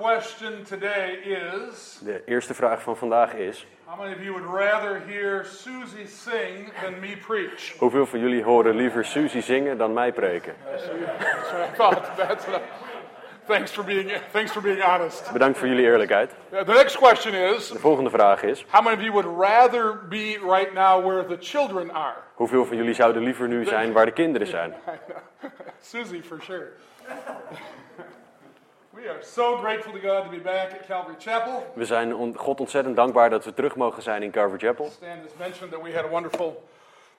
question 0.00 0.64
today 0.64 1.12
is 1.12 2.00
De 2.04 2.22
eerste 2.24 2.54
vraag 2.54 2.82
van 2.82 2.96
vandaag 2.96 3.34
is: 3.34 3.66
How 3.84 3.98
many 3.98 4.14
of 4.14 4.22
you 4.22 4.32
would 4.32 4.50
rather 4.62 5.02
hear 5.06 5.44
Susie 5.44 6.06
sing 6.06 6.72
than 6.82 7.00
me 7.00 7.16
preach? 7.16 7.78
hoeveel 7.78 8.06
van 8.06 8.20
jullie 8.20 8.42
horen 8.42 8.76
liever 8.76 9.04
Suzy 9.04 9.40
zingen 9.40 9.78
dan 9.78 9.92
mij 9.92 10.12
preken? 10.12 10.54
That's 10.64 10.86
what 11.52 11.68
I 11.68 11.76
thought. 11.76 12.16
That's 12.16 12.46
what 12.46 12.60
I, 12.60 12.62
thanks, 13.46 13.70
for 13.70 13.84
being, 13.84 14.12
thanks 14.32 14.52
for 14.52 14.62
being 14.62 14.82
honest. 14.82 15.32
Bedankt 15.32 15.58
voor 15.58 15.68
jullie 15.68 15.84
eerlijkheid. 15.84 16.34
The 16.50 16.72
next 16.72 16.96
question 16.96 17.34
is 17.34 17.68
De 17.68 17.78
volgende 17.78 18.10
vraag 18.10 18.42
is: 18.42 18.64
How 18.70 18.82
many 18.84 18.96
of 18.96 19.02
you 19.02 19.12
would 19.12 19.38
rather 19.38 20.08
be 20.08 20.38
right 20.42 20.72
now 20.72 21.04
where 21.06 21.26
the 21.26 21.36
children 21.40 21.90
are? 21.90 22.16
hoeveel 22.34 22.64
van 22.64 22.76
jullie 22.76 22.94
zouden 22.94 23.22
liever 23.22 23.48
nu 23.48 23.64
zijn 23.64 23.92
waar 23.92 24.06
de 24.06 24.12
kinderen 24.12 24.46
zijn? 24.46 24.74
Susie, 25.90 26.22
for 26.22 26.40
sure. 26.42 26.68
We 28.90 29.08
are 29.08 29.22
so 29.22 29.56
grateful 29.60 29.92
to 29.92 29.98
God 29.98 30.24
to 30.24 30.30
be 30.30 30.38
back 30.40 30.72
at 30.72 30.86
Calvary 30.86 31.14
Chapel. 31.18 31.72
We 31.74 31.84
zijn 31.84 32.14
on- 32.14 32.36
God 32.36 32.60
ontzettend 32.60 32.96
dankbaar 32.96 33.30
dat 33.30 33.44
we 33.44 33.54
terug 33.54 33.76
mogen 33.76 34.02
zijn 34.02 34.22
in 34.22 34.30
Calvary 34.30 34.58
Chapel. 34.58 34.90
Stan 34.90 35.08
has 35.08 35.30
mentioned 35.38 35.72
that 35.72 35.82
we 35.82 35.94
had 35.94 36.04
a 36.04 36.08
wonderful 36.08 36.68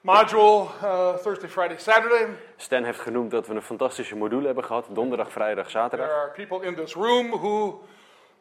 module 0.00 0.66
uh, 0.82 1.14
Thursday, 1.14 1.48
Friday, 1.48 1.78
Saturday. 1.78 2.26
Stan 2.56 2.84
heeft 2.84 3.00
genoemd 3.00 3.30
dat 3.30 3.46
we 3.46 3.54
een 3.54 3.62
fantastische 3.62 4.16
module 4.16 4.46
hebben 4.46 4.64
gehad, 4.64 4.86
donderdag, 4.88 5.32
vrijdag, 5.32 5.66
There 5.66 5.78
zaterdag. 5.78 6.10
are 6.10 6.30
people 6.46 6.66
in 6.66 6.74
this 6.74 6.94
room 6.94 7.30
who 7.30 7.80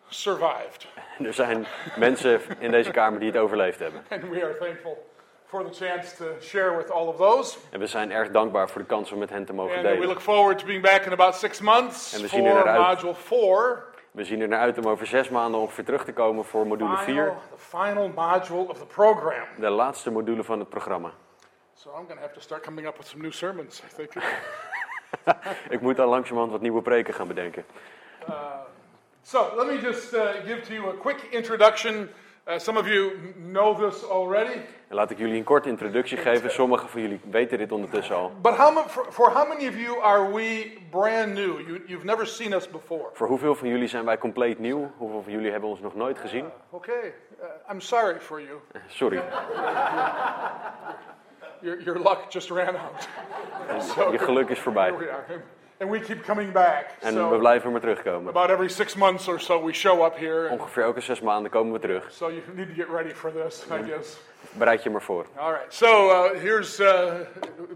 survived, 0.10 0.88
er 1.28 1.34
zijn 1.34 1.66
mensen 1.98 2.42
in 2.60 2.72
deze 2.72 2.92
kamer 2.92 3.20
die 3.20 3.32
het 3.32 3.38
overleefd 3.42 3.80
hebben. 3.80 4.02
and 4.10 4.22
we 4.30 4.44
are 4.44 4.58
thankful 4.58 5.10
for 5.52 5.64
the 5.64 5.86
chance 5.86 6.16
to 6.16 6.26
share 6.42 6.78
with 6.78 6.90
all 6.92 7.08
of 7.08 7.18
those. 7.18 7.58
En 7.70 7.80
we 7.80 7.88
zijn 7.88 8.12
erg 8.12 8.32
dankbaar 8.32 8.70
voor 8.70 8.82
de 8.82 8.88
kans 8.88 9.12
om 9.12 9.20
met 9.20 9.30
hen 9.30 9.46
te 9.46 9.54
mogen 9.54 9.76
And 9.76 9.84
uh, 9.84 9.90
we 9.90 9.96
delen. 9.96 10.08
look 10.08 10.22
forward 10.22 10.60
to 10.60 10.66
being 10.66 10.82
back 10.82 11.06
in 11.06 11.12
about 11.12 11.36
six 11.36 11.60
months 11.62 12.14
En 12.14 12.22
we 12.22 12.28
zien 12.28 12.46
er 12.46 12.54
naar 12.54 12.68
uit. 12.68 12.96
module 12.96 13.16
four. 13.16 13.84
We 14.12 14.24
zien 14.24 14.42
er 14.42 14.48
naar 14.48 14.60
uit 14.60 14.78
om 14.78 14.86
over 14.88 15.06
zes 15.08 15.30
maanden 15.30 15.60
ongeveer 15.62 15.86
terug 15.86 16.04
te 16.06 16.14
komen 16.14 16.46
voor 16.46 16.68
module 16.68 16.98
4, 16.98 17.06
Final, 17.06 17.36
the 17.56 17.78
final 17.78 18.08
module 18.10 18.68
of 18.70 18.78
the 18.78 18.86
program. 18.86 19.44
de 19.58 19.70
laatste 19.70 20.12
module 20.12 20.44
van 20.44 20.60
het 20.60 20.70
programma. 20.70 21.12
So 21.74 21.90
I'm 21.90 21.96
going 21.96 22.08
to 22.20 22.22
have 22.22 22.34
to 22.34 22.40
start 22.42 22.64
coming 22.64 22.88
up 22.88 22.98
with 22.98 23.08
some 23.08 23.22
new 23.22 23.32
sermons, 23.32 23.82
I 23.92 23.96
think. 23.96 24.14
Ik 25.76 25.82
moet 25.82 26.00
al 26.00 26.08
langzamerhand 26.08 26.52
wat 26.52 26.62
nieuwe 26.62 26.82
preken 26.82 27.14
gaan 27.14 27.28
bedenken. 27.28 27.66
so 29.22 29.54
let 29.56 29.68
me 29.68 29.78
just 29.78 30.14
uh, 30.14 30.22
give 30.46 30.62
to 30.62 30.74
you 30.74 30.90
a 30.90 30.94
quick 30.94 31.28
introduction. 31.32 32.10
Uh, 32.48 32.58
some 32.60 32.80
of 32.80 32.88
you 32.88 33.12
know 33.52 33.90
this 33.90 34.04
already, 34.10 34.62
En 34.92 34.98
laat 34.98 35.12
ik 35.12 35.18
jullie 35.18 35.38
een 35.38 35.44
korte 35.44 35.70
introductie 35.70 36.18
geven. 36.18 36.52
Sommigen 36.52 36.90
van 36.90 37.02
jullie 37.02 37.20
weten 37.30 37.58
dit 37.58 37.72
ondertussen 37.72 38.16
al. 38.16 38.32
but 38.42 38.56
how 38.56 38.88
for, 38.88 39.06
for 39.12 39.32
how 39.32 39.48
many 39.48 39.68
of 39.68 39.76
you 39.76 40.02
are 40.02 40.34
we 40.34 40.78
brand 40.90 41.34
new? 41.34 41.60
You, 41.68 41.84
you've 41.86 42.06
never 42.06 42.28
seen 42.28 42.54
us 42.54 42.70
before. 42.70 43.10
Voor 43.14 43.28
hoeveel 43.28 43.56
van 43.56 43.68
jullie 43.68 43.88
zijn 43.88 44.06
wij 44.06 44.18
compleet 44.18 44.60
nieuw? 44.60 44.92
Hoeveel 44.98 45.22
van 45.22 45.32
jullie 45.32 45.52
hebben 45.52 45.70
ons 45.70 45.80
nog 45.80 45.96
nooit 45.96 46.20
gezien? 46.20 46.46
Okay, 46.70 47.14
uh, 47.42 47.72
I'm 47.72 47.80
sorry 47.80 48.20
for 48.20 48.42
you. 48.42 48.60
Sorry, 48.88 49.22
Your, 51.62 51.84
your 51.84 52.00
luck 52.00 52.26
just 52.30 52.50
ran 52.50 52.76
out. 52.76 53.08
So 53.84 54.12
je 54.12 54.18
geluk 54.18 54.50
is 54.50 54.60
voorbij. 54.60 54.90
here 54.90 54.98
we 54.98 55.12
are, 55.12 55.42
and 55.82 55.90
we 55.90 56.00
keep 56.00 56.24
coming 56.26 56.52
back. 56.52 56.86
En 57.00 57.14
we 57.14 57.20
So 57.20 57.38
blijven 57.38 57.72
maar 57.72 57.82
terugkomen. 57.82 58.30
about 58.30 58.50
every 58.50 58.70
six 58.70 58.96
months 58.96 59.28
or 59.28 59.40
so, 59.40 59.64
we 59.64 59.74
show 59.74 60.06
up 60.06 60.18
here. 60.18 60.50
Ongeveer 60.50 60.84
elke 60.84 61.02
zes 61.02 61.22
maanden 61.22 61.52
komen 61.52 61.74
we 61.74 61.80
terug. 61.80 62.12
So 62.12 62.28
you 62.30 62.42
need 62.54 62.68
to 62.68 62.74
get 62.74 62.88
ready 62.90 63.14
for 63.14 63.32
this, 63.32 63.66
I 63.72 63.84
guess. 63.90 64.18
Bereid 64.52 64.84
je 64.84 64.90
maar 64.90 65.02
voor. 65.02 65.26
All 65.38 65.52
right. 65.52 65.74
So 65.74 66.10
uh, 66.10 66.40
here's 66.42 66.80
uh, 66.80 67.14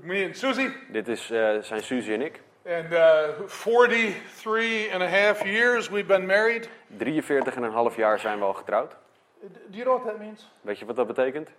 me 0.01 0.25
and 0.25 0.37
Susie, 0.37 0.71
Dit 0.91 1.07
is, 1.07 1.31
eh, 1.31 1.49
zijn 1.61 1.83
Suzy 1.83 2.11
en 2.11 2.21
ik. 2.21 2.41
and 2.67 2.91
uh, 2.91 3.27
43 3.47 4.91
and 4.93 5.01
a 5.01 5.07
half 5.07 5.43
years 5.43 5.89
we've 5.89 6.07
been 6.07 6.25
married. 6.25 6.69
43 6.97 7.55
en 7.55 7.63
een 7.63 7.71
half 7.71 7.95
jaar 7.95 8.19
zijn 8.19 8.37
we 8.39 8.45
al 8.45 8.53
getrouwd. 8.53 8.95
Do 9.41 9.47
you 9.77 9.83
know 9.83 9.95
what 10.01 10.07
that 10.13 10.19
means? 10.19 10.49
Weet 10.61 10.79
je 10.79 10.85
wat 10.85 10.95
dat 10.95 11.07
betekent? 11.07 11.49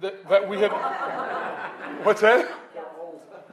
That, 0.00 0.12
that 0.28 0.48
we 0.48 0.56
have. 0.58 0.74
What's 2.02 2.20
that? 2.20 2.44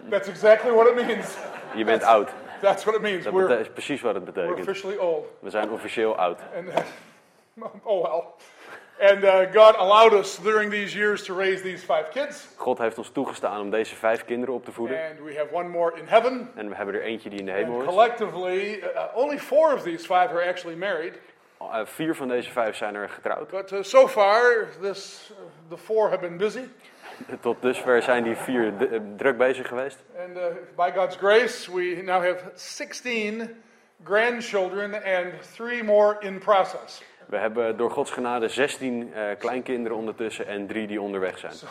That's 0.10 0.28
exactly 0.28 0.72
what 0.72 0.88
it 0.88 0.96
means. 1.08 1.38
Je 1.76 1.84
bent 1.84 2.04
oud. 2.04 2.30
That's 2.62 2.84
what 2.84 2.96
it 2.96 3.02
means. 3.02 3.24
Dat 3.24 3.34
We're, 3.34 3.60
is 3.60 3.70
precies 3.70 4.02
wat 4.02 4.14
het 4.16 4.24
we're 4.24 4.34
betekent. 4.34 4.60
officially 4.68 4.98
old. 4.98 5.26
We 5.40 5.50
zijn 5.50 5.72
officieel 5.72 6.16
oud. 6.18 6.40
And 6.56 6.68
oh 7.84 8.02
well. 8.04 8.24
And 9.12 9.24
uh, 9.24 9.40
God 9.54 9.76
allowed 9.76 10.14
us 10.14 10.38
during 10.38 10.72
these 10.72 10.98
years 10.98 11.24
to 11.24 11.34
raise 11.36 11.62
these 11.64 11.86
five 11.86 12.06
kids, 12.12 12.48
God 12.56 12.78
heeft 12.78 12.98
ons 12.98 13.10
toegestaan 13.10 13.62
om 13.62 13.70
deze 13.70 13.96
vijf 13.96 14.26
kinderen 14.26 14.56
op 14.56 14.66
te 14.66 14.72
voeden. 14.72 14.98
and 15.10 15.20
we 15.20 15.36
have 15.38 15.54
one 15.54 15.68
more 15.70 15.98
in 15.98 16.06
heaven. 16.08 16.52
En 16.56 16.70
we 16.70 16.76
hebben 16.76 16.96
er 16.96 17.02
eentje 17.02 17.30
die 17.30 17.40
in 17.40 17.46
de 17.46 17.52
hemel 17.52 17.74
And 17.74 17.82
is. 17.84 17.88
collectively, 17.90 18.74
uh, 18.96 19.02
only 19.16 19.38
four 19.40 19.74
of 19.74 19.82
these 19.84 20.00
five 20.06 20.28
are 20.30 20.48
actually 20.48 20.76
married. 20.78 21.14
Eh, 21.60 21.86
vier 21.86 22.16
van 22.16 22.28
deze 22.28 22.52
vijf 22.52 22.76
zijn 22.76 22.96
er 22.96 23.10
getrouwd. 23.10 23.50
But 23.50 23.72
uh, 23.72 23.84
so 23.84 24.08
far, 24.08 24.68
this, 24.82 25.32
uh, 25.32 25.38
the 25.70 25.78
four 25.78 26.10
have 26.10 26.20
been 26.22 26.38
busy. 26.38 26.64
Tot 27.42 27.62
dusver 27.62 28.02
zijn 28.02 28.24
die 28.24 28.36
vier 28.36 28.74
eh, 28.92 29.00
druk 29.18 29.38
bezig 29.38 29.68
geweest. 29.68 30.04
And 30.28 30.38
uh, 30.38 30.44
by 30.76 30.92
God's 30.96 31.16
grace, 31.16 31.72
we 31.72 32.02
now 32.04 32.24
have 32.24 32.52
16 32.56 33.50
grandchildren 34.04 34.94
and 34.94 35.54
three 35.54 35.84
more 35.84 36.18
in 36.20 36.38
process. 36.38 37.02
We 37.26 37.38
hebben 37.38 37.78
door 37.78 37.92
Gods 37.92 38.12
genade 38.12 38.48
16 38.48 39.14
eh, 39.14 39.38
kleinkinderen 39.38 39.98
ondertussen 39.98 40.48
en 40.48 40.68
drie 40.68 40.88
die 40.88 41.02
onderweg 41.02 41.38
zijn. 41.38 41.54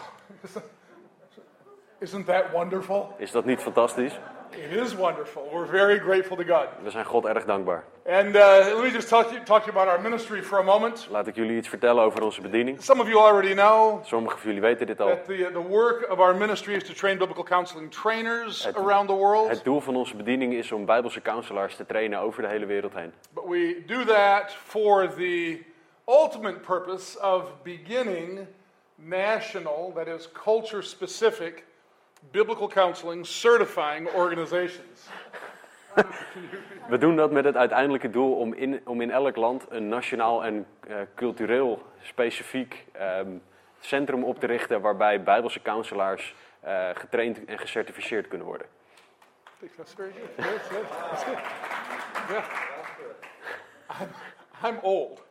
Isn't 1.98 2.26
that 2.26 2.50
wonderful? 2.53 3.15
Is 3.16 3.30
dat 3.30 3.44
niet 3.44 3.60
fantastisch? 3.60 4.19
It 4.50 4.72
is 4.72 4.94
wonderful. 4.94 5.48
We're 5.53 5.66
very 5.66 5.98
grateful 5.98 6.36
to 6.36 6.42
God. 6.44 6.66
We 6.82 6.91
zijn 6.91 7.04
God 7.04 7.25
erg 7.25 7.44
dankbaar. 7.44 7.84
And 8.06 8.26
uh, 8.36 8.42
let 8.75 8.82
me 8.82 8.91
just 8.91 9.09
talk 9.09 9.26
talk 9.44 9.64
you 9.66 9.70
about 9.76 9.88
our 9.88 10.00
ministry 10.00 10.42
for 10.42 10.59
a 10.59 10.62
moment. 10.62 11.06
Laat 11.10 11.26
ik 11.26 11.34
jullie 11.36 11.56
iets 11.56 11.69
vertellen 11.69 12.03
over 12.04 12.22
onze 12.22 12.41
bediening. 12.41 12.82
Some 12.82 13.00
of 13.00 13.09
you 13.09 13.19
already 13.20 13.53
know 13.54 14.04
Sommigen 14.04 14.38
van 14.38 14.47
jullie 14.47 14.62
weten 14.69 14.86
dit 14.86 15.00
al. 15.00 15.06
that 15.09 15.25
the, 15.26 15.50
the 15.53 15.66
work 15.69 16.10
of 16.10 16.19
our 16.19 16.34
ministry 16.34 16.75
is 16.75 16.84
to 16.84 16.92
train 16.92 17.19
biblical 17.19 17.44
counseling 17.44 17.91
trainers 17.92 18.64
Het- 18.64 18.76
around 18.76 19.06
the 19.09 19.14
world. 19.14 19.48
Het 19.48 19.64
doel 19.64 19.81
van 19.81 19.97
onze 19.97 20.16
bediening 20.16 20.54
is 20.54 20.72
om 20.72 20.84
Bijbelse 20.84 21.22
counselors 21.22 21.76
te 21.76 21.86
trainen 21.86 22.19
over 22.19 22.42
de 22.42 22.48
hele 22.48 22.66
wereld 22.66 22.94
heen. 22.94 23.12
But 23.30 23.44
we 23.47 23.82
do 23.86 24.04
that 24.04 24.53
for 24.65 25.09
the 25.16 25.59
ultimate 26.06 26.59
purpose 26.59 27.20
of 27.20 27.42
beginning 27.62 28.47
national, 28.94 29.92
that 29.94 30.06
is, 30.06 30.28
culture 30.32 30.82
specific, 30.82 31.65
biblical 32.21 32.69
counseling 32.69 33.27
certifying 33.27 34.09
organizations. 34.15 35.09
We 36.89 36.99
doen 36.99 37.17
dat 37.17 37.31
met 37.31 37.45
het 37.45 37.56
uiteindelijke 37.56 38.11
doel 38.11 38.34
om 38.34 38.55
in, 38.55 38.81
om 38.84 39.01
in 39.01 39.11
elk 39.11 39.37
land 39.37 39.67
een 39.69 39.89
nationaal 39.89 40.45
en 40.45 40.67
eh, 40.81 40.97
cultureel 41.15 41.83
specifiek 42.03 42.87
ehm, 42.93 43.37
centrum 43.81 44.25
op 44.25 44.41
te 44.41 44.47
richten 44.47 44.81
waarbij 44.81 45.23
Bijbelse 45.23 45.62
counselors 45.62 46.34
eh, 46.61 46.89
getraind 46.95 47.45
en 47.45 47.59
gecertificeerd 47.59 48.28
kunnen 48.28 48.47
worden. 48.47 48.67
That's 49.77 49.95
very 49.95 50.12
good. 50.12 50.47
Yes, 50.47 50.71
yes, 50.71 50.89
that's 51.11 51.25
good. 51.25 51.39
Yeah. 52.31 52.45
I'm, 54.01 54.09
I'm 54.65 54.78
old, 54.83 55.25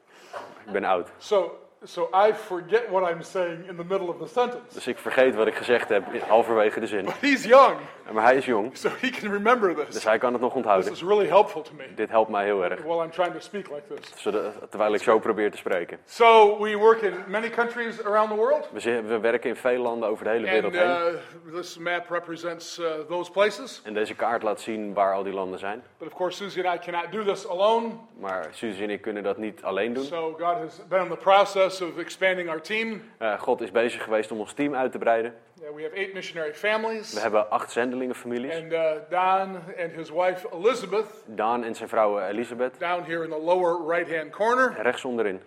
Ik 0.66 0.72
ben 0.72 0.84
oud, 0.84 1.12
so, 1.18 1.67
so 1.84 2.10
I 2.14 2.34
forget 2.34 2.90
what 2.90 3.12
I'm 3.12 3.22
saying 3.24 3.68
in 3.70 3.76
the 3.76 3.84
middle 3.84 4.08
of 4.08 4.18
the 4.20 4.28
sentence. 4.28 4.74
dus 4.74 4.88
ik 4.88 4.98
vergeet 4.98 5.36
wat 5.36 5.48
ik 5.48 5.56
gezegd 5.56 5.90
heb 5.90 6.04
halverwege 6.28 6.80
de 6.80 6.88
zin. 6.88 7.08
He's 7.20 7.44
young, 7.46 7.76
Maar 8.12 8.24
hij 8.24 8.36
is 8.36 8.46
jong, 8.46 8.78
so 8.78 8.90
he 9.00 9.10
can 9.10 9.32
remember 9.32 9.76
dus 9.76 9.86
this. 9.90 10.04
hij 10.04 10.18
kan 10.18 10.32
het 10.34 10.42
nog 10.42 10.50
This 10.52 10.58
onthouden. 10.58 10.92
is 10.92 11.02
really 11.02 11.28
helpful 11.28 11.62
to 11.62 11.72
me 11.78 11.84
Dit 11.96 12.10
helpt 12.10 12.30
mij 12.30 12.44
heel 12.44 12.64
erg, 12.64 12.82
while 12.82 13.04
I'm 13.04 13.12
trying 13.12 13.34
to 13.34 13.40
speak 13.40 13.68
like 13.70 13.82
this. 13.96 14.12
zodat, 14.22 14.54
terwijl 14.70 14.94
ik 14.94 15.02
zo 15.02 15.20
probeer 15.20 15.52
te 15.52 15.58
spreken. 15.58 16.00
So 16.06 16.58
we 16.62 16.76
work 16.78 17.02
in 17.02 17.14
many 17.28 17.50
countries 17.50 18.04
around 18.06 18.30
the 18.30 18.36
world. 18.36 18.70
We, 18.74 19.02
we 19.02 19.20
werken 19.20 19.50
in 19.50 19.56
veel 19.56 19.82
landen 19.82 20.10
over 20.10 20.24
de 20.24 20.30
hele 20.30 20.48
And 20.52 20.54
wereld 20.54 20.74
heen. 20.74 21.14
uh, 21.50 21.56
this 21.60 21.78
map 21.78 22.10
represents 22.10 22.80
uh, 22.80 22.86
those 23.10 23.32
places. 23.32 23.82
En 23.84 23.94
deze 23.94 24.16
kaart 24.16 24.44
laat 24.44 24.62
zien 24.62 24.94
waar 24.94 25.14
al 25.14 25.24
die 25.24 25.34
landen 25.34 25.60
zijn. 25.60 25.84
But 25.98 26.08
of 26.08 26.14
course, 26.14 26.38
Susie 26.38 26.68
and 26.70 26.82
I 26.82 26.92
cannot 26.92 27.12
do 27.12 27.24
this 27.24 27.50
alone. 27.50 27.88
Maar 28.20 28.48
Suzy 28.52 28.84
en 28.84 28.90
ik 28.90 29.02
kunnen 29.02 29.24
dat 29.24 29.38
niet 29.38 29.64
alleen 29.64 29.94
doen. 29.94 30.04
So 30.04 30.32
God 30.40 30.56
has 30.58 30.82
been 30.90 31.02
in 31.04 31.10
the 31.10 31.18
process 31.18 31.67
of 31.82 31.98
expanding 31.98 32.50
our 32.50 32.62
team. 32.62 33.02
Eh, 33.18 33.40
God 33.40 33.62
is 33.62 33.72
bezig 33.72 34.04
geweest 34.04 34.32
om 34.32 34.40
ons 34.40 34.54
team 34.54 34.76
uit 34.76 34.92
te 34.92 34.98
breiden. 34.98 35.34
Uh, 35.62 35.76
we 35.76 35.82
have 35.84 35.96
eight 35.96 36.14
missionary 36.14 36.50
We 36.52 36.56
families. 36.58 37.22
hebben 37.22 37.50
acht 37.50 37.72
zendelingenfamilies. 37.72 38.56
And 38.56 38.72
uh, 38.74 38.80
Don 39.10 39.56
and 39.80 39.92
his 39.96 40.10
wife 40.10 40.48
Elizabeth, 40.54 41.06
Daan 41.26 41.64
en 41.64 41.76
zijn 41.76 41.90
vrouw 41.90 42.20
eh, 42.20 42.28
Elisabeth, 42.30 42.80
down 42.80 43.04
here 43.04 43.24
in 43.24 43.30
the 43.30 43.40
lower 43.40 43.88
right 43.96 44.16
hand 44.18 44.32
corner, 44.32 44.76
rechts 44.82 45.06
onderin, 45.06 45.42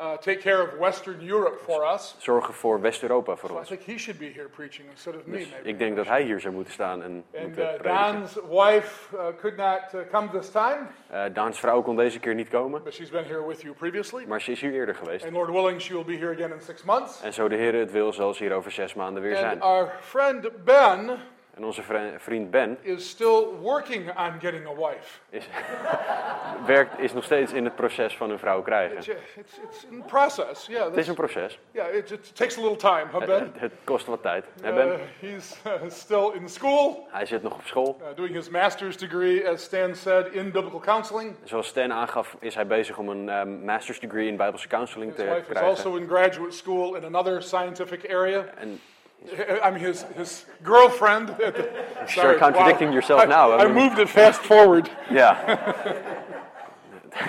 uh, 0.00 0.12
take 0.12 0.36
care 0.38 0.62
of 0.62 0.68
Western 0.78 1.28
Europe 1.28 1.58
for 1.64 1.92
us. 1.94 2.14
zorgen 2.18 2.54
voor 2.54 2.80
West-Europa 2.80 3.36
voor 3.36 3.48
So 3.48 3.54
I 3.54 3.58
ons. 3.58 3.68
think 3.68 3.82
he 3.82 3.98
should 3.98 4.18
be 4.20 4.30
here 4.34 4.48
preaching 4.48 4.88
instead 4.90 5.14
of 5.14 5.26
me. 5.26 5.36
Dus 5.38 5.50
maybe. 5.50 5.68
ik 5.68 5.78
denk 5.78 5.96
dat 5.96 6.06
hij 6.06 6.22
hier 6.22 6.40
zou 6.40 6.54
moeten 6.54 6.72
staan 6.72 7.02
en 7.02 7.24
And 7.34 7.44
moeten 7.44 7.62
uh, 7.62 7.74
prediken. 7.74 8.12
Don's 8.12 8.34
wife 8.48 9.16
uh, 9.16 9.20
could 9.40 9.56
not 9.56 9.80
uh, 9.94 10.00
come 10.12 10.28
this 10.30 10.50
time, 10.50 10.78
Eh, 11.10 11.24
Daans 11.32 11.58
vrouw 11.58 11.82
kon 11.82 11.96
deze 11.96 12.18
keer 12.20 12.34
niet 12.34 12.48
komen, 12.48 12.82
but 12.82 12.94
she's 12.94 13.10
been 13.10 13.24
here 13.24 13.46
with 13.46 13.60
you 13.62 13.74
previously. 13.74 14.24
maar 14.26 14.40
ze 14.40 14.50
is 14.50 14.60
hier 14.60 14.72
eerder 14.72 14.94
geweest. 14.94 15.24
And 15.24 15.32
Lord 15.32 15.50
willing, 15.50 15.80
she 15.80 15.92
will 15.94 16.04
be 16.04 16.16
here 16.16 16.32
again 16.32 16.52
in 16.52 16.60
six 16.60 16.82
months. 16.82 17.22
En 17.22 17.32
zo 17.32 17.48
de 17.48 17.56
Heer 17.56 17.74
het 17.74 17.90
wil, 17.92 18.12
zal 18.12 18.34
ze 18.34 18.42
hier 18.44 18.52
over 18.52 18.70
zes 18.70 18.94
maanden 18.94 19.22
weer 19.22 19.30
And 19.36 19.40
zijn. 19.40 19.60
our 19.60 19.92
friend 20.00 20.64
Ben, 20.64 21.10
En 21.60 21.66
onze 21.66 21.82
vri- 21.82 22.12
vriend 22.18 22.50
Ben 22.50 22.78
is 22.80 23.08
still 23.08 23.44
working 23.60 24.18
on 24.18 24.40
getting 24.40 24.66
a 24.66 24.74
wife. 24.74 25.18
is, 25.30 25.48
werkt, 26.66 26.98
is 26.98 27.12
nog 27.12 27.24
steeds 27.24 27.52
in 27.52 27.64
het 27.64 27.74
proces 27.74 28.16
van 28.16 28.30
een 28.30 28.38
vrouw 28.38 28.62
krijgen. 28.62 28.96
It's, 28.96 29.06
it's, 29.08 29.58
it's 29.62 29.86
in 29.90 30.02
process. 30.06 30.66
Yeah, 30.66 30.84
Het 30.84 30.96
is 30.96 31.08
een 31.08 31.14
proces. 31.14 31.58
yeah 31.70 31.94
it, 31.94 32.10
it 32.10 32.36
takes 32.36 32.58
a 32.58 32.60
little 32.60 32.76
time, 32.76 33.04
huh, 33.10 33.14
Het, 33.18 33.26
Ben? 33.26 33.42
het- 33.42 33.60
het 33.60 33.72
kost 33.84 34.06
wat 34.06 34.22
tijd. 34.22 34.44
Hè, 34.62 34.68
Uh, 34.70 34.74
Ben? 34.74 35.00
he's 35.20 35.60
uh, 35.66 35.72
still 35.88 36.30
in 36.34 36.48
school, 36.48 37.06
Hij 37.10 37.26
zit 37.26 37.42
nog 37.42 37.54
op 37.54 37.64
school. 37.64 37.96
uh, 38.00 38.06
doing 38.16 38.34
his 38.34 38.48
master's 38.48 38.96
degree, 38.96 39.48
as 39.48 39.62
Stan 39.62 39.94
said, 39.94 40.26
in 40.32 40.50
biblical 40.50 40.80
counseling. 40.80 41.36
Zoals 41.44 41.66
Stan 41.66 41.92
aangaf, 41.92 42.36
is 42.38 42.54
hij 42.54 42.66
bezig 42.66 42.98
om 42.98 43.08
een 43.08 43.28
ehm, 43.28 43.64
master's 43.64 44.00
degree 44.00 44.26
in 44.28 44.36
Bijbelse 44.36 44.68
counseling 44.68 45.10
His 45.16 45.20
te 45.24 45.28
wife 45.28 45.40
is 45.40 45.46
krijgen. 45.46 45.70
also 45.70 45.94
in 45.96 46.06
graduate 46.08 46.56
school 46.56 46.94
in 46.94 47.04
another 47.04 47.42
scientific 47.42 48.10
area. 48.14 48.44
En 48.56 48.80
I 49.62 49.70
mean, 49.70 49.80
his, 49.80 50.02
his 50.16 50.46
girlfriend. 50.62 51.36
Sorry, 52.08 52.38
contradicting 52.38 52.92
yourself 52.92 53.20
I, 53.20 53.24
now. 53.26 53.50
I 53.52 53.64
I 53.64 53.66
mean- 53.66 53.74
moved 53.74 53.98
it 53.98 54.08
fast 54.08 54.40
forward. 54.40 54.88
Yeah. 55.10 55.36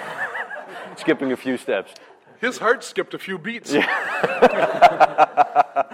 Skipping 0.95 1.31
a 1.31 1.37
few 1.37 1.57
steps. 1.57 1.93
His 2.39 2.57
heart 2.57 2.83
skipped 2.83 3.13
a 3.13 3.19
few 3.19 3.37
beats. 3.37 3.71
Yeah. 3.73 3.81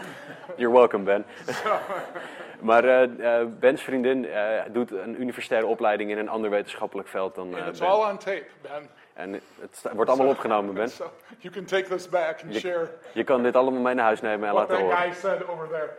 You're 0.58 0.72
welcome, 0.72 1.04
Ben. 1.04 1.26
maar 2.62 2.84
eh, 2.86 3.46
Ben's 3.60 3.82
vriendin 3.82 4.26
eh, 4.26 4.62
doet 4.72 4.92
een 4.92 5.22
universitaire 5.22 5.68
opleiding 5.68 6.12
in 6.12 6.18
een 6.18 6.30
ander 6.30 6.50
wetenschappelijk 6.50 7.08
veld 7.08 7.36
dan 7.36 7.56
And 7.56 7.68
it's 7.68 7.80
Ben. 7.80 7.90
all 7.90 8.10
on 8.12 8.18
tape, 8.18 8.46
Ben. 8.62 8.90
En 9.18 9.34
het 9.60 9.86
wordt 9.94 10.10
allemaal 10.10 10.30
opgenomen, 10.30 10.74
Ben. 10.74 10.90
So 10.90 11.12
you 11.40 11.54
can 11.54 11.66
take 11.66 11.84
this 11.90 12.10
back 12.10 12.42
and 12.44 12.56
share 12.56 12.90
Je 13.14 13.24
kan 13.24 13.44
dit 13.44 13.56
allemaal 13.56 13.81
mee 13.81 13.94
naar 13.94 14.06
huis 14.06 14.22
nemen 14.22 14.48
en 14.48 14.54
what 14.54 14.69
laten 14.69 14.86
that 14.86 14.94
horen. 14.96 15.12
guy 15.12 15.14
said 15.22 15.48
over 15.48 15.68
there. 15.68 15.90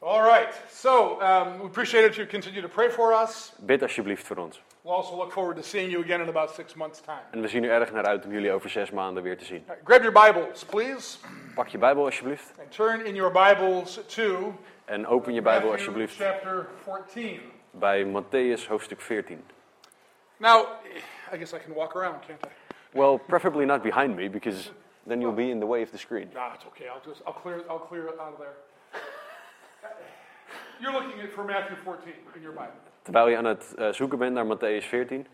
All 0.00 0.22
right. 0.22 0.54
So 0.70 1.20
um, 1.20 1.58
we 1.58 1.64
appreciate 1.64 2.06
it. 2.06 2.14
You 2.14 2.26
continue 2.26 2.62
to 2.62 2.68
pray 2.68 2.90
for 2.90 3.12
us. 3.22 3.52
Bid 3.58 3.82
alsjeblieft 3.82 4.26
voor 4.26 4.36
ons. 4.36 4.62
We'll 4.82 4.94
also 4.94 5.16
look 5.16 5.32
forward 5.32 5.56
to 5.56 5.62
seeing 5.62 5.90
you 5.90 6.02
again 6.04 6.20
in 6.20 6.28
about 6.28 6.50
six 6.50 6.74
months' 6.74 7.00
time. 7.00 7.20
En 7.30 7.40
we 7.40 7.48
zien 7.48 7.64
er 7.64 7.70
erg 7.70 7.92
naar 7.92 8.04
uit 8.06 8.24
om 8.24 8.32
jullie 8.32 8.52
over 8.52 8.70
zes 8.70 8.90
maanden 8.90 9.22
weer 9.22 9.38
te 9.38 9.44
zien. 9.44 9.64
Right, 9.66 9.80
grab 9.84 10.02
your 10.02 10.32
Bibles, 10.32 10.64
please, 10.64 11.18
Pak 11.54 11.68
je 11.68 11.78
Bijbel 11.78 12.04
alsjeblieft. 12.04 12.52
and 12.60 12.72
turn 12.72 13.04
in 13.06 13.14
your 13.14 13.32
Bibles 13.32 14.00
to 14.06 14.54
En 14.84 15.06
open 15.06 15.34
je 15.34 15.42
Bijbel 15.42 15.70
alsjeblieft 15.70 16.16
chapter 16.16 16.66
14. 16.84 17.40
bij 17.70 18.04
Matthäus 18.04 18.68
hoofdstuk 18.68 19.00
14. 19.00 19.44
Now, 20.36 20.66
I 21.32 21.36
guess 21.36 21.52
I 21.54 21.58
can 21.58 21.74
walk 21.74 21.94
around, 21.96 22.22
can't 22.26 22.40
I? 22.44 22.48
Well, 22.94 23.18
preferably 23.18 23.66
not 23.66 23.82
behind 23.82 24.16
me, 24.16 24.28
because 24.28 24.70
then 25.06 25.20
you'll 25.20 25.32
be 25.32 25.50
in 25.50 25.60
the 25.60 25.66
way 25.66 25.82
of 25.82 25.90
the 25.90 25.98
screen. 25.98 26.28
Nah, 26.34 26.54
it's 26.54 26.64
okay. 26.66 26.86
I'll 26.88 27.02
just 27.10 27.22
I'll 27.26 27.32
clear 27.42 27.62
I'll 27.68 27.78
clear 27.88 28.06
it 28.08 28.18
out 28.20 28.32
of 28.32 28.38
there. 28.38 28.56
You're 30.80 30.92
looking 30.92 31.20
at 31.20 31.32
for 31.32 31.44
Matthew 31.44 31.76
14 31.84 32.12
in 32.36 32.42
your 32.42 32.52
Bible, 32.52 32.80
Terwijl 33.02 33.28
je 33.28 33.36
aan 33.36 33.44
het 33.44 33.74
eh, 33.74 33.92
zoeken 33.92 34.18
bent 34.18 34.34
naar 34.34 34.46
Matthäus 34.46 34.84
14, 34.88 35.26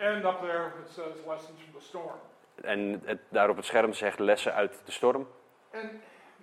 and 0.00 0.24
up 0.24 0.40
there 0.40 0.72
it 0.84 0.90
says 0.90 1.14
lessons 1.26 1.60
from 1.60 1.78
the 1.78 1.84
storm. 1.84 2.18
en 2.62 3.02
het 3.04 3.18
daar 3.28 3.48
op 3.48 3.56
het 3.56 3.64
scherm 3.64 3.92
zegt 3.92 4.18
lessen 4.18 4.54
uit 4.54 4.80
de 4.84 4.92
storm. 4.92 5.26
And 5.74 5.90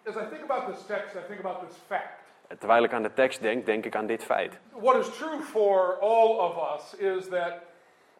as 0.05 0.15
I 0.15 0.25
think 0.29 0.43
about 0.51 0.73
this 0.73 0.85
text, 0.85 1.15
I 1.15 1.19
think 1.27 1.39
about 1.39 1.67
this 1.67 1.77
fact. 1.87 2.23
Terwijl 2.59 2.83
ik 2.83 2.93
aan 2.93 3.03
de 3.03 3.13
tekst 3.13 3.41
denk, 3.41 3.65
denk 3.65 3.85
ik 3.85 3.95
aan 3.95 4.07
dit 4.07 4.23
feit. 4.23 4.59
What 4.71 4.95
is 4.95 5.17
true 5.17 5.41
for 5.41 5.97
all 5.99 6.37
of 6.37 6.75
us 6.75 6.95
is 6.95 7.27
that 7.27 7.53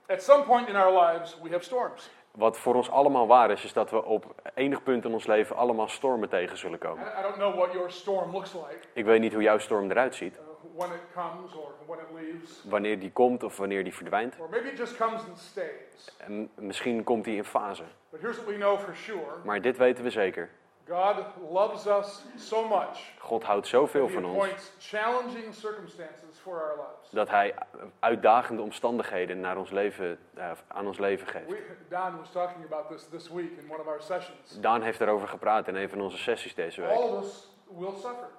at 0.10 0.24
some 0.24 0.44
point 0.44 0.70
in 0.70 0.76
our 0.76 0.92
lives 0.92 1.38
we 1.44 1.50
have 1.50 1.64
storms. 1.64 2.10
Wat 2.32 2.58
voor 2.58 2.76
ons 2.76 2.90
allemaal 2.90 3.28
waar 3.28 3.52
is, 3.52 3.64
is 3.64 3.74
dat 3.74 3.90
we 3.92 4.04
op 4.04 4.36
enig 4.54 4.84
punt 4.84 5.06
in 5.06 5.14
ons 5.14 5.26
leven 5.28 5.56
allemaal 5.56 5.88
stormen 5.88 6.30
tegen 6.30 6.58
zullen 6.58 6.80
komen. 6.80 7.06
I 7.20 7.22
don't 7.22 7.36
know 7.36 7.56
what 7.56 7.74
your 7.74 7.92
storm 7.92 8.32
looks 8.32 8.54
like, 8.54 8.78
Ik 8.94 9.06
weet 9.06 9.20
niet 9.20 9.34
hoe 9.34 9.42
jouw 9.42 9.58
storm 9.58 9.90
eruit 9.92 10.16
ziet, 10.16 10.36
uh, 10.38 10.40
when 10.76 10.90
it 10.92 11.02
comes 11.14 11.56
or 11.56 11.72
when 11.86 12.00
it 12.00 12.06
leaves, 12.14 12.64
wanneer 12.70 13.00
die 13.00 13.12
komt 13.12 13.44
of 13.44 13.58
wanneer 13.58 13.84
die 13.84 13.94
verdwijnt. 13.94 14.36
or 14.40 14.50
maybe 14.50 14.68
it 14.70 14.78
just 14.78 14.98
comes 14.98 15.22
and 15.28 15.38
stays. 15.40 16.14
En 16.18 16.50
misschien 16.56 17.04
komt 17.04 17.24
die 17.24 17.36
in 17.36 17.44
fase. 17.46 17.84
But 18.10 18.22
here's 18.22 18.38
what 18.38 18.48
we 18.48 18.56
know 18.56 18.80
for 18.80 18.96
sure 18.96 19.36
Maar 19.44 19.62
dit 19.62 19.78
weten 19.78 20.04
we 20.04 20.10
zeker. 20.10 20.50
God 20.90 21.16
loves 21.52 21.86
us 21.88 22.22
so 22.38 22.68
much 22.68 23.14
God 23.20 23.44
houdt 23.44 23.68
zoveel 23.68 24.10
van 24.10 24.26
ons 24.26 24.34
appoints 24.38 24.72
challenging 24.80 25.54
circumstances 25.54 26.38
for 26.42 26.62
our 26.62 26.76
lives. 26.76 27.10
dat 27.12 27.30
hij 27.30 27.54
uitdagende 28.00 28.62
omstandigheden 28.62 29.40
naar 29.40 29.58
ons 29.58 29.70
leven, 29.72 30.20
eh, 30.36 30.52
aan 30.68 30.88
ons 30.88 30.98
leven 30.98 31.28
geeft. 31.28 31.48
We, 31.48 31.66
Don 31.90 32.18
was 32.18 32.32
talking 32.32 32.66
about 32.66 32.88
this 32.90 33.08
this 33.10 33.30
week 33.30 33.52
in 33.58 33.72
one 33.72 33.80
of 33.82 33.88
our 33.88 34.02
sessions. 34.02 34.60
Daan 34.62 34.82
heeft 34.82 35.00
daarover 35.00 35.28
gepraat 35.28 35.68
in 35.68 35.76
een 35.76 35.90
van 35.90 36.02
onze 36.02 36.18
sessies 36.18 36.56
deze 36.56 36.82
week. 36.82 36.90
All 36.98 37.10
of 37.10 37.24
us 37.24 37.48
will 37.78 37.92
suffer. 37.94 38.30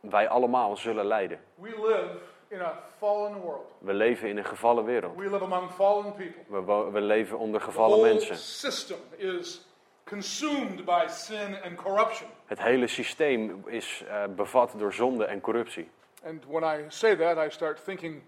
Wij 0.00 0.28
allemaal 0.28 0.76
zullen 0.76 1.04
lijden. 1.06 1.40
We 1.54 1.68
live 1.68 2.18
in 2.48 2.60
a 2.60 2.82
fallen 2.98 3.40
world. 3.40 3.66
We 3.78 3.92
leven 3.92 4.28
in 4.28 4.36
een 4.38 4.44
gevallen 4.44 4.84
wereld. 4.84 5.16
We 5.16 5.30
live 5.30 5.44
among 5.44 5.70
fallen 5.70 6.14
people. 6.14 6.42
We, 6.46 6.60
wo- 6.60 6.90
we 6.90 7.00
leven 7.00 7.38
onder 7.38 7.60
gevallen 7.60 8.00
mensen. 8.00 8.36
system 8.36 8.98
is 9.16 9.66
consumed 10.08 10.84
by 10.84 11.06
sin 11.08 11.56
and 11.64 11.74
corruption. 11.76 12.28
Het 12.46 12.62
hele 12.62 12.86
systeem 12.86 13.62
is 13.66 14.04
eh, 14.08 14.24
bevat 14.36 14.72
door 14.76 14.92
zonde 14.92 15.24
en 15.24 15.40
corruptie. 15.40 15.88
And 16.26 16.44
when 16.48 16.62
I 16.80 16.84
say 16.88 17.16
that, 17.16 17.46
I 17.46 17.50
start 17.50 17.84
thinking 17.84 18.22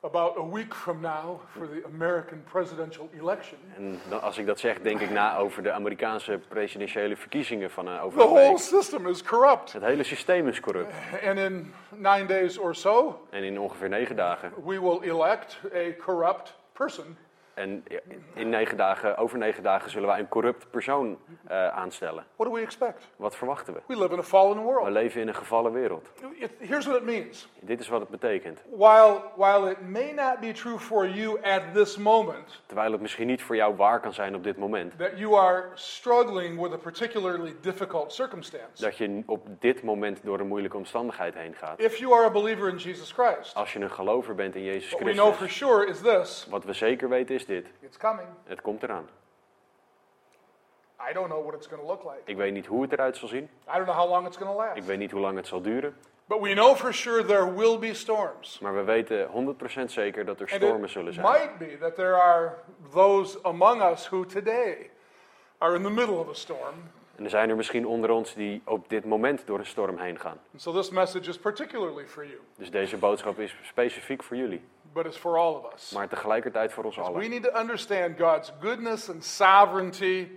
about 0.00 0.36
a 0.36 0.42
week 0.50 0.74
from 0.74 1.00
now 1.00 1.40
for 1.50 1.68
the 1.68 1.82
American 1.94 2.42
presidential 2.52 3.08
election. 3.20 3.58
En 3.76 4.00
dan, 4.08 4.22
als 4.22 4.38
ik 4.38 4.46
dat 4.46 4.58
zeg, 4.60 4.80
denk 4.80 5.00
ik 5.00 5.10
na 5.10 5.36
over 5.36 5.62
de 5.62 5.72
Amerikaanse 5.72 6.40
presidentiële 6.48 7.16
verkiezingen 7.16 7.70
van 7.70 7.88
eh, 7.88 8.04
over 8.04 8.18
The 8.18 8.24
een 8.24 8.30
whole 8.30 8.48
week. 8.48 8.58
system 8.58 9.06
is 9.06 9.22
corrupt. 9.22 9.72
Het 9.72 9.82
hele 9.82 10.02
systeem 10.02 10.48
is 10.48 10.60
corrupt. 10.60 10.94
And 11.24 11.38
in 11.38 11.72
nine 11.90 12.24
days 12.26 12.58
or 12.58 12.74
so, 12.74 13.26
En 13.30 13.42
in 13.42 13.58
ongeveer 13.60 13.88
negen 13.88 14.16
dagen. 14.16 14.52
we 14.64 14.80
will 14.80 15.00
elect 15.02 15.60
a 15.74 15.92
corrupt 16.04 16.56
person. 16.72 17.16
En 17.54 17.84
in 18.34 18.48
negen 18.48 18.76
dagen, 18.76 19.16
over 19.16 19.38
negen 19.38 19.62
dagen 19.62 19.90
zullen 19.90 20.08
wij 20.08 20.18
een 20.18 20.28
corrupt 20.28 20.70
persoon 20.70 21.18
eh, 21.46 21.68
aanstellen. 21.68 22.24
What 22.36 22.48
do 22.48 22.54
we 22.54 22.60
expect? 22.60 23.08
Wat 23.16 23.36
verwachten 23.36 23.74
we? 23.74 23.80
We 23.86 23.98
live 23.98 24.12
in 24.12 24.18
a 24.18 24.22
fallen 24.22 24.56
We 24.56 24.62
world. 24.62 24.88
leven 24.88 25.20
in 25.20 25.28
een 25.28 25.34
gevallen 25.34 25.72
wereld. 25.72 26.08
It- 26.38 26.50
here's 26.58 26.86
what 26.86 26.96
it 26.98 27.04
means. 27.04 27.48
Dit 27.60 27.80
is 27.80 27.88
wat 27.88 28.00
het 28.00 28.08
betekent. 28.08 28.60
While, 28.70 29.20
while 29.36 29.70
it 29.70 29.76
may 29.88 30.12
not 30.12 30.40
be 30.40 30.52
true 30.52 30.78
for 30.78 31.08
you 31.08 31.40
at 31.42 31.62
this 31.74 31.96
moment, 31.96 32.62
Terwijl 32.66 32.92
het 32.92 33.00
misschien 33.00 33.26
niet 33.26 33.42
voor 33.42 33.56
jou 33.56 33.76
waar 33.76 34.00
kan 34.00 34.12
zijn 34.14 34.34
op 34.34 34.44
dit 34.44 34.56
moment. 34.56 34.98
that 34.98 35.18
you 35.18 35.36
are 35.38 35.64
struggling 35.74 36.60
with 36.60 36.72
a 36.72 36.76
particularly 36.76 37.54
difficult 37.60 38.12
circumstance. 38.12 38.82
Dat 38.82 38.96
je 38.96 39.22
op 39.26 39.46
dit 39.58 39.82
moment 39.82 40.20
door 40.24 40.40
een 40.40 40.46
moeilijke 40.46 40.76
omstandigheid 40.76 41.34
heen 41.34 41.54
gaat. 41.54 41.80
If 41.80 41.96
you 41.96 42.14
are 42.14 42.24
a 42.24 42.30
believer 42.30 42.68
in 42.68 42.76
Jesus 42.76 43.12
Christ, 43.12 43.54
Als 43.54 43.72
je 43.72 43.80
een 43.80 43.90
gelover 43.90 44.34
bent 44.34 44.54
in 44.54 44.62
Jezus 44.62 44.90
what 44.90 45.02
we 45.02 45.12
know 45.12 45.26
for 45.28 45.36
Christus. 45.36 45.56
sure 45.68 45.86
is 45.86 46.00
this 46.00 46.46
Wat 46.50 46.64
we 46.64 46.72
zeker 46.72 47.08
weten 47.08 47.34
is 47.34 47.41
dit. 47.46 47.66
it's 47.80 47.96
coming. 47.96 48.28
Het 48.44 48.60
komt 48.60 48.82
eraan. 48.82 49.08
I 51.10 51.12
don't 51.12 51.28
know 51.28 51.42
what 51.42 51.54
it's 51.54 51.66
going 51.66 51.82
to 51.82 51.86
look 51.88 52.02
like. 52.04 52.20
Ik 52.24 52.36
weet 52.36 52.52
niet 52.52 52.66
hoe 52.66 52.82
het 52.82 52.92
eruit 52.92 53.16
zal 53.16 53.28
zien. 53.28 53.44
I 53.44 53.72
don't 53.72 53.84
know 53.84 53.96
how 53.96 54.10
long 54.10 54.26
it's 54.26 54.36
going 54.36 54.56
to 54.56 54.62
Ik 54.62 54.74
last. 54.74 54.86
weet 54.86 54.98
niet 54.98 55.10
hoe 55.10 55.20
lang 55.20 55.36
het 55.36 55.46
zal 55.46 55.62
duren. 55.62 55.96
But 56.26 56.40
we 56.40 56.52
know 56.54 56.76
for 56.76 56.94
sure 56.94 57.24
there 57.24 57.54
will 57.54 57.78
be 57.78 57.94
storms. 57.94 58.58
Maar 58.58 58.74
we 58.74 58.82
weten 58.82 59.28
100% 59.28 59.84
zeker 59.84 60.24
dat 60.24 60.40
er 60.40 60.48
stormen 60.48 60.88
zullen 60.88 61.12
zijn. 61.12 61.26
might 61.26 61.58
be 61.58 61.78
that 61.78 61.94
there 61.94 62.14
are 62.14 62.54
those 62.92 63.38
among 63.42 63.82
us 63.82 64.08
who 64.08 64.26
today 64.26 64.90
are 65.58 65.74
in 65.76 65.82
the 65.82 65.90
middle 65.90 66.14
of 66.14 66.28
a 66.28 66.34
storm. 66.34 66.74
En 67.16 67.24
er 67.24 67.30
zijn 67.30 67.50
er 67.50 67.56
misschien 67.56 67.86
onder 67.86 68.10
ons 68.10 68.34
die 68.34 68.62
op 68.64 68.88
dit 68.88 69.04
moment 69.04 69.46
door 69.46 69.58
een 69.58 69.66
storm 69.66 69.98
heen 69.98 70.18
gaan. 70.20 70.40
So 70.56 70.72
this 70.72 70.90
message 70.90 71.28
is 71.28 71.38
particularly 71.38 72.06
for 72.06 72.26
you, 72.26 72.38
Dus 72.56 72.70
deze 72.70 72.96
boodschap 72.96 73.38
is 73.38 73.56
specifiek 73.62 74.22
voor 74.22 74.36
jullie. 74.36 74.64
But 74.92 75.06
it's 75.06 75.16
for 75.16 75.36
all 75.38 75.54
of 75.54 75.72
us. 75.74 75.90
Maar 75.92 76.08
tegelijkertijd 76.08 76.72
voor 76.72 76.84
ons 76.84 76.96
We 76.96 77.02
allen. 77.02 77.30
need 77.30 77.42
to 77.42 77.58
understand 77.60 78.18
God's 78.20 78.52
goodness 78.60 79.10
and 79.10 79.24
sovereignty 79.24 80.28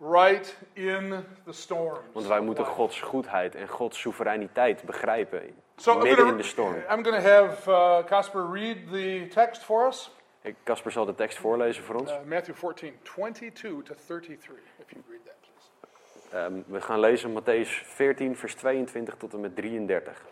right 0.00 0.56
in 0.72 1.24
the 1.44 1.52
storms. 1.52 1.98
Want 2.12 2.26
wij 2.26 2.40
moeten. 2.40 2.64
Gods 2.64 3.00
goedheid 3.00 3.54
en 3.54 3.68
Gods 3.68 4.00
soevereiniteit 4.00 4.82
begrijpen. 4.82 5.54
So 5.76 5.94
midden 5.94 6.14
gonna, 6.16 6.30
in 6.30 6.36
de 6.36 6.42
storm. 6.42 6.74
I'm 6.74 7.04
going 7.04 7.22
to 7.22 7.28
have 7.30 7.70
uh, 7.70 8.04
Casper 8.04 8.50
read 8.52 8.76
the 8.92 9.26
text 9.30 9.62
for 9.64 9.86
us. 9.86 10.10
Ik- 10.42 10.56
Casper 10.64 10.92
zal 10.92 11.04
de 11.04 11.14
tekst 11.14 11.38
voorlezen 11.38 11.84
voor 11.84 11.94
ons. 11.94 12.10
Uh, 12.10 12.16
Matthew 12.26 12.54
14, 12.54 12.98
22 13.02 13.82
to 13.82 13.94
33, 14.06 14.56
if 14.78 14.90
you 14.90 15.02
read 15.08 15.20
that, 15.24 15.34
please. 15.40 16.36
Ehm, 16.36 16.62
we 16.66 16.80
gaan 16.80 17.00
lezen 17.00 17.40
Matthäus 17.42 17.68
14, 17.84 18.36
vers 18.36 18.54
22 18.54 19.14
tot 19.16 19.32
en 19.32 19.40
met 19.40 19.56
33. 19.56 20.22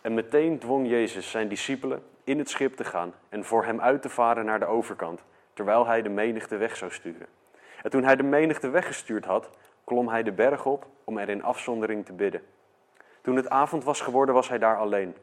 En 0.00 0.14
meteen 0.14 0.58
dwong 0.58 0.88
Jezus 0.88 1.30
zijn 1.30 1.48
discipelen 1.48 2.02
in 2.26 2.38
het 2.38 2.50
schip 2.50 2.76
te 2.76 2.84
gaan 2.84 3.14
en 3.28 3.44
voor 3.44 3.64
hem 3.64 3.80
uit 3.80 4.02
te 4.02 4.08
varen 4.08 4.44
naar 4.44 4.58
de 4.58 4.66
overkant, 4.66 5.24
terwijl 5.52 5.86
hij 5.86 6.02
de 6.02 6.08
menigte 6.08 6.56
weg 6.56 6.76
zou 6.76 6.90
sturen. 6.90 7.26
En 7.82 7.90
toen 7.90 8.04
hij 8.04 8.16
de 8.16 8.22
menigte 8.22 8.68
weggestuurd 8.68 9.24
had, 9.24 9.50
klom 9.84 10.08
hij 10.08 10.22
de 10.22 10.32
berg 10.32 10.66
op 10.66 10.86
om 11.04 11.18
er 11.18 11.28
in 11.28 11.42
afzondering 11.42 12.04
te 12.04 12.12
bidden. 12.12 12.42
Toen 13.22 13.36
het 13.36 13.48
avond 13.48 13.84
was 13.84 14.00
geworden, 14.00 14.34
was 14.34 14.48
hij 14.48 14.58
daar 14.58 14.76
alleen. 14.76 15.16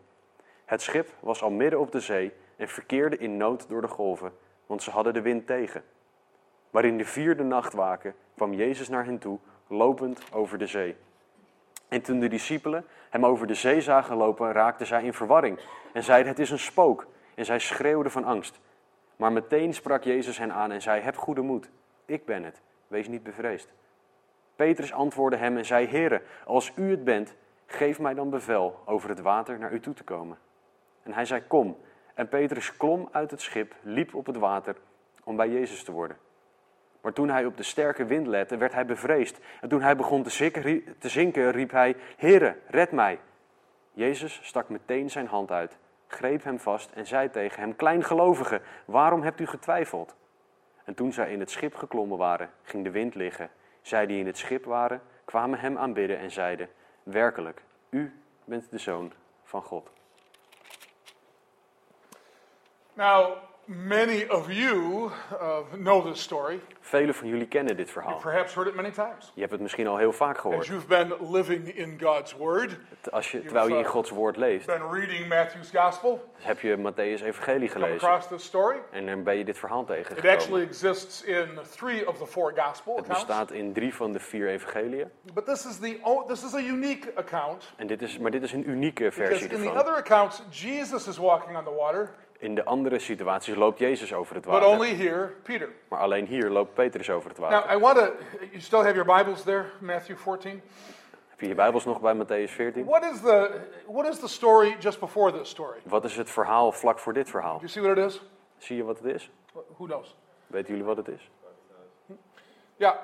Het 0.65 0.81
schip 0.81 1.10
was 1.19 1.41
al 1.41 1.51
midden 1.51 1.79
op 1.79 1.91
de 1.91 2.00
zee 2.00 2.33
en 2.55 2.67
verkeerde 2.67 3.17
in 3.17 3.38
nood 3.38 3.69
door 3.69 3.81
de 3.81 3.88
golven, 3.88 4.33
want 4.65 4.83
ze 4.83 4.91
hadden 4.91 5.13
de 5.13 5.22
wind 5.22 5.48
tegen. 5.48 5.83
Maar 6.69 6.86
in 6.86 6.98
de 6.98 7.05
vierde 7.05 7.43
nachtwaken 7.43 8.15
kwam 8.36 8.53
Jezus 8.53 8.89
naar 8.89 9.05
hen 9.05 9.17
toe, 9.19 9.39
lopend 9.67 10.22
over 10.31 10.57
de 10.57 10.67
zee. 10.67 10.95
En 11.93 12.01
toen 12.01 12.19
de 12.19 12.27
discipelen 12.27 12.85
hem 13.09 13.25
over 13.25 13.47
de 13.47 13.53
zee 13.53 13.81
zagen 13.81 14.15
lopen, 14.15 14.51
raakten 14.51 14.88
zij 14.88 15.03
in 15.03 15.13
verwarring 15.13 15.59
en 15.93 16.03
zeiden: 16.03 16.31
Het 16.31 16.39
is 16.39 16.50
een 16.50 16.59
spook. 16.59 17.07
En 17.35 17.45
zij 17.45 17.59
schreeuwden 17.59 18.12
van 18.12 18.23
angst. 18.23 18.59
Maar 19.15 19.31
meteen 19.31 19.73
sprak 19.73 20.03
Jezus 20.03 20.38
hen 20.38 20.53
aan 20.53 20.71
en 20.71 20.81
zei: 20.81 21.01
Heb 21.01 21.17
goede 21.17 21.41
moed, 21.41 21.69
ik 22.05 22.25
ben 22.25 22.43
het, 22.43 22.62
wees 22.88 23.07
niet 23.07 23.23
bevreesd. 23.23 23.73
Petrus 24.55 24.93
antwoordde 24.93 25.38
hem 25.38 25.57
en 25.57 25.65
zei: 25.65 25.88
Heere, 25.88 26.21
als 26.45 26.71
u 26.75 26.89
het 26.89 27.03
bent, 27.03 27.35
geef 27.65 28.00
mij 28.00 28.13
dan 28.13 28.29
bevel 28.29 28.79
over 28.85 29.09
het 29.09 29.21
water 29.21 29.59
naar 29.59 29.73
u 29.73 29.79
toe 29.79 29.93
te 29.93 30.03
komen. 30.03 30.38
En 31.03 31.13
hij 31.13 31.25
zei: 31.25 31.43
Kom. 31.47 31.77
En 32.13 32.27
Petrus 32.27 32.77
klom 32.77 33.09
uit 33.12 33.31
het 33.31 33.41
schip, 33.41 33.75
liep 33.81 34.15
op 34.15 34.25
het 34.25 34.38
water 34.38 34.75
om 35.23 35.35
bij 35.35 35.50
Jezus 35.50 35.83
te 35.83 35.91
worden. 35.91 36.17
Maar 37.03 37.13
toen 37.13 37.29
hij 37.29 37.45
op 37.45 37.57
de 37.57 37.63
sterke 37.63 38.05
wind 38.05 38.27
lette, 38.27 38.57
werd 38.57 38.74
hij 38.74 38.86
bevreesd. 38.86 39.39
En 39.62 39.69
toen 39.69 39.81
hij 39.81 39.95
begon 39.95 40.24
te 40.24 41.10
zinken, 41.10 41.51
riep 41.51 41.72
hij: 41.72 41.95
Heere, 42.17 42.55
red 42.67 42.91
mij. 42.91 43.19
Jezus 43.93 44.39
stak 44.43 44.69
meteen 44.69 45.10
zijn 45.10 45.27
hand 45.27 45.51
uit, 45.51 45.77
greep 46.07 46.43
hem 46.43 46.60
vast 46.60 46.91
en 46.91 47.05
zei 47.05 47.29
tegen 47.29 47.60
hem: 47.60 47.75
Kleingelovige, 47.75 48.62
waarom 48.86 49.22
hebt 49.22 49.39
u 49.39 49.48
getwijfeld? 49.48 50.15
En 50.83 50.93
toen 50.93 51.13
zij 51.13 51.31
in 51.31 51.39
het 51.39 51.51
schip 51.51 51.75
geklommen 51.75 52.17
waren, 52.17 52.50
ging 52.63 52.83
de 52.83 52.91
wind 52.91 53.15
liggen. 53.15 53.50
Zij 53.81 54.05
die 54.05 54.19
in 54.19 54.25
het 54.25 54.38
schip 54.38 54.65
waren, 54.65 55.01
kwamen 55.25 55.60
hem 55.60 55.77
aanbidden 55.77 56.17
en 56.17 56.31
zeiden: 56.31 56.69
Werkelijk, 57.03 57.62
u 57.89 58.13
bent 58.45 58.72
de 58.72 58.77
zoon 58.77 59.13
van 59.43 59.62
God. 59.62 59.89
Now, 62.93 63.38
many 63.65 64.25
of 64.29 64.51
you 64.51 65.12
uh, 65.41 65.58
know 65.75 66.01
this 66.12 66.22
story. 66.22 66.60
Velen 66.79 67.13
van 67.15 67.27
jullie 67.27 67.48
kennen 67.48 67.75
dit 67.77 67.89
You 67.89 68.00
verhaal. 68.00 68.20
perhaps 68.20 68.53
heard 68.53 68.67
it 68.67 68.75
many 68.75 68.91
times. 68.91 69.32
Je 69.34 69.39
hebt 69.39 69.51
het 69.51 69.62
misschien 69.62 69.88
al 69.88 69.98
heel 69.98 70.12
vaak 70.13 70.36
As 70.36 70.41
gehoord. 70.41 70.65
you've 70.67 70.88
been 70.88 71.13
living 71.32 71.67
in 71.75 71.98
God's 72.01 72.34
Word, 72.36 72.77
Als 73.12 73.32
je, 73.32 73.41
terwijl 73.41 73.67
je 73.67 73.77
in 73.77 73.86
Gods 73.86 74.10
woord 74.10 74.38
leest, 74.38 74.65
been 74.65 74.91
reading 74.91 75.27
Matthew's 75.27 75.70
Gospel, 75.74 76.32
heb 76.39 76.60
je 76.60 76.77
Matthäus 76.77 77.24
Evangelie 77.24 77.70
come 77.70 77.86
gelezen. 77.86 78.08
across 78.08 78.27
this 78.27 78.43
story. 78.43 78.77
En 78.91 79.05
dan 79.05 79.24
ben 79.24 79.38
je 79.38 79.43
dit 79.46 79.58
verhaal 79.58 79.82
It 79.82 79.88
tegengekomen. 79.88 80.32
actually 80.32 80.63
exists 80.63 81.24
in 81.24 81.48
three 81.75 82.08
of 82.08 82.17
the 82.17 82.25
four 82.27 82.53
Gospel 82.55 82.96
Het 82.96 83.05
accounts. 83.05 83.25
bestaat 83.25 83.51
in 83.51 83.74
drie 83.74 83.93
van 83.96 84.12
de 84.12 84.20
vier 84.20 84.48
evangeliën. 84.48 85.10
But 85.34 85.46
this 85.46 85.65
is, 85.65 85.77
the, 85.79 86.24
this 86.27 86.43
is 86.43 86.53
a 86.53 86.60
unique 86.60 87.12
account. 87.15 87.74
En 87.75 87.88
dit 87.88 88.01
is, 88.01 88.17
maar 88.17 88.32
dit 88.32 88.43
is 88.43 88.51
een 88.53 88.70
unieke 88.70 89.03
Because 89.03 89.25
versie 89.27 89.50
in 89.50 89.62
the 89.62 89.70
other 89.79 89.96
accounts, 89.96 90.43
Jesus 90.50 91.08
is 91.08 91.17
walking 91.17 91.58
on 91.58 91.63
the 91.63 91.74
water, 91.74 92.10
In 92.43 92.55
de 92.55 92.65
andere 92.65 93.00
situaties 93.00 93.55
loopt 93.55 93.79
Jezus 93.79 94.13
over 94.13 94.35
het 94.35 94.43
but 94.43 94.53
water. 94.53 94.69
only 94.69 94.95
here, 94.95 95.27
Peter. 95.43 95.69
Maar 95.88 96.00
alleen 96.00 96.25
hier 96.25 96.50
loopt 96.50 96.73
Petrus 96.73 97.09
over 97.09 97.29
het 97.29 97.39
Now, 97.39 97.51
water. 97.51 97.75
I 97.75 97.79
want 97.79 97.97
to, 97.97 98.13
you 98.39 98.59
still 98.59 98.79
have 98.79 98.95
your 98.95 99.17
Bibles 99.17 99.43
there, 99.43 99.65
Matthew 99.79 100.17
14? 100.17 100.62
Heb 101.29 101.39
je 101.39 101.47
je 101.47 101.55
Bijbels 101.55 101.85
nog 101.85 102.01
bij 102.01 102.15
Matthäus 102.15 102.51
14? 102.51 102.85
What 102.85 103.03
is 103.03 103.21
the, 103.21 103.62
what 103.88 104.07
is 104.07 104.19
the 104.19 104.27
story 104.27 104.75
just 104.79 105.00
before 105.00 105.31
this 105.31 105.50
story? 105.50 105.79
Wat 105.83 106.05
is 106.05 106.17
het 106.17 106.29
verhaal 106.29 106.71
vlak 106.71 107.00
voor 107.00 107.13
dit 107.13 107.29
verhaal? 107.29 107.59
Do 107.59 107.65
you 107.65 107.69
see 107.69 107.81
what 107.81 107.97
it 107.97 108.05
is? 108.05 108.21
Zie 108.57 108.75
je 108.75 108.83
wat 108.83 109.00
het 109.00 109.13
is? 109.13 109.31
Who 109.75 109.85
knows? 109.85 110.15
Weten 110.47 110.69
jullie 110.69 110.85
wat 110.85 110.97
het 110.97 111.07
is? 111.07 111.29
Yeah, 112.75 112.95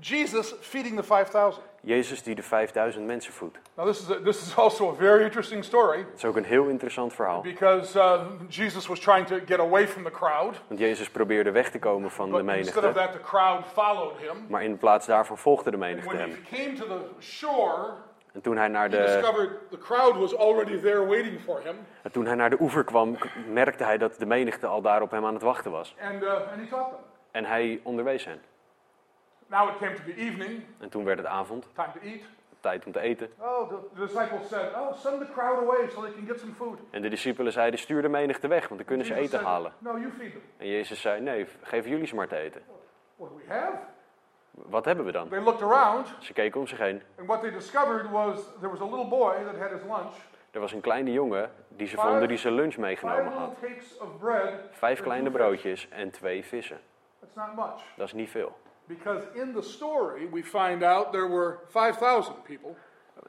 Jesus 0.00 0.54
feeding 0.60 0.96
the 0.96 1.02
5,000. 1.02 1.62
Jezus 1.80 2.22
die 2.22 2.34
de 2.34 2.42
5000 2.42 3.06
mensen 3.06 3.32
voedt. 3.32 3.58
Now, 3.74 3.86
this 3.86 4.00
is, 4.00 4.10
a, 4.10 4.20
this 4.22 4.46
is 4.46 4.56
also 4.56 4.90
a 4.90 4.94
very 4.94 5.22
interesting 5.24 5.64
story 5.64 5.98
Het 5.98 6.08
is 6.16 6.24
ook 6.24 6.36
een 6.36 6.44
heel 6.44 6.64
interessant 6.66 7.12
verhaal. 7.14 7.40
because 7.40 7.98
uh, 7.98 8.20
Jesus 8.48 8.86
was 8.86 8.98
trying 9.00 9.26
to 9.26 9.38
get 9.46 9.58
away 9.58 9.88
from 9.88 10.04
the 10.04 10.10
crowd. 10.10 10.60
Want 10.66 10.80
Jezus 10.80 11.10
probeerde 11.10 11.50
weg 11.50 11.70
te 11.70 11.78
komen 11.78 12.10
van 12.10 12.30
de 12.32 12.42
But 12.42 12.56
instead 12.56 12.76
of 12.76 12.82
menigte. 12.82 13.00
that, 13.00 13.12
the 13.12 13.28
crowd 13.28 13.64
followed 13.72 14.18
him. 14.18 14.44
Maar 14.48 14.62
in 14.62 14.76
plaats 14.78 15.06
daarvan 15.06 15.38
volgde 15.38 15.70
de 15.70 15.76
And 15.76 15.86
menigte 15.86 16.08
when 16.08 16.20
hem. 16.20 16.30
he 16.50 16.56
came 16.56 16.72
to 16.72 16.86
the 16.86 17.00
shore, 17.20 17.90
En 18.32 18.40
toen 18.40 18.56
hij 18.56 18.68
naar 18.68 18.90
de, 18.90 18.96
discovered 18.96 19.50
the 19.70 19.78
crowd 19.78 20.16
was 20.16 20.36
already 20.36 20.80
there 20.80 21.06
waiting 21.06 21.40
for 21.40 21.60
him. 21.64 21.76
en 22.02 22.10
toen 22.12 22.26
hij 22.26 22.34
naar 22.34 22.50
de 22.50 22.56
oever 22.60 22.84
kwam, 22.84 23.16
merkte 23.52 23.84
hij 23.84 23.98
dat 23.98 24.18
de 24.18 24.26
menigte 24.26 24.66
al 24.66 24.80
daar 24.82 25.02
op 25.02 25.10
hem 25.10 25.24
aan 25.24 25.34
het 25.34 25.42
wachten 25.42 25.70
was. 25.70 25.94
And, 26.00 26.22
uh. 26.22 26.30
En 27.30 27.44
hij 27.44 27.80
onderwees 27.82 28.24
hen. 28.24 28.40
Now 29.50 29.68
it 29.68 29.76
came 29.78 29.94
to 29.94 30.02
be 30.04 30.14
evening, 30.14 30.62
En 30.80 30.88
toen 30.88 31.04
werd 31.04 31.18
het 31.18 31.26
avond, 31.26 31.68
time 31.74 31.92
to 31.92 32.00
eat. 32.00 32.20
tijd 32.60 32.84
om 32.86 32.92
te 32.92 33.00
eten. 33.00 33.30
Oh, 33.38 33.68
the, 33.68 33.74
the 33.94 34.00
disciples 34.00 34.48
said, 34.48 34.74
Oh, 34.74 34.92
send 34.94 35.20
the 35.20 35.32
crowd 35.32 35.58
away 35.58 35.88
so 35.88 36.00
they 36.02 36.12
can 36.12 36.26
get 36.26 36.40
some 36.40 36.52
food. 36.52 36.78
En 36.90 37.02
de 37.02 37.08
discipelen 37.08 37.52
zeiden, 37.52 37.78
stuur 37.80 38.02
de 38.02 38.08
menigte 38.08 38.48
weg, 38.48 38.68
want 38.68 38.76
dan 38.80 38.84
kunnen 38.88 39.06
ze 39.06 39.14
eten 39.14 39.28
said, 39.28 39.42
halen. 39.42 39.72
No, 39.78 39.90
you 39.98 40.10
feed 40.18 40.30
them. 40.32 40.42
En 40.56 40.66
Jezus 40.68 41.00
zei, 41.00 41.20
nee, 41.20 41.46
geef 41.62 41.86
jullie 41.86 42.06
ze 42.06 42.14
maar 42.14 42.28
te 42.28 42.36
eten. 42.36 42.62
What 43.16 43.30
do 43.30 43.36
we 43.46 43.52
have? 43.54 43.76
Wat 44.50 44.84
hebben 44.84 45.04
we 45.04 45.12
dan? 45.12 45.28
They 45.28 45.40
looked 45.40 45.62
around, 45.62 46.08
Ze 46.20 46.32
keken 46.32 46.60
om 46.60 46.66
zich 46.66 46.78
heen. 46.78 47.02
and 47.18 47.26
what 47.26 47.40
they 47.40 47.50
discovered 47.50 48.10
was 48.10 48.40
there 48.60 48.70
was 48.70 48.80
a 48.80 48.84
little 48.84 49.08
boy 49.08 49.34
that 49.44 49.56
had 49.60 49.70
his 49.70 49.82
lunch. 49.82 50.14
Er 50.50 50.60
was 50.60 50.72
een 50.72 50.80
kleine 50.80 51.12
jongen 51.12 51.50
die 51.68 51.86
ze 51.86 51.96
vonden 51.96 52.28
die 52.28 52.36
zijn 52.36 52.54
lunch 52.54 52.76
meegenomen 52.76 53.32
had. 53.32 53.56
Vijf 54.70 55.00
kleine 55.00 55.30
broodjes 55.30 55.88
en 55.88 56.10
twee 56.10 56.44
vissen. 56.44 56.80
That's 57.20 57.34
not 57.34 57.56
much. 57.56 57.82
Dat 57.96 58.06
is 58.06 58.12
niet 58.12 58.30
veel. 58.30 58.56
Because 58.88 59.26
in 59.34 59.52
the 59.52 59.62
story, 59.62 60.28
we 60.32 60.42
find 60.42 60.82
out 60.82 61.12
there 61.12 61.28
were 61.28 61.58
5,000 61.68 62.42
people. 62.42 62.74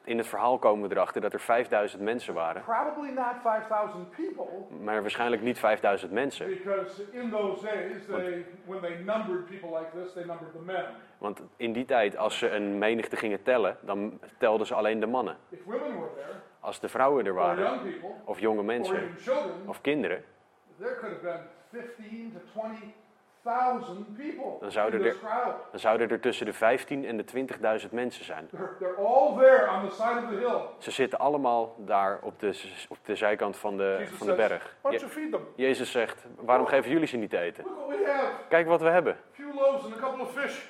In 0.03 0.17
het 0.17 0.27
verhaal 0.27 0.57
komen 0.59 0.89
we 0.89 0.95
erachter 0.95 1.21
dat 1.21 1.33
er 1.33 1.39
5000 1.39 2.01
mensen 2.01 2.33
waren. 2.33 2.61
Probably 2.61 3.09
not 3.11 3.33
5,000 3.43 4.09
people, 4.09 4.45
Maar 4.83 5.01
waarschijnlijk 5.01 5.41
niet 5.41 5.59
5000 5.59 6.11
mensen. 6.11 6.47
because 6.47 7.03
in 7.11 7.29
those 7.29 7.61
days, 7.65 8.05
they, 8.07 8.45
when 8.65 8.81
they 8.81 8.95
numbered 9.03 9.45
people 9.45 9.69
like 9.79 9.89
this, 10.03 10.13
they 10.13 10.25
numbered 10.25 10.51
the 10.53 10.61
men. 10.61 10.85
Want 11.17 11.41
in 11.57 11.73
die 11.73 11.85
tijd, 11.85 12.17
als 12.17 12.37
ze 12.37 12.49
een 12.49 12.77
menigte 12.77 13.15
gingen 13.15 13.43
tellen, 13.43 13.77
dan 13.81 14.19
telden 14.37 14.67
ze 14.67 14.73
alleen 14.73 14.99
de 14.99 15.07
mannen. 15.07 15.37
If 15.49 15.63
women 15.65 15.99
were 15.99 16.13
there, 16.15 16.33
Als 16.59 16.79
de 16.79 16.89
vrouwen 16.89 17.25
er 17.25 17.31
or 17.31 17.37
waren, 17.37 17.63
young 17.63 17.81
people, 17.81 18.09
of 18.25 18.39
jonge 18.39 18.63
mensen, 18.63 19.15
children, 19.17 19.51
of 19.67 19.81
kinderen, 19.81 20.23
there 20.79 20.95
could 20.95 21.21
have 21.23 21.39
been 21.71 21.81
15 21.83 22.31
to 22.33 22.39
20,000 22.59 22.79
people 22.79 22.93
Dan 24.59 24.71
zouden 24.71 24.99
er- 25.05 25.15
dan 25.71 25.79
zouden 25.79 26.09
er 26.09 26.19
tussen 26.19 26.45
de 26.45 26.53
15 26.53 27.05
en 27.05 27.17
de 27.17 27.23
20.000 27.83 27.91
mensen 27.91 28.25
zijn. 28.25 28.49
Ze 30.77 30.91
zitten 30.91 31.19
allemaal 31.19 31.75
daar 31.77 32.19
op 32.21 32.39
de, 32.39 32.61
op 32.89 32.97
de 33.03 33.15
zijkant 33.15 33.57
van 33.57 33.77
de, 33.77 33.95
van 34.17 34.27
de 34.27 34.33
berg. 34.49 34.75
Je-? 34.91 34.99
Jezus 35.55 35.91
zegt, 35.91 36.25
waarom 36.35 36.65
geven 36.65 36.91
jullie 36.91 37.07
ze 37.07 37.17
niet 37.17 37.29
te 37.29 37.39
eten? 37.39 37.63
Kijk 38.49 38.67
wat 38.67 38.81
we 38.81 38.89
hebben. 38.89 39.17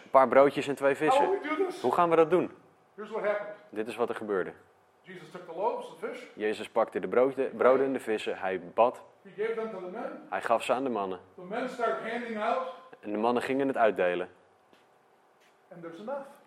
Een 0.03 0.09
paar 0.09 0.27
broodjes 0.27 0.67
en 0.67 0.75
twee 0.75 0.95
vissen. 0.95 1.23
Hoe 1.81 1.93
gaan 1.93 2.09
we 2.09 2.15
dat 2.15 2.29
doen? 2.29 2.51
Dit 3.69 3.87
is 3.87 3.95
wat 3.95 4.09
er 4.09 4.15
gebeurde. 4.15 4.51
Jezus 6.33 6.69
pakte 6.69 6.99
de 6.99 7.07
broden, 7.07 7.55
broden 7.55 7.85
en 7.85 7.93
de 7.93 7.99
vissen, 7.99 8.37
hij 8.37 8.61
bad, 8.73 9.03
hij 10.29 10.41
gaf 10.41 10.63
ze 10.63 10.73
aan 10.73 10.83
de 10.83 10.89
mannen. 10.89 11.19
En 12.99 13.11
de 13.11 13.17
mannen 13.17 13.43
gingen 13.43 13.67
het 13.67 13.77
uitdelen. 13.77 14.29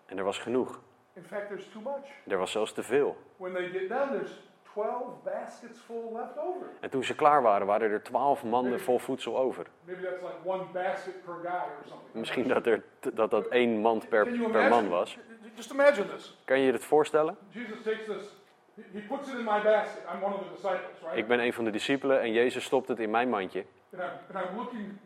En 0.07 0.19
er 0.19 0.25
was 0.25 0.38
genoeg. 0.38 0.81
In 1.14 1.25
fact, 1.25 1.49
there's 1.49 1.69
too 1.73 1.83
much. 1.83 2.07
Er 2.26 2.38
was 2.38 2.50
zelfs 2.50 2.73
te 2.73 2.83
veel. 2.83 3.16
When 3.37 3.52
they 3.52 3.69
get 3.69 3.88
done, 3.88 4.11
there's 4.11 4.40
12 4.73 5.23
baskets 5.25 5.78
full 5.81 6.12
left 6.12 6.38
over. 6.38 6.66
En 6.81 6.90
toen 6.90 7.04
ze 7.04 7.14
klaar 7.14 7.42
waren, 7.42 7.66
waren 7.66 7.90
er 7.90 8.02
twaalf 8.02 8.45
manden 8.45 8.81
vol 8.81 8.99
voedsel 8.99 9.38
over. 9.38 9.66
Maybe 9.85 10.02
that's 10.02 10.23
like 10.23 10.35
one 10.45 10.64
basket 10.73 11.25
per 11.25 11.35
guy 11.42 11.50
or 11.50 11.85
something. 11.88 12.12
Misschien 12.12 12.49
dat 12.49 12.66
er, 12.66 12.83
dat, 13.14 13.31
dat 13.31 13.47
één 13.47 13.81
mand 13.81 14.09
per, 14.09 14.26
per 14.50 14.69
man 14.69 14.88
was. 14.88 15.19
Just 15.54 15.71
imagine 15.71 16.07
this. 16.14 16.38
Kan 16.45 16.59
je 16.59 16.66
je 16.66 16.73
dit 16.73 16.85
voorstellen? 16.85 17.37
Jesus 17.49 17.83
takes 17.83 18.04
this, 18.04 18.37
he- 18.74 19.00
puts 19.08 19.28
it 19.28 19.34
in 19.38 19.44
my 19.44 19.62
basket. 19.62 20.02
I'm 20.14 20.22
one 20.22 20.34
of 20.34 20.40
the 20.40 20.48
disciples, 20.48 21.00
right? 21.00 21.16
Ik 21.16 21.26
ben 21.26 21.40
een 21.40 21.52
van 21.52 21.64
de 21.64 21.70
discipelen 21.70 22.20
en 22.20 22.32
Jezus 22.32 22.64
stopt 22.64 22.88
het 22.88 22.98
in 22.98 23.10
mijn 23.10 23.28
mandje. 23.28 23.64
And 23.92 24.02
I'm, 24.02 24.36
and 24.36 24.46
I'm 24.50 24.56
looking, 24.56 24.98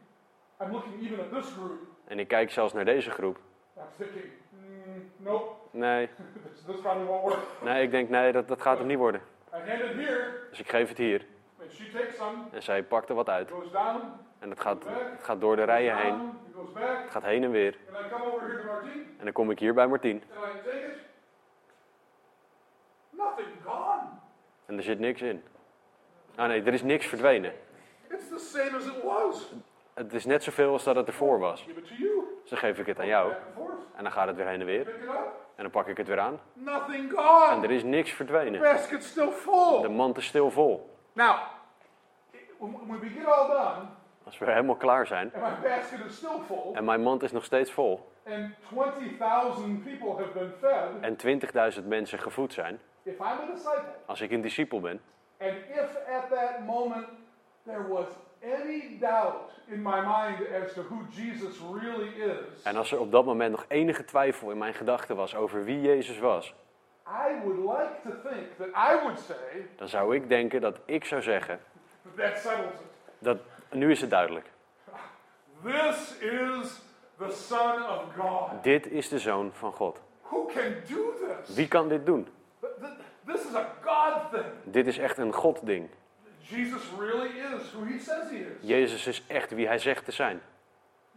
I'm 0.62 0.70
looking 0.72 1.02
even 1.02 1.20
at 1.20 1.42
this 1.42 1.52
group. 1.52 1.80
En 2.04 2.18
ik 2.18 2.28
kijk 2.28 2.50
zelfs 2.50 2.72
naar 2.72 2.84
deze 2.84 3.10
groep. 3.10 3.38
I'm 3.76 3.82
thinking, 3.96 4.32
mm, 4.50 5.10
nope, 5.16 5.50
Nee, 5.70 6.08
this, 6.52 6.62
this 6.66 6.80
probably 6.80 7.04
won't 7.06 7.22
work. 7.22 7.44
nee, 7.62 7.82
ik 7.82 7.90
denk 7.90 8.08
nee, 8.08 8.32
dat, 8.32 8.48
dat 8.48 8.62
gaat 8.62 8.78
hem 8.78 8.86
niet 8.86 8.98
worden. 8.98 9.20
I 9.54 9.56
hand 9.70 9.80
it 9.80 9.94
here, 10.06 10.32
Dus 10.50 10.60
ik 10.60 10.68
geef 10.68 10.88
het 10.88 10.98
hier. 10.98 11.26
and 11.60 11.72
she 11.72 11.90
takes 11.92 12.16
some, 12.16 12.36
En 12.52 12.62
zij 12.62 12.82
pakt 12.82 13.08
er 13.08 13.14
wat 13.14 13.28
uit. 13.28 13.50
goes 13.50 13.70
down, 13.70 14.00
En 14.38 14.50
het 14.50 14.60
gaat, 14.60 14.84
het 14.84 15.22
gaat 15.24 15.40
door 15.40 15.56
de 15.56 15.62
rijen 15.64 15.96
heen. 15.96 16.30
Het 16.74 17.10
gaat 17.10 17.22
heen 17.22 17.42
en 17.44 17.50
weer. 17.50 17.76
En 19.18 19.24
dan 19.24 19.32
kom 19.32 19.50
ik 19.50 19.58
hier 19.58 19.74
bij 19.74 19.86
Martien. 19.86 20.22
and 20.36 20.44
I 20.56 20.58
take 20.64 20.76
it. 20.86 20.94
Nothing 23.26 23.56
gone. 23.64 24.02
En 24.66 24.76
er 24.76 24.82
zit 24.82 24.98
niks 24.98 25.22
in. 25.22 25.42
Ah 26.34 26.48
nee, 26.48 26.62
er 26.62 26.72
is 26.72 26.82
niks 26.82 27.06
verdwenen. 27.06 27.52
It's 28.10 28.28
the 28.28 28.38
same 28.38 28.76
as 28.76 28.86
it 28.86 29.02
was. 29.02 29.52
Het 29.94 30.12
is 30.12 30.24
net 30.24 30.42
zoveel 30.42 30.72
als 30.72 30.84
dat 30.84 30.96
het 30.96 31.06
ervoor 31.06 31.38
was. 31.38 31.62
Give 31.62 31.78
it 31.78 31.86
to 31.86 31.94
you. 31.94 32.24
Dus 32.40 32.50
dan 32.50 32.58
geef 32.58 32.78
ik 32.78 32.86
het 32.86 33.00
aan 33.00 33.06
jou. 33.06 33.32
En 33.96 34.02
dan 34.02 34.12
gaat 34.12 34.26
het 34.26 34.36
weer 34.36 34.46
heen 34.46 34.60
en 34.60 34.66
weer. 34.66 34.88
En 35.54 35.62
dan 35.62 35.70
pak 35.70 35.86
ik 35.86 35.96
het 35.96 36.06
weer 36.06 36.18
aan. 36.20 36.40
Nothing 36.52 37.12
En 37.50 37.62
er 37.62 37.70
is 37.70 37.82
niks 37.82 38.10
verdwenen. 38.10 38.60
Basket's 38.60 39.06
still 39.06 39.26
De 39.26 39.32
full. 39.32 39.88
mand 39.88 40.16
is 40.16 40.26
stil 40.26 40.50
vol. 40.50 40.96
Now, 41.12 41.36
when 42.58 42.72
when 42.86 43.00
we 43.00 43.08
get 43.08 43.26
all 43.26 43.46
done, 43.46 43.86
Als 44.24 44.38
we 44.38 44.44
helemaal 44.50 44.76
klaar 44.76 45.06
zijn 45.06 45.32
and 45.34 45.42
my 45.42 45.68
basket 45.68 46.04
is 46.06 46.16
still 46.16 46.38
full, 46.46 46.72
en 46.74 46.84
mijn 46.84 47.02
mand 47.02 47.22
is 47.22 47.32
nog 47.32 47.44
steeds 47.44 47.72
vol 47.72 48.12
and 48.26 48.50
20,000 48.68 49.84
people 49.84 50.08
have 50.16 50.30
been 50.32 50.52
fed, 50.60 50.90
en 51.00 51.80
20.000 51.80 51.86
mensen 51.86 52.18
gevoed 52.18 52.52
zijn, 52.52 52.80
if 53.06 53.18
I'm 53.20 53.50
a 53.50 53.54
disciple, 53.54 53.94
als 54.06 54.20
ik 54.20 54.30
een 54.30 54.40
discipel 54.40 54.80
ben 54.80 55.00
and 55.38 55.52
if 55.68 55.96
at 56.08 56.30
that 56.30 56.64
moment 56.66 57.06
there 57.64 57.88
was 57.88 58.06
any 58.42 58.98
doubt 59.00 59.50
in 59.68 59.82
my 59.82 60.00
mind 60.00 60.46
as 60.64 60.72
to 60.72 60.82
who 60.82 60.96
Jesus 61.10 61.58
really 61.80 62.08
is, 62.08 62.62
en 62.62 62.76
als 62.76 62.92
er 62.92 63.00
op 63.00 63.10
dat 63.10 63.24
moment 63.24 63.50
nog 63.50 63.64
enige 63.68 64.04
twijfel 64.04 64.50
in 64.50 64.58
mijn 64.58 64.74
gedachten 64.74 65.16
was 65.16 65.34
over 65.34 65.64
wie 65.64 65.80
Jezus 65.80 66.18
was, 66.18 66.54
I 67.06 67.40
would 67.44 67.58
like 67.58 68.00
to 68.02 68.30
think 68.30 68.46
that 68.56 68.68
I 68.68 69.02
would 69.02 69.18
say, 69.18 69.66
dan 69.76 69.88
zou 69.88 70.14
ik 70.14 70.28
denken 70.28 70.60
dat 70.60 70.78
ik 70.84 71.04
zou 71.04 71.22
zeggen, 71.22 71.60
that 72.16 72.38
settles 72.38 72.72
it. 72.72 72.80
dat 73.18 73.38
nu 73.70 73.90
is 73.90 74.00
het 74.00 74.10
duidelijk. 74.10 74.54
This 75.62 76.18
is 76.18 76.82
the 77.18 77.30
Son 77.30 77.82
of 77.82 78.02
God. 78.18 78.62
Dit 78.62 78.86
is 78.86 79.08
de 79.08 79.18
Zoon 79.18 79.50
van 79.52 79.72
God. 79.72 80.00
Who 80.22 80.44
can 80.46 80.74
do 80.88 81.14
this? 81.44 81.54
Wie 81.54 81.68
kan 81.68 81.88
dit 81.88 82.06
doen? 82.06 82.28
Th- 82.60 82.72
th- 82.80 82.92
This 83.26 83.44
is 83.46 83.54
a 83.54 83.66
God 83.84 84.30
thing. 84.32 84.44
Dit 84.64 84.86
is 84.86 84.98
echt 84.98 85.18
een 85.18 85.32
God-ding. 85.32 85.88
Jesus 86.38 86.82
really 86.98 87.28
is 87.28 87.72
who 87.72 87.84
he 87.84 87.98
says 87.98 88.30
he 88.30 88.36
is. 88.36 88.68
Jezus 88.68 89.06
is 89.06 89.22
echt 89.26 89.50
wie 89.50 89.66
hij 89.66 89.78
zegt 89.78 90.04
te 90.04 90.12
zijn. 90.12 90.40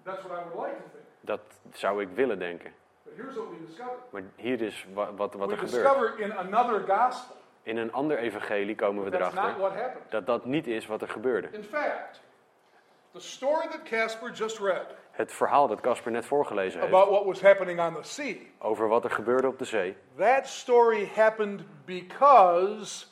That's 0.03 0.23
what 0.23 0.39
I 0.39 0.41
would 0.49 0.67
like 0.67 0.77
to 0.83 0.89
think. 0.91 1.03
Dat 1.21 1.41
zou 1.73 2.01
ik 2.01 2.07
willen 2.13 2.39
denken. 2.39 2.71
But 3.03 3.13
here's 3.15 3.35
what 3.35 3.49
we 3.49 3.65
discover. 3.67 3.95
Maar 4.09 4.21
hier 4.35 4.61
is 4.61 4.85
wa- 4.93 5.13
wat, 5.13 5.33
wat 5.33 5.49
We 5.49 5.55
er 5.55 5.67
gebeurt. 5.67 6.19
in 6.19 6.33
another 6.37 6.79
gospel 6.95 7.35
In 7.63 7.77
een 7.77 7.91
ander 7.93 8.17
evangelie 8.17 8.75
komen 8.75 9.03
we 9.03 9.09
that's 9.09 9.23
not 9.23 9.33
erachter 9.43 9.59
what 9.61 9.73
happened. 9.75 10.11
dat 10.11 10.25
dat 10.25 10.45
niet 10.45 10.67
is 10.67 10.85
wat 10.85 11.01
er 11.01 11.09
gebeurde. 11.09 11.47
In 11.51 11.63
fact, 11.63 12.21
the 13.13 13.19
story 13.19 13.67
that 13.67 13.83
Casper 13.85 14.31
just 14.31 14.59
read 14.59 14.85
Het 15.11 15.33
verhaal 15.33 15.67
dat 15.67 15.81
Casper 15.81 16.11
net 16.11 16.25
voorgelezen 16.25 16.79
heeft 16.79 16.93
about 16.93 17.09
what 17.09 17.25
was 17.25 17.41
happening 17.41 17.79
on 17.79 17.93
the 17.93 18.03
sea, 18.03 18.35
over 18.59 18.87
wat 18.87 19.03
er 19.03 19.11
gebeurde 19.11 19.47
op 19.47 19.59
de 19.59 19.65
zee, 19.65 19.95
that 20.17 20.47
story 20.47 21.09
happened 21.15 21.61
because 21.85 23.05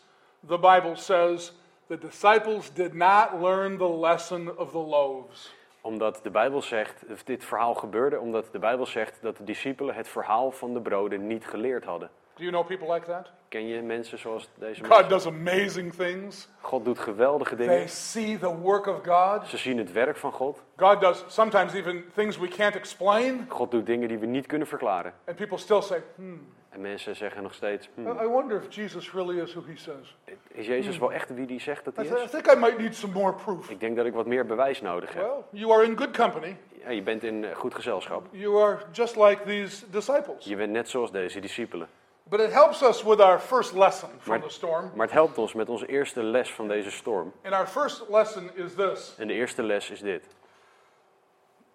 the 0.47 0.59
Bible 0.59 0.95
says 0.95 1.53
the 1.87 1.97
disciples 1.97 2.73
did 2.73 2.93
not 2.93 3.29
learn 3.41 3.77
the 3.77 3.97
lesson 3.99 4.57
of 4.57 4.71
the 4.71 4.77
loaves. 4.77 5.55
omdat 5.81 6.19
de 6.23 6.29
Bijbel 6.29 6.61
zegt, 6.61 7.03
of 7.11 7.23
dit 7.23 7.45
verhaal 7.45 7.73
gebeurde 7.73 8.19
omdat 8.19 8.51
de 8.51 8.59
Bijbel 8.59 8.85
zegt 8.85 9.21
dat 9.21 9.37
de 9.37 9.43
discipelen 9.43 9.95
het 9.95 10.07
verhaal 10.07 10.51
van 10.51 10.73
de 10.73 10.81
broden 10.81 11.27
niet 11.27 11.47
geleerd 11.47 11.85
hadden. 11.85 12.09
Do 12.37 12.43
you 12.43 12.51
know 12.51 12.65
people 12.65 12.93
like 12.93 13.05
that? 13.05 13.31
Ken 13.49 13.67
je 13.67 13.81
mensen 13.81 14.17
zoals 14.19 14.49
deze 14.59 14.79
God 14.81 14.89
mensen? 14.89 15.09
does 15.09 15.25
amazing 15.27 15.93
things. 15.93 16.49
God 16.61 16.85
doet 16.85 16.99
geweldige 16.99 17.55
They 17.55 17.67
dingen. 17.67 17.89
see 17.89 18.37
the 18.37 18.55
work 18.55 18.85
of 18.85 18.99
God. 19.05 19.47
Ze 19.47 19.57
zien 19.57 19.77
het 19.77 19.91
werk 19.91 20.17
van 20.17 20.31
God. 20.31 20.63
God 20.77 21.01
does 21.01 21.23
sometimes 21.27 21.73
even 21.73 22.03
things 22.15 22.37
we 22.37 22.47
can't 22.47 22.75
explain, 22.75 23.45
God 23.47 23.71
doet 23.71 23.85
dingen 23.85 24.07
die 24.07 24.17
we 24.17 24.25
niet 24.25 24.45
kunnen 24.45 24.67
verklaren. 24.67 25.13
and 25.27 25.35
people 25.37 25.57
still 25.57 25.81
say, 25.81 26.03
hmm, 26.15 26.47
En 26.69 26.81
mensen 26.81 27.15
zeggen 27.15 27.43
nog 27.43 27.53
steeds, 27.53 27.89
hm, 27.95 28.07
I 28.07 28.27
wonder 28.27 28.57
if 28.63 28.75
Jesus 28.75 29.11
really 29.13 29.39
is 29.41 29.53
who 29.53 29.63
he 29.67 29.75
says. 29.75 30.15
is 30.47 30.67
Jezus 30.67 30.97
wel 30.97 31.13
echt 31.13 31.33
wie 31.33 31.45
die 31.45 31.59
zegt 31.59 31.85
dat 31.85 31.95
hij 31.95 32.05
th- 32.05 32.19
I 32.19 32.23
is? 32.23 32.29
think 32.29 32.51
I 32.51 32.55
might 32.55 32.77
need 32.77 32.95
some 32.95 33.13
more 33.13 33.33
proof. 33.33 33.69
Ik 33.69 33.79
denk 33.79 33.95
dat 33.95 34.05
ik 34.05 34.13
wat 34.13 34.25
meer 34.25 34.45
bewijs 34.45 34.81
nodig 34.81 35.13
heb. 35.13 35.23
Well, 35.23 35.41
you 35.61 35.71
are 35.73 35.83
in 35.83 35.97
good 35.97 36.17
company. 36.17 36.57
Ja, 36.83 36.89
je 36.89 37.01
bent 37.01 37.23
in 37.23 37.43
eh, 37.45 37.55
goed 37.55 37.75
gezelschap. 37.75 38.25
You 38.31 38.61
are 38.61 38.77
just 38.91 39.15
like 39.15 39.43
these 39.43 39.89
disciples. 39.89 40.45
Je 40.45 40.55
bent 40.55 40.71
net 40.71 40.89
zoals 40.89 41.11
deze 41.11 41.39
discipelen. 41.39 41.87
But 42.29 42.39
it 42.39 42.51
helps 42.51 42.81
us 42.81 43.03
with 43.03 43.19
our 43.19 43.39
first 43.39 43.73
lesson 43.73 44.09
from 44.19 44.33
Maar- 44.39 44.47
the 44.47 44.53
storm. 44.53 44.91
Maar 44.95 45.05
het 45.05 45.15
helpt 45.15 45.37
ons 45.37 45.53
met 45.53 45.69
onze 45.69 45.85
eerste 45.87 46.23
les 46.23 46.53
van 46.53 46.67
deze 46.67 46.91
storm. 46.91 47.33
And 47.43 47.53
our 47.53 47.67
first 47.67 48.03
lesson 48.09 48.49
is 48.55 48.73
this 48.75 49.15
En 49.17 49.27
de 49.27 49.33
eerste 49.33 49.63
les 49.63 49.89
is 49.89 49.99
dit. 49.99 50.25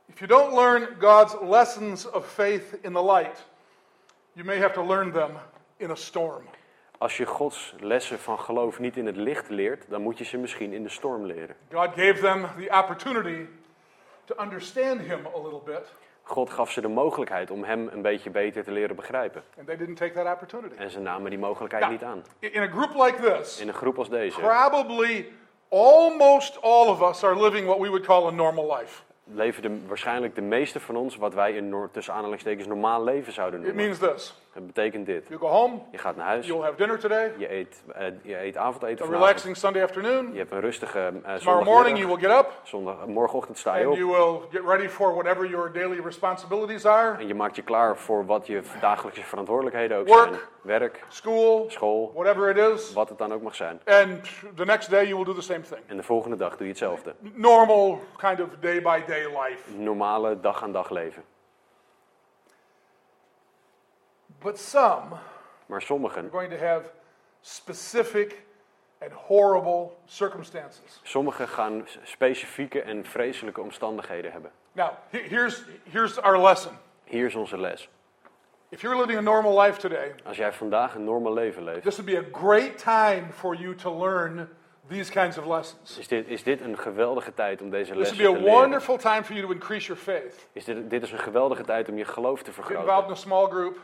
If 0.07 0.19
you 0.19 0.27
don't 0.27 0.53
learn 0.55 0.89
God's 1.01 1.37
lessons 1.43 2.11
of 2.11 2.27
faith 2.27 2.79
in 2.83 2.93
the 2.93 3.05
light, 3.05 3.45
you 4.33 4.45
may 4.47 4.59
have 4.59 4.73
to 4.75 4.85
learn 4.87 5.13
them 5.13 5.31
in 5.77 5.91
a 5.91 5.95
storm. 5.95 6.43
Als 6.99 7.17
je 7.17 7.27
Gods 7.27 7.75
lessen 7.81 8.19
van 8.19 8.39
geloof 8.39 8.79
niet 8.79 8.97
in 8.97 9.07
het 9.07 9.17
licht 9.17 9.49
leert, 9.49 9.85
dan 9.89 10.03
moet 10.03 10.19
je 10.19 10.25
ze 10.25 10.37
misschien 10.37 10.73
in 10.73 10.83
de 10.83 10.89
storm 10.89 11.27
leren. 11.27 11.57
God 11.73 11.89
gave 11.95 12.21
them 12.21 12.47
the 12.59 12.69
opportunity 12.79 13.47
to 14.25 14.35
understand 14.43 15.01
Him 15.01 15.27
a 15.35 15.41
little 15.43 15.63
bit, 15.65 15.93
God 16.33 16.51
gaf 16.51 16.71
ze 16.71 16.81
de 16.81 16.89
mogelijkheid 16.89 17.51
om 17.51 17.65
hem 17.65 17.89
een 17.93 18.03
beetje 18.03 18.31
beter 18.31 18.65
te 18.65 18.71
leren 18.71 18.97
begrijpen. 18.97 19.43
and 19.59 19.67
they 19.67 19.77
didn't 19.77 19.97
take 19.97 20.13
that 20.13 20.27
opportunity. 20.35 20.75
En 20.77 20.91
ze 20.91 21.01
namen 21.01 21.31
die 21.31 21.39
mogelijkheid 21.39 21.85
Ja. 21.85 21.91
niet 21.91 22.03
aan. 22.03 22.23
In 22.39 22.61
a 22.63 22.67
group 22.67 22.95
like 23.07 23.37
this, 23.39 23.61
In 23.61 23.69
een 23.69 23.75
groep 23.75 23.99
als 23.99 24.09
deze 24.09 24.39
probably 24.41 25.27
almost 25.69 26.63
all 26.63 26.87
of 26.89 27.03
us 27.11 27.25
are 27.25 27.43
living 27.43 27.67
what 27.67 27.79
we 27.79 27.89
would 27.89 28.05
call 28.07 28.27
a 28.27 28.31
normal 28.31 28.77
life. 28.79 29.03
leven 29.25 29.63
de, 29.63 29.87
waarschijnlijk 29.87 30.35
de 30.35 30.41
meeste 30.41 30.81
van 30.81 30.97
ons 30.97 31.17
wat 31.17 31.35
wij 31.35 31.59
een 31.59 31.69
noor- 31.69 31.91
tussen 31.91 32.15
aanhalingstekens 32.15 32.67
normaal 32.67 33.05
leven 33.05 33.33
zouden 33.33 33.61
It 33.61 33.67
noemen. 33.67 33.85
means 33.85 33.99
this 33.99 34.35
Het 34.53 34.67
betekent 34.67 35.07
dit. 35.07 35.29
you 35.29 35.41
go 35.41 35.47
home, 35.49 35.79
Je 35.91 35.99
gaat 35.99 36.17
naar 36.17 36.27
huis, 36.27 36.47
you'll 36.47 36.63
have 36.63 36.77
dinner 36.77 36.99
today, 36.99 37.33
je 37.39 37.53
eet, 37.53 37.83
eh, 37.95 38.07
je 38.23 38.39
eet 38.45 38.57
avondeten 38.57 39.07
a 39.07 39.09
relaxing 39.11 39.57
Sunday 39.57 39.83
afternoon. 39.83 40.33
Je 40.33 40.39
hebt 40.39 40.53
een 40.53 40.61
rustige 40.61 41.13
eh 41.25 41.35
Tomorrow 41.35 41.65
morning, 41.65 41.99
you 41.99 42.09
will 42.09 42.29
get 42.29 42.39
up 42.39 42.61
Zondag, 42.63 43.07
morgenochtend 43.07 43.59
sta 43.59 43.77
je 43.77 43.85
and 43.85 43.93
op. 43.93 43.99
you 43.99 44.11
will 44.11 44.41
get 44.51 44.69
ready 44.69 44.89
for 44.89 45.15
whatever 45.15 45.47
your 45.49 45.73
daily 45.73 46.01
responsibilities 46.05 46.87
are 46.87 47.19
En 47.19 47.27
je 47.27 47.35
maakt 47.35 47.57
je 47.57 47.63
klaar 47.63 47.97
voor 47.97 48.27
wat 48.27 48.47
je 48.47 48.63
dagelijkse 48.81 49.23
verantwoordelijkheden 49.25 49.99
ook 49.99 50.07
Work. 50.09 50.29
zijn. 50.29 50.41
Werk, 50.63 51.05
school, 51.09 51.65
school, 51.71 52.13
whatever 52.15 52.49
it 52.57 52.57
is. 52.75 52.93
wat 52.93 53.09
het 53.09 53.19
dan 53.19 53.33
ook 53.33 53.43
mag 53.43 53.55
zijn. 53.55 53.81
And 53.85 54.31
the 54.55 54.65
next 54.65 54.91
day, 54.91 55.05
you 55.07 55.17
will 55.17 55.25
do 55.25 55.35
the 55.35 55.43
same 55.43 55.61
thing. 55.61 55.81
En 55.87 55.97
de 55.97 56.03
volgende 56.03 56.37
dag 56.37 56.51
doe 56.51 56.63
je 56.63 56.69
hetzelfde. 56.69 57.15
Normal 57.21 58.01
kind 58.17 58.41
of 58.41 58.49
day 58.61 58.83
by 58.83 59.01
day 59.07 59.25
life. 59.25 59.77
Normale 59.77 60.41
dag 60.41 60.63
aan 60.63 60.73
dag 60.73 60.91
leven. 60.91 61.23
But 64.43 64.59
some 64.59 65.09
Maar 65.67 65.79
are 65.79 65.81
sommigen, 65.81 66.29
going 66.31 66.51
to 66.53 66.59
have 66.67 66.91
specific 67.41 68.43
and 69.03 69.13
horrible 69.13 69.91
circumstances. 70.07 71.01
sommigen 71.03 71.49
gaan 71.49 71.87
specifieke 72.03 72.83
en 72.83 73.05
vreselijke 73.05 73.61
omstandigheden 73.61 74.33
hebben. 74.33 74.51
Now, 74.73 74.89
he- 75.11 75.19
here's, 75.29 75.65
here's 75.91 76.19
our 76.19 76.39
lesson. 76.39 76.73
Hier 77.05 77.27
is 77.27 77.35
onze 77.35 77.59
les. 77.59 77.89
If 78.69 78.81
you're 78.81 78.97
living 79.01 79.19
a 79.19 79.23
normal 79.23 79.61
life 79.61 79.81
today, 79.81 80.15
Als 80.25 80.37
jij 80.37 80.53
vandaag 80.53 80.95
een 80.95 81.05
normaal 81.05 81.33
leven 81.33 81.65
leeft, 81.65 81.83
this 81.83 81.97
would 81.97 82.13
be 82.15 82.39
a 82.39 82.39
great 82.39 82.79
time 82.79 83.23
for 83.33 83.55
you 83.57 83.75
to 83.75 83.99
learn 83.99 84.49
these 84.89 85.11
kinds 85.11 85.39
of 85.39 85.47
lessons. 85.47 85.99
is 85.99 86.09
dit, 86.09 86.29
is 86.29 86.43
dit 86.43 86.61
een 86.61 86.79
geweldige 86.79 87.35
tijd 87.35 87.61
om 87.63 87.71
deze 87.71 87.91
This 87.91 87.99
lessen 87.99 88.17
would 88.17 88.35
te 88.37 88.41
be 88.43 88.49
a 88.49 88.51
leren. 88.51 88.61
wonderful 88.63 88.97
time 88.97 89.25
for 89.25 89.35
you 89.35 89.47
to 89.47 89.53
increase 89.53 89.87
your 89.87 90.03
faith. 90.03 90.49
Is 90.53 90.65
dit, 90.65 90.91
dit 90.91 91.03
is 91.03 91.13
een 91.13 91.19
geweldige 91.19 91.63
tijd 91.65 91.89
om 91.89 91.97
je 91.99 92.05
geloof 92.05 92.43
te 92.43 92.53
Get 92.53 92.57
involved 92.59 92.83
vergroten. 92.85 93.07
in 93.07 93.13
a 93.13 93.15
small 93.15 93.47
group, 93.47 93.79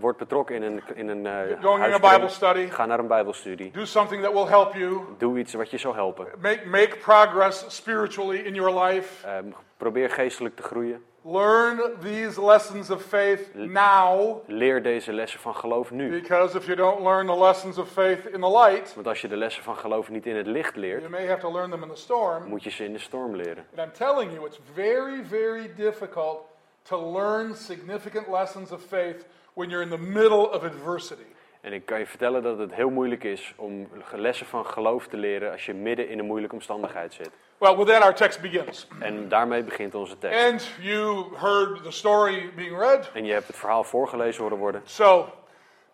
Word 0.00 0.16
betrokken 0.16 0.54
in 0.56 0.62
een, 0.62 0.82
in 0.94 1.08
een 1.08 1.26
eh, 1.26 1.62
going 1.62 1.84
in 1.84 1.92
a. 2.04 2.12
Bible 2.14 2.28
study, 2.28 2.68
Ga 2.68 2.86
naar 2.86 2.98
een 2.98 3.06
bijbelstudie. 3.06 3.70
do 3.70 3.84
something 3.84 4.22
that 4.22 4.32
will 4.32 4.46
help 4.46 4.74
you. 4.74 5.00
Doe 5.18 5.38
iets 5.38 5.54
wat 5.54 5.70
je 5.70 5.78
zal 5.78 5.94
helpen. 5.94 6.26
Make, 6.42 6.66
make 6.66 6.96
progress 6.96 7.64
spiritually 7.76 8.38
in 8.38 8.54
your 8.54 8.82
life. 8.84 9.26
Eh, 9.26 9.38
probeer 9.76 10.10
geestelijk 10.10 10.56
te 10.56 10.62
groeien. 10.62 11.04
Learn 11.26 11.80
these 12.02 12.44
lessons 12.44 12.90
of 12.90 13.02
faith 13.02 13.54
now, 13.54 14.42
Leer 14.46 14.82
deze 14.82 15.12
lessen 15.12 15.40
van 15.40 15.54
geloof 15.54 15.90
nu. 15.90 16.10
because 16.20 16.56
if 16.58 16.64
you 16.66 16.76
don't 16.76 17.00
learn 17.02 17.26
the 17.26 17.38
lessons 17.38 17.78
of 17.78 17.88
faith 17.88 18.24
in 18.26 18.40
the 18.40 18.50
light, 18.64 18.94
Want 18.94 19.06
als 19.06 19.20
je 19.20 19.28
de 19.28 19.36
lessen 19.36 19.62
van 19.62 19.76
geloof 19.76 20.08
niet 20.08 20.26
in 20.26 20.36
het 20.36 20.46
licht 20.46 20.76
leert, 20.76 20.98
you 21.00 21.10
may 21.10 21.26
have 21.26 21.40
to 21.40 21.52
learn 21.52 21.70
them 21.70 21.82
in 21.82 21.88
the 21.88 21.96
storm. 21.96 22.44
moet 22.48 22.62
je 22.62 22.70
ze 22.70 22.84
in 22.84 22.92
de 22.92 22.98
storm 22.98 23.36
leren. 23.36 23.66
And 23.76 23.86
I'm 23.86 23.92
telling 23.92 24.32
you, 24.32 24.46
it's 24.46 24.60
very, 24.74 25.24
very 25.28 25.72
difficult 25.76 26.38
to 26.84 27.12
learn 27.12 27.54
significant 27.54 28.28
lessons 28.28 28.72
of 28.72 28.82
faith 28.82 29.26
when 29.54 29.68
you're 29.68 29.82
in 29.82 29.90
the 29.90 29.98
middle 29.98 30.50
of 30.50 30.62
adversity. 30.62 31.32
En 31.60 31.72
ik 31.72 31.86
kan 31.86 31.98
je 31.98 32.06
vertellen 32.06 32.42
dat 32.42 32.58
het 32.58 32.74
heel 32.74 32.90
moeilijk 32.90 33.24
is 33.24 33.52
om 33.56 33.88
lessen 34.12 34.46
van 34.46 34.66
geloof 34.66 35.06
te 35.06 35.16
leren 35.16 35.52
als 35.52 35.66
je 35.66 35.74
midden 35.74 36.08
in 36.08 36.18
een 36.18 36.24
moeilijke 36.24 36.54
omstandigheid 36.54 37.12
zit. 37.12 37.30
Well, 37.58 37.76
with 37.76 37.86
that, 37.86 38.02
our 38.02 38.14
text 38.14 38.40
begins. 38.40 38.88
En 39.00 39.28
daarmee 39.28 39.62
begint 39.62 39.94
onze 39.94 40.18
tekst. 40.18 40.44
And 40.44 40.70
you 40.80 41.24
heard 41.36 41.82
the 41.82 41.90
story 41.90 42.50
being 42.56 42.78
read. 42.78 43.10
En 43.14 43.24
je 43.24 43.32
hebt 43.32 43.46
het 43.46 43.56
verhaal 43.56 43.84
voorgelezen 43.84 44.42
horen 44.42 44.58
worden. 44.58 44.82
So, 44.84 45.32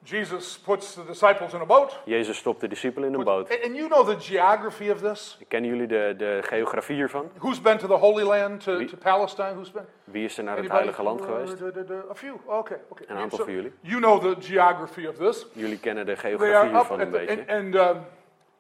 Jesus 0.05 0.59
puts 0.59 0.95
the 0.95 1.05
disciples 1.07 1.53
in 1.55 1.61
a 1.61 1.65
boat. 1.65 1.99
Jezus 2.05 2.37
stopt 2.37 2.61
de 2.61 2.69
discipelen 2.69 3.09
in 3.09 3.15
een 3.15 3.25
boot. 3.25 3.51
And 3.65 3.77
you 3.77 3.89
know 3.89 4.07
the 4.09 4.21
geography 4.21 4.91
of 4.91 4.99
this. 5.01 5.39
Kennen 5.49 5.71
jullie 5.71 5.87
de, 5.87 6.15
de 6.17 6.39
geografie 6.43 6.95
hiervan? 6.97 7.31
Who's 7.39 7.61
been 7.61 7.79
to 7.79 7.87
the 7.87 7.95
Holy 7.95 8.23
Land, 8.25 8.61
to, 8.63 8.77
Wie- 8.77 8.87
to 8.87 8.97
Palestine? 8.97 9.53
Who's 9.55 9.71
been? 9.71 9.85
Wie 10.05 10.25
is 10.25 10.39
er 10.39 10.45
naar 10.45 10.57
het? 10.57 10.69
Heilige 10.71 11.03
Land 11.03 11.23
geweest? 11.23 11.61
Uh, 11.61 12.11
A 12.11 12.15
few. 12.15 12.35
Okay. 12.47 12.79
okay. 12.89 13.07
Een 13.09 13.17
aantal 13.17 13.39
So 13.39 13.45
van 13.45 13.53
jullie. 13.53 13.73
You 13.81 14.01
know 14.01 14.21
the 14.21 14.37
geography 14.41 15.07
of 15.07 15.17
this. 15.17 15.47
Jullie 15.53 15.79
kennen 15.79 16.07
de 16.07 16.17
geografie 16.17 16.71
hiervan 16.71 17.01
een 17.01 17.11
the, 17.11 17.19
beetje. 17.19 17.45
and, 17.55 17.75
and, 17.75 17.75
um, 17.97 18.05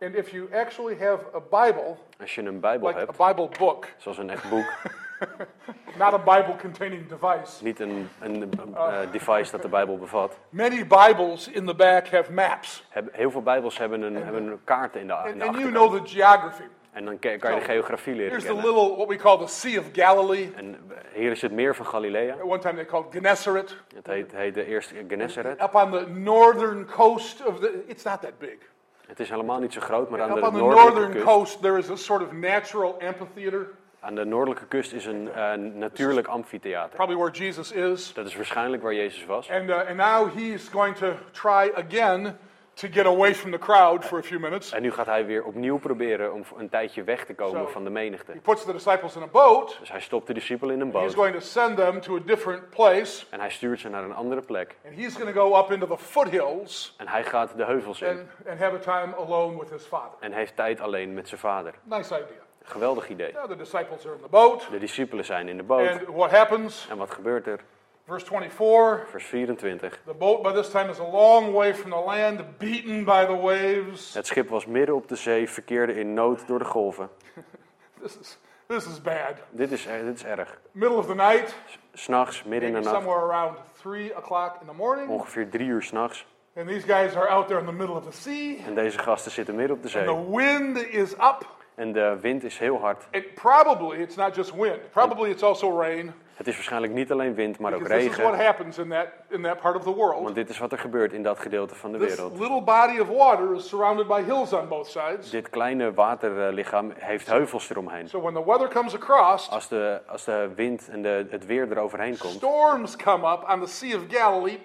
and 0.00 0.14
if 0.14 0.30
you 0.30 0.48
actually 0.54 0.96
have 0.98 1.24
a 1.34 1.40
Bible, 1.66 1.96
Als 2.20 2.34
je 2.34 2.42
een 2.42 2.60
Bijbel 2.60 2.86
like 2.88 2.98
hebt, 3.00 3.20
a 3.20 3.26
Bible 3.26 3.48
book, 3.58 3.86
zoals 3.96 4.18
een 4.18 4.30
echt 4.30 4.48
boek, 4.50 4.64
not 5.98 6.12
a 6.12 6.18
Bible 6.18 6.56
containing 6.60 7.08
device. 7.08 7.64
niet 7.64 7.80
een, 7.80 8.08
een 8.20 8.52
eh, 8.74 8.98
device 9.12 9.50
dat 9.50 9.62
de 9.62 9.68
Bijbel 9.68 9.98
bevat. 9.98 10.38
Many 10.48 10.86
Bibles 10.86 11.48
in 11.48 11.66
the 11.66 11.74
back 11.74 12.08
have 12.08 12.32
maps. 12.32 12.84
Heel 13.12 13.30
veel 13.30 13.42
Bijbels 13.42 13.78
hebben 13.78 14.02
een, 14.02 14.16
hebben 14.16 14.46
een 14.46 14.60
kaart 14.64 14.96
in 14.96 15.06
de, 15.06 15.12
in 15.12 15.18
And, 15.18 15.40
de 15.40 15.46
and 15.46 15.56
you 15.56 15.70
know 15.70 15.96
the 15.96 16.16
geography. 16.16 16.62
En 16.92 17.04
dan 17.04 17.18
kan 17.18 17.30
je 17.30 17.38
de 17.38 17.60
geografie 17.60 18.14
leren 18.14 18.30
Here's 18.30 18.44
the 18.44 18.52
kennen. 18.52 18.74
little, 18.74 18.96
what 18.96 19.08
we 19.08 19.16
call 19.16 19.38
the 19.38 19.46
Sea 19.46 19.78
of 19.78 19.86
Galilee. 19.92 20.52
En 20.56 20.76
hier 21.14 21.30
is 21.30 21.42
het 21.42 21.52
meer 21.52 21.74
van 21.76 21.86
Galilea. 21.86 22.34
At 22.34 22.42
one 22.42 22.58
time 22.58 22.74
they 22.74 22.84
called 22.84 23.06
Gennesaret. 23.10 23.76
Het 23.94 24.06
heet, 24.06 24.32
heette 24.32 24.64
eerst 24.64 24.92
Gennesaret. 25.08 25.62
Up 25.62 25.74
on 25.74 25.90
the 25.90 26.06
northern 26.08 26.86
coast 26.86 27.46
of 27.46 27.60
the, 27.60 27.84
it's 27.86 28.02
not 28.02 28.20
that 28.20 28.38
big. 28.38 28.58
Het 29.06 29.20
is 29.20 29.30
helemaal 29.30 29.58
niet 29.58 29.72
zo 29.72 29.80
groot, 29.80 30.10
maar 30.10 30.22
aan 30.22 30.30
Up 30.30 30.34
de 30.34 30.46
on 30.46 30.52
the 30.52 30.58
noordelijke 30.58 30.90
northern 30.90 31.12
kust, 31.12 31.24
coast, 31.24 31.62
there 31.62 31.78
is 31.78 31.90
a 31.90 31.96
sort 31.96 32.22
of 32.22 32.32
natural 32.32 32.96
amphitheater, 33.00 33.70
aan 34.00 34.14
de 34.14 34.24
noordelijke 34.24 34.66
kust 34.66 34.92
is 34.92 35.06
een 35.06 35.32
eh, 35.32 35.52
natuurlijk 35.54 36.26
amfitheater. 36.26 36.94
probably 36.96 37.16
where 37.16 37.32
Jesus 37.44 37.72
is. 37.72 38.12
Dat 38.12 38.26
is 38.26 38.36
waarschijnlijk 38.36 38.82
waar 38.82 38.94
Jezus 38.94 39.24
was. 39.26 39.50
And, 39.50 39.68
uh, 39.68 39.76
and 39.76 39.96
now 39.96 40.34
he's 40.36 40.68
going 40.68 40.96
to 40.96 41.12
try 41.30 41.72
again 41.74 42.38
to 42.74 42.88
get 42.90 43.06
away 43.06 43.34
from 43.34 43.50
the 43.50 43.58
crowd 43.58 44.04
for 44.04 44.18
a 44.18 44.22
few 44.22 44.38
minutes. 44.40 44.72
En 44.72 44.82
nu 44.82 44.92
gaat 44.92 45.06
hij 45.06 45.26
weer 45.26 45.44
opnieuw 45.44 45.78
proberen 45.78 46.32
om 46.32 46.44
een 46.56 46.68
tijdje 46.68 47.02
weg 47.02 47.24
te 47.24 47.34
komen 47.34 47.60
Zo. 47.60 47.66
van 47.66 47.84
de 47.84 47.90
menigte. 47.90 48.32
He 48.32 48.38
puts 48.38 48.64
the 48.64 48.72
disciples 48.72 49.16
in 49.16 49.22
a 49.22 49.26
boat. 49.26 49.76
Dus 49.80 49.90
hij 49.90 50.00
stopt 50.00 50.26
de 50.26 50.32
discipelen 50.34 50.74
in 50.74 50.80
een 50.80 50.90
He's 50.92 51.02
boot. 51.02 51.14
going 51.14 51.34
to 51.34 51.40
send 51.40 51.76
them 51.76 52.00
to 52.00 52.16
a 52.16 52.20
different 52.24 52.70
place. 52.70 53.24
En 53.30 53.40
hij 53.40 53.50
stuurt 53.50 53.80
ze 53.80 53.88
naar 53.88 54.04
een 54.04 54.14
andere 54.14 54.40
plek. 54.40 54.76
And 54.86 54.94
he's 54.96 55.14
going 55.16 55.34
to 55.34 55.40
go 55.40 55.58
up 55.58 55.70
into 55.70 55.86
the 55.86 55.98
foothills 55.98 56.94
En 56.98 57.08
hij 57.08 57.24
gaat 57.24 57.56
de 57.56 57.64
heuvels 57.64 58.00
in. 58.00 58.08
and, 58.08 58.48
and 58.48 58.58
have 58.58 58.74
a 58.74 59.00
time 59.02 59.16
alone 59.16 59.58
with 59.58 59.70
his 59.70 59.82
father. 59.84 60.16
En 60.20 60.32
heeft 60.32 60.56
tijd 60.56 60.80
alleen 60.80 61.14
met 61.14 61.28
zijn 61.28 61.40
vader. 61.40 61.74
Nice 61.82 62.14
idea. 62.14 62.48
Geweldig 62.64 63.08
idee. 63.08 63.32
The 63.48 63.56
disciples 63.56 64.06
are 64.06 64.14
in 64.14 64.20
the 64.22 64.28
boat. 64.28 64.66
De 64.70 64.78
discipelen 64.78 65.24
zijn 65.24 65.48
in 65.48 65.56
de 65.56 65.62
boot. 65.62 65.88
And 65.88 66.00
what 66.06 66.30
happens? 66.30 66.86
En 66.90 66.96
wat 66.96 67.10
gebeurt 67.10 67.46
er? 67.46 67.60
Verse 68.06 68.26
24 68.26 69.08
Vers 69.10 69.24
24. 69.24 70.00
the 70.06 70.14
boat 70.14 70.42
by 70.42 70.52
this 70.52 70.68
time 70.70 70.90
is 70.90 70.98
a 70.98 71.04
long 71.10 71.52
way 71.52 71.74
from 71.74 71.90
the 71.90 72.02
land, 72.06 72.58
beaten 72.58 73.04
by 73.04 73.24
the 73.26 73.36
waves. 73.36 74.14
Het 74.14 74.26
schip 74.26 74.48
was 74.48 74.66
midden 74.66 74.94
op 74.94 75.08
de 75.08 75.16
zee, 75.16 75.50
verkeerde 75.50 75.94
in 75.94 76.14
nood 76.14 76.46
door 76.46 76.58
de 76.58 76.64
golven. 76.64 77.08
This 78.02 78.18
is, 78.18 78.38
this 78.66 78.86
is 78.86 79.00
bad. 79.02 79.34
Dit 79.50 79.70
is, 79.72 79.86
dit 80.04 80.16
is 80.16 80.24
erg. 80.24 80.60
Middle 80.72 80.96
of 80.96 81.06
the 81.06 81.14
night, 81.14 81.54
S'nachts, 81.92 82.42
midden 82.44 82.68
in 82.68 82.74
de 82.74 82.80
nacht, 82.80 82.94
somewhere 82.94 83.20
around 83.22 83.58
3 83.82 84.12
o'clock 84.16 84.56
in 84.60 84.66
the 84.66 84.74
morning. 84.74 85.08
ongeveer 85.08 85.50
drie 85.50 85.68
uur 85.68 85.82
s'nachts. 85.82 86.26
And 86.56 86.68
these 86.68 86.86
guys 86.86 87.14
are 87.16 87.28
out 87.28 87.46
there 87.46 87.60
in 87.60 87.66
the 87.66 87.72
middle 87.72 87.94
of 87.96 88.04
the 88.04 88.12
sea. 88.12 88.56
En 88.66 88.74
deze 88.74 88.98
gasten 88.98 89.30
zitten 89.30 89.54
midden 89.54 89.76
op 89.76 89.82
de 89.82 89.98
And 89.98 90.06
zee. 90.06 90.14
the 90.14 90.36
wind 90.36 90.88
is 90.92 91.12
up. 91.12 91.46
En 91.80 91.92
de 91.92 92.16
wind 92.20 92.44
is 92.44 92.58
heel 92.58 92.78
hard. 92.80 93.06
It 93.10 93.34
probably, 93.34 93.98
it's 93.98 94.16
not 94.16 94.34
just 94.34 94.54
wind. 94.54 94.90
Probably 94.90 95.30
it's 95.30 95.42
also 95.42 95.78
rain. 95.80 96.12
Het 96.34 96.48
is 96.48 96.54
waarschijnlijk 96.54 96.92
niet 96.92 97.12
alleen 97.12 97.34
wind, 97.34 97.58
maar 97.58 97.72
ook 97.72 97.78
Because 97.82 97.98
this 98.00 98.10
is 98.10 98.16
what 98.16 98.30
regen. 98.30 98.44
happens 98.46 98.78
in 98.78 98.88
that, 98.88 99.06
in 99.28 99.42
that 99.42 99.60
part 99.60 99.76
of 99.76 99.82
the 99.82 99.94
world. 99.94 100.22
Want 100.22 100.34
dit 100.34 100.48
is 100.48 100.58
wat 100.58 100.72
er 100.72 100.78
gebeurt 100.78 101.12
in 101.12 101.22
dat 101.22 101.38
gedeelte 101.38 101.74
van 101.74 101.92
de 101.92 101.98
This 101.98 102.08
wereld. 102.08 102.38
little 102.38 102.62
body 102.62 102.98
of 102.98 103.08
water 103.08 103.54
is 103.54 103.68
surrounded 103.68 104.06
by 104.06 104.22
hills 104.22 104.52
on 104.52 104.68
both 104.68 104.86
sides. 104.86 105.30
Dit 105.30 105.50
kleine 105.50 105.92
waterlichaam 105.94 106.92
heeft 106.96 107.26
heuvels 107.26 107.70
eromheen. 107.70 108.08
So 108.08 108.20
when 108.20 108.34
the 108.34 108.44
weather 108.44 108.68
comes 108.68 108.94
across, 108.94 109.50
Als 109.50 109.68
de, 109.68 110.00
als 110.06 110.24
de 110.24 110.50
wind 110.54 110.88
en 110.88 111.02
de, 111.02 111.26
het 111.30 111.46
weer 111.46 111.70
eroverheen 111.70 112.18
komt, 112.18 112.32
storms 112.34 112.96
come 112.96 113.32
up 113.32 113.48
on 113.50 113.60
the 113.60 113.66
Sea 113.68 113.96
of 113.96 114.02
Galilee 114.08 114.58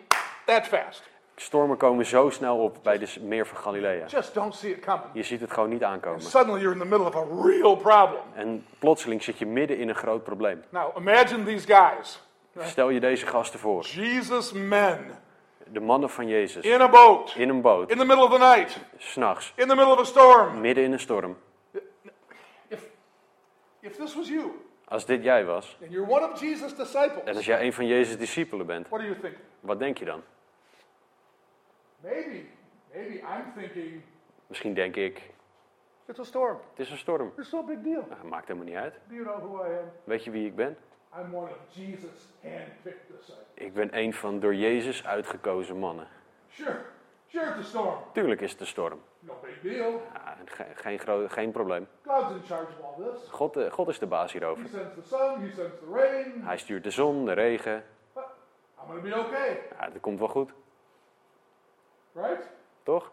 that 0.45 0.67
fast. 0.67 1.04
Stormen 1.36 1.78
komen 1.78 2.06
zo 2.06 2.30
snel 2.30 2.58
op 2.58 2.78
bij 2.84 2.93
het 2.95 3.21
meer 3.21 3.48
van 3.48 3.58
Galilea. 3.58 4.06
Just 4.06 4.34
don't 4.34 4.56
see 4.56 4.71
it 4.71 4.86
coming. 4.86 5.04
Je 5.13 5.24
ziet 5.24 5.41
het 5.41 5.52
gewoon 5.52 5.69
niet 5.69 5.84
aankomen. 5.84 6.21
Suddenly 6.21 6.60
you're 6.62 6.74
in 6.76 6.82
the 6.82 6.88
middle 6.88 7.08
of 7.08 7.15
a 7.15 7.48
real 7.48 7.76
problem. 7.76 8.21
En 8.34 8.65
plotseling 8.80 9.24
zit 9.24 9.38
je 9.38 9.45
midden 9.45 9.78
in 9.78 9.89
een 9.89 9.95
groot 9.95 10.24
probleem. 10.24 10.63
Now 10.69 10.98
imagine 10.98 11.43
these 11.43 11.67
guys. 11.67 12.24
Stel 12.60 12.89
je 12.89 13.00
deze 13.00 13.26
gasten 13.26 13.60
voor. 13.60 13.84
Jesus 13.84 14.52
men 14.52 15.24
De 15.71 15.80
mannen 15.80 16.10
van 16.10 16.28
Jezus. 16.28 16.63
in 16.65 16.82
a 16.82 16.89
boat 16.89 17.34
In 17.38 17.50
een 17.50 17.62
boot. 17.62 17.91
in 17.91 17.98
the 17.98 18.06
middle 18.06 18.24
of 18.26 18.32
the 18.32 18.38
night, 18.38 18.80
S'nachts. 18.98 19.54
in 19.56 19.67
the 19.67 19.76
middle 19.76 19.93
of 19.93 20.00
a 20.00 20.04
storm. 20.04 20.62
Midden 20.62 20.84
in 20.84 20.91
een 20.91 21.00
storm. 21.00 21.38
If, 22.67 22.80
if 23.80 23.95
this 23.95 24.15
was 24.15 24.28
you 24.28 24.52
Als 24.88 25.06
dit 25.06 25.24
jij 25.24 25.45
was. 25.45 25.78
and 25.82 25.91
you're 25.91 26.12
one 26.12 26.32
of 26.32 26.39
Jesus' 26.39 26.71
En 26.71 26.78
disciples, 26.78 27.36
als 27.36 27.45
jij 27.45 27.62
een 27.65 27.74
van 27.74 27.88
Jezus' 27.88 28.17
discipelen 28.17 28.65
bent. 28.65 28.88
what 28.89 29.00
do 29.02 29.06
you 29.08 29.19
think? 29.19 29.36
Wat 29.60 29.80
denk 29.80 29.98
je 29.98 30.06
dan? 30.06 30.21
Maybe, 32.06 32.46
maybe 32.94 33.13
I'm 33.20 33.54
thinking 33.58 34.02
Misschien 34.48 34.74
denk 34.74 34.96
ik. 34.96 35.22
it's 36.06 36.20
a 36.20 36.24
storm. 36.24 36.58
Het 36.70 36.80
is 36.80 36.91
een 36.91 36.98
storm. 36.98 37.32
It's 37.38 37.52
no 37.52 37.63
big 37.63 37.80
deal. 37.82 38.06
Nou, 38.10 38.28
maakt 38.28 38.48
helemaal 38.48 38.68
niet 38.68 38.78
uit. 38.78 38.94
Do 39.08 39.15
you 39.15 39.26
know 39.26 39.38
who 39.44 39.65
I 39.65 39.78
am? 39.78 39.91
Weet 40.04 40.24
je 40.24 40.32
wie 40.32 40.46
ik 40.48 40.56
ben? 40.56 40.78
I'm 41.18 41.36
one 41.36 41.50
of 41.50 41.58
Jesus' 41.70 42.28
handpicked 42.41 43.08
disciples. 43.08 43.46
Ik 43.54 43.74
ben 43.74 43.98
een 43.98 44.13
van 44.13 44.39
door 44.39 44.56
Jezus 44.56 45.06
uitgekozen 45.06 45.78
mannen. 45.78 46.08
Sure, 46.50 46.78
sure 47.28 47.46
it's 47.50 47.58
a 47.58 47.62
storm. 47.63 47.98
Tuurlijk 48.13 48.41
is 48.41 48.52
het 48.52 48.60
een 48.60 48.68
storm. 48.68 49.02
No 49.20 49.34
big 49.41 49.62
deal. 49.62 50.02
Ja, 50.13 50.38
ge- 50.46 50.65
geen, 50.76 51.00
gro- 51.00 51.28
geen 51.28 51.52
probleem. 51.52 51.88
God's 52.06 52.32
in 52.36 52.41
charge 52.44 52.72
of 52.80 52.86
all 52.86 53.12
this. 53.12 53.30
God, 53.30 53.58
eh, 53.58 53.72
God 53.72 53.88
is 53.88 54.00
de 54.00 54.08
baas 54.08 54.32
He 54.34 54.38
hierover. 54.39 54.68
sends 54.68 54.94
the 54.96 55.02
sun, 55.02 55.39
he 55.41 55.52
sends 55.52 55.80
the 55.80 55.91
rain. 55.94 56.41
Hij 56.44 56.58
stuurt 56.58 56.84
de 56.84 56.91
zon, 56.91 57.26
de 57.26 57.34
regen. 57.34 57.84
I'm 58.88 58.96
to 58.96 59.02
be 59.02 59.20
okay, 59.20 59.60
Ja, 59.80 59.89
dat 59.89 60.02
komt 60.02 60.20
wel 60.20 60.28
goed. 60.28 60.52
Right? 62.15 62.47
Toch? 62.84 63.12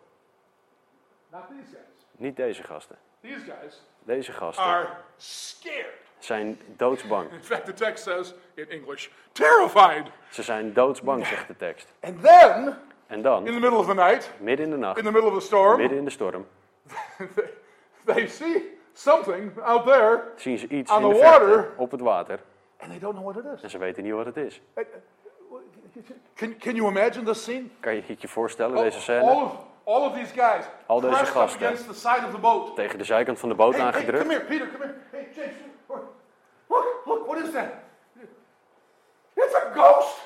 Not 1.30 1.42
these 1.48 1.70
guys. 1.70 2.06
Niet 2.16 2.36
deze 2.36 2.62
gasten. 2.62 2.96
These 3.20 3.38
guys 3.40 3.82
Deze 4.04 4.32
gasten 4.32 4.64
are 4.64 4.88
scared. 5.16 5.86
zijn 6.18 6.58
doodsbang. 6.76 7.30
In 7.32 7.42
fact, 7.42 7.64
the 7.64 7.72
text 7.72 8.04
says 8.04 8.34
in 8.54 8.68
English, 8.70 9.08
terrified. 9.32 10.06
Ze 10.30 10.42
zijn 10.42 10.72
doodsbang, 10.72 11.26
zegt 11.26 11.46
de 11.46 11.56
tekst. 11.56 11.88
And 12.00 12.22
then, 12.22 12.76
En 13.06 13.16
in 13.16 13.22
dan, 13.22 13.44
the 13.44 13.50
middle 13.52 13.76
of 13.78 13.86
the 13.86 13.94
night, 13.94 14.30
midden 14.38 14.64
in 14.64 14.70
de 14.70 14.76
in 14.76 14.82
nacht, 14.82 14.96
the 14.96 15.02
middle 15.12 15.28
of 15.30 15.34
the 15.34 15.40
storm, 15.46 15.76
midden 15.78 15.98
in 15.98 16.04
de 16.04 16.10
storm, 16.10 16.46
they, 17.16 17.52
they 18.14 18.26
see 18.26 18.78
something 18.92 19.60
out 19.60 19.86
there 19.86 20.22
zien 20.36 20.58
ze 20.58 20.68
iets 20.68 20.90
On 20.92 21.02
in 21.04 21.12
the 21.12 21.18
water. 21.22 21.70
op 21.76 21.90
het 21.90 22.00
water. 22.00 22.40
and 22.78 22.90
they 22.90 22.98
don't 22.98 23.14
know 23.14 23.32
what 23.32 23.44
it 23.44 23.52
is. 23.58 23.62
En 23.62 23.70
ze 23.70 23.78
weten 23.78 24.02
niet 24.02 24.12
wat 24.12 24.26
het 24.26 24.36
is. 24.36 24.60
Can, 26.34 26.56
can 26.58 26.74
you 26.74 26.88
imagine 26.88 27.24
this 27.24 27.42
scene? 27.42 27.70
Kan 27.80 27.94
je 27.94 28.02
je 28.18 28.28
voorstellen, 28.28 28.76
All, 28.76 28.82
deze 28.82 28.96
all 28.96 29.02
scène? 29.02 29.22
of, 29.22 29.52
all 29.84 30.02
of 30.02 30.14
these 30.14 30.32
guys 30.32 30.64
Al 30.86 31.00
deze 31.00 31.24
gasten. 31.26 31.66
against 31.66 31.86
the 31.86 31.94
side 31.94 32.24
of 32.26 32.30
the 32.30 32.38
boat. 32.38 32.76
Tegen 32.76 32.98
de 32.98 33.04
zijkant 33.04 33.38
van 33.38 33.48
de 33.48 33.54
boot 33.54 33.74
Hey, 33.74 33.82
hey, 33.82 33.92
come 33.92 34.06
aangedrukt. 34.06 34.30
here, 34.30 34.44
Peter, 34.44 34.68
come 34.70 34.84
here. 34.84 34.94
Hey, 35.10 35.28
James, 35.34 35.54
look, 36.68 37.02
look, 37.04 37.26
what 37.26 37.38
is 37.44 37.50
that? 37.52 37.68
It's 39.34 39.54
a 39.54 39.70
ghost. 39.74 40.20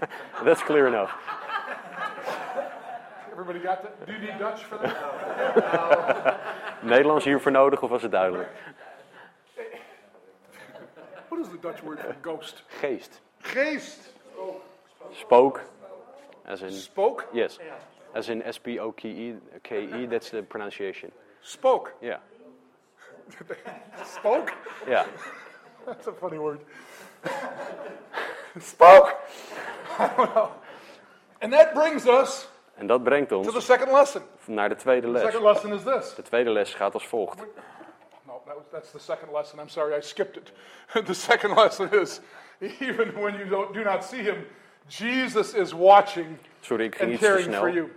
That's 0.44 0.62
clear 0.64 0.86
enough. 0.86 1.10
Everybody 3.30 3.58
got 3.58 3.82
that? 3.82 4.06
Do 4.06 4.12
you 4.12 4.18
need 4.18 4.38
Dutch 4.38 4.64
for 4.64 4.78
that? 4.78 6.36
Nederlands 6.92 7.24
hiervoor 7.24 7.52
nodig 7.52 7.82
of 7.82 7.90
was 7.90 8.02
het 8.02 8.10
duidelijk? 8.10 8.48
What 11.36 11.44
is 11.44 11.52
the 11.52 11.58
Dutch 11.58 11.82
word 11.82 12.00
for 12.00 12.16
ghost? 12.22 12.62
Geest. 12.80 13.20
Geest. 13.52 13.98
Spook. 15.20 15.60
As 16.46 16.62
in, 16.62 16.70
Spoke? 16.72 17.28
yes. 17.34 17.58
As 18.14 18.30
in 18.30 18.42
S-P-O-K-E, 18.42 19.34
K-E, 19.62 20.06
that's 20.06 20.30
the 20.30 20.42
pronunciation. 20.42 21.12
Spoke. 21.42 21.92
Ja. 22.00 22.16
Spoke? 24.04 24.50
Ja. 24.88 25.04
That's 25.84 26.06
a 26.06 26.12
funny 26.12 26.38
word. 26.38 26.60
Spoke. 28.58 29.14
I 29.98 30.08
don't 30.16 30.34
know. 30.34 30.48
And 31.42 31.52
that 31.52 31.74
brings 31.74 32.06
us 32.06 32.48
En 32.78 32.86
dat 32.86 33.02
brengt 33.04 33.28
to 33.28 33.42
the 33.42 33.52
ons 33.54 33.64
second 33.66 33.92
lesson. 33.92 34.22
naar 34.46 34.68
de 34.68 34.76
tweede 34.76 35.06
The 35.06 35.12
les. 35.12 35.22
second 35.22 35.42
lesson 35.42 35.72
is 35.74 35.82
this. 35.82 36.14
De 36.14 36.22
tweede 36.22 36.50
les 36.50 36.74
gaat 36.74 36.94
als 36.94 37.06
volgt. 37.06 37.44
That's 38.70 38.90
the 38.90 38.98
second 38.98 39.32
lesson. 39.32 39.58
I'm 39.60 39.68
sorry, 39.68 39.94
I 39.98 40.00
skipped 40.00 40.36
it. 40.36 40.52
the 41.06 41.14
second 41.14 41.54
lesson 41.56 41.88
is 41.92 42.20
even 42.60 43.12
when 43.20 43.34
you 43.38 43.48
don't, 43.48 43.72
do 43.74 43.82
not 43.82 44.04
see 44.04 44.22
him, 44.22 44.46
Jesus 44.88 45.54
is 45.54 45.72
watching 45.72 46.38
Sorry, 46.60 46.84
ik 46.84 46.94
ging 46.96 47.10
and 47.10 47.20
te 47.20 47.26
caring 47.26 47.54
for 47.54 47.68
snel. 47.68 47.74
you. 47.74 47.92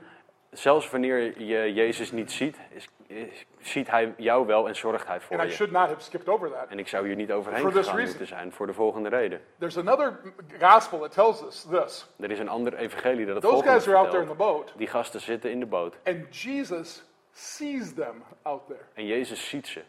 Zelfs 0.51 0.89
wanneer 0.89 1.41
je 1.41 1.73
Jezus 1.73 2.11
niet 2.11 2.31
ziet, 2.31 2.57
is, 2.69 2.87
is- 3.07 3.45
ziet 3.59 3.89
hij 3.89 4.13
jou 4.17 4.45
wel 4.45 4.67
en 4.67 4.75
zorgt 4.75 5.07
hij 5.07 5.19
voor 5.21 5.35
And 5.37 5.45
I 5.45 5.49
je. 5.49 5.53
should 5.55 5.71
not 5.73 5.87
have 5.87 6.01
skipped 6.01 6.29
over 6.29 6.49
that. 6.51 6.67
En 6.69 6.79
ik 6.79 6.87
zou 6.87 7.07
hier 7.07 7.15
niet 7.15 7.31
overheen 7.31 7.61
For 7.61 7.71
gegaan 7.71 7.99
moeten 7.99 8.27
zijn 8.27 8.51
voor 8.51 8.67
de 8.67 8.73
volgende 8.73 9.09
reden. 9.09 9.41
There's 9.59 9.77
another 9.77 10.19
gospel 10.59 10.99
that 10.99 11.11
tells 11.11 11.43
us 11.43 11.65
this. 11.71 12.07
Er 12.19 12.31
is 12.31 12.39
een 12.39 12.49
ander 12.49 12.73
evangelie 12.75 13.25
dat 13.25 13.35
het 13.35 13.43
Those 13.43 13.63
guys 13.63 13.87
are 13.87 13.97
out 13.97 14.09
there 14.09 14.21
in 14.21 14.27
the 14.29 14.35
boat, 14.35 14.73
Die 14.77 14.87
gasten 14.87 15.21
zitten 15.21 15.51
in 15.51 15.59
de 15.59 15.65
boot 15.65 15.95
and 16.05 16.35
Jesus 16.41 17.03
sees 17.31 17.93
them 17.93 18.23
out 18.41 18.67
there. 18.67 18.83
en 18.93 19.05
Jezus 19.05 19.49
ziet 19.49 19.67
ze. 19.67 19.81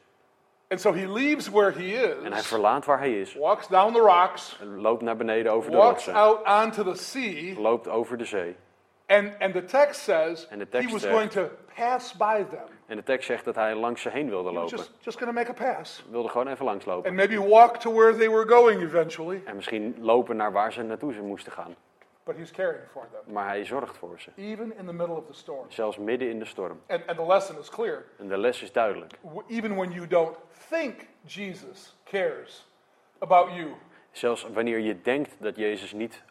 And 0.71 0.81
so 0.81 0.93
he 0.93 1.07
leaves 1.07 1.49
where 1.51 1.71
he 1.73 2.13
En 2.25 2.31
hij 2.31 2.41
is, 2.41 2.47
verlaat 2.47 2.85
waar 2.85 2.99
hij 2.99 3.21
is, 3.21 3.35
walks 3.35 3.69
down 3.69 3.93
the 3.93 3.99
rocks, 4.01 4.59
loopt 4.77 5.03
naar 5.03 5.17
beneden 5.17 5.53
over 5.53 5.71
de 5.71 5.77
walks 5.77 5.93
rotsen, 6.07 6.15
out 6.15 6.65
onto 6.65 6.93
the 6.93 6.95
sea, 7.03 7.61
loopt 7.61 7.89
over 7.89 8.17
de 8.19 8.25
zee. 8.25 8.57
and, 9.07 9.33
and 9.41 9.53
the 9.55 9.65
text 9.65 10.01
says 10.01 10.47
En 10.49 10.59
de 10.59 10.65
he 10.65 10.71
tekst 10.71 10.91
was 10.93 11.01
zegt- 11.01 11.15
going 11.15 11.31
to 11.31 11.49
pass 11.77 12.17
by 12.17 12.45
them. 12.51 12.65
En 12.87 12.97
de 12.97 13.03
tekst 13.03 13.27
zegt 13.27 13.45
dat 13.45 13.55
hij 13.55 13.75
langs 13.75 14.03
ze 14.03 14.09
heen 14.11 14.29
wilde 14.29 14.49
He 14.49 14.55
was 14.55 14.71
lopen. 14.71 14.79
just, 14.79 15.05
just 15.05 15.19
to 15.19 15.33
make 15.33 15.51
a 15.51 15.75
pass. 15.75 16.05
Wilde 16.11 16.29
gewoon 16.29 16.49
even 16.49 16.65
langslopen. 16.65 17.07
And 17.09 17.17
maybe 17.17 17.49
walk 17.49 17.77
to 17.77 17.93
where 17.93 18.17
they 18.17 18.31
were 18.31 18.49
going 18.49 18.83
eventually. 18.83 19.43
En 19.45 19.57
misschien 19.57 19.97
lopen 20.01 20.37
naar 20.37 20.53
waar 20.53 20.73
ze 20.73 20.83
naartoe 20.83 21.13
ze 21.13 21.21
moesten 21.23 21.53
gaan. 21.53 21.75
But 22.31 22.39
he's 22.39 22.51
caring 22.51 22.89
for 22.93 23.09
them, 23.11 23.33
maar 23.35 23.47
hij 23.47 23.65
zorgt 23.65 23.97
voor 23.97 24.21
ze. 24.21 24.31
even 24.37 24.77
in 24.77 24.87
the 24.87 24.93
middle 24.93 25.17
of 25.17 25.27
the 25.27 25.33
storm. 25.33 25.71
Zelfs 25.71 25.99
midden 25.99 26.29
in 26.31 26.39
de 26.39 26.45
storm. 26.45 26.81
And, 26.89 27.07
and 27.07 27.19
the 27.19 27.27
lesson 27.27 27.59
is 27.59 27.69
clear. 27.69 28.05
En 28.19 28.29
de 28.29 28.39
les 28.39 28.63
is 28.63 28.73
duidelijk. 28.73 29.13
Even 29.49 29.77
when 29.77 29.91
you 29.91 30.07
don't 30.07 30.37
think 30.69 31.07
Jesus 31.25 31.97
cares 32.05 32.69
about 33.19 33.53
you, 33.53 33.75
Zelfs 34.11 34.47
wanneer 34.53 34.79
je 34.79 35.01
denkt 35.01 35.37
dat 35.39 35.57
Jezus 35.57 35.93
niet, 35.93 36.23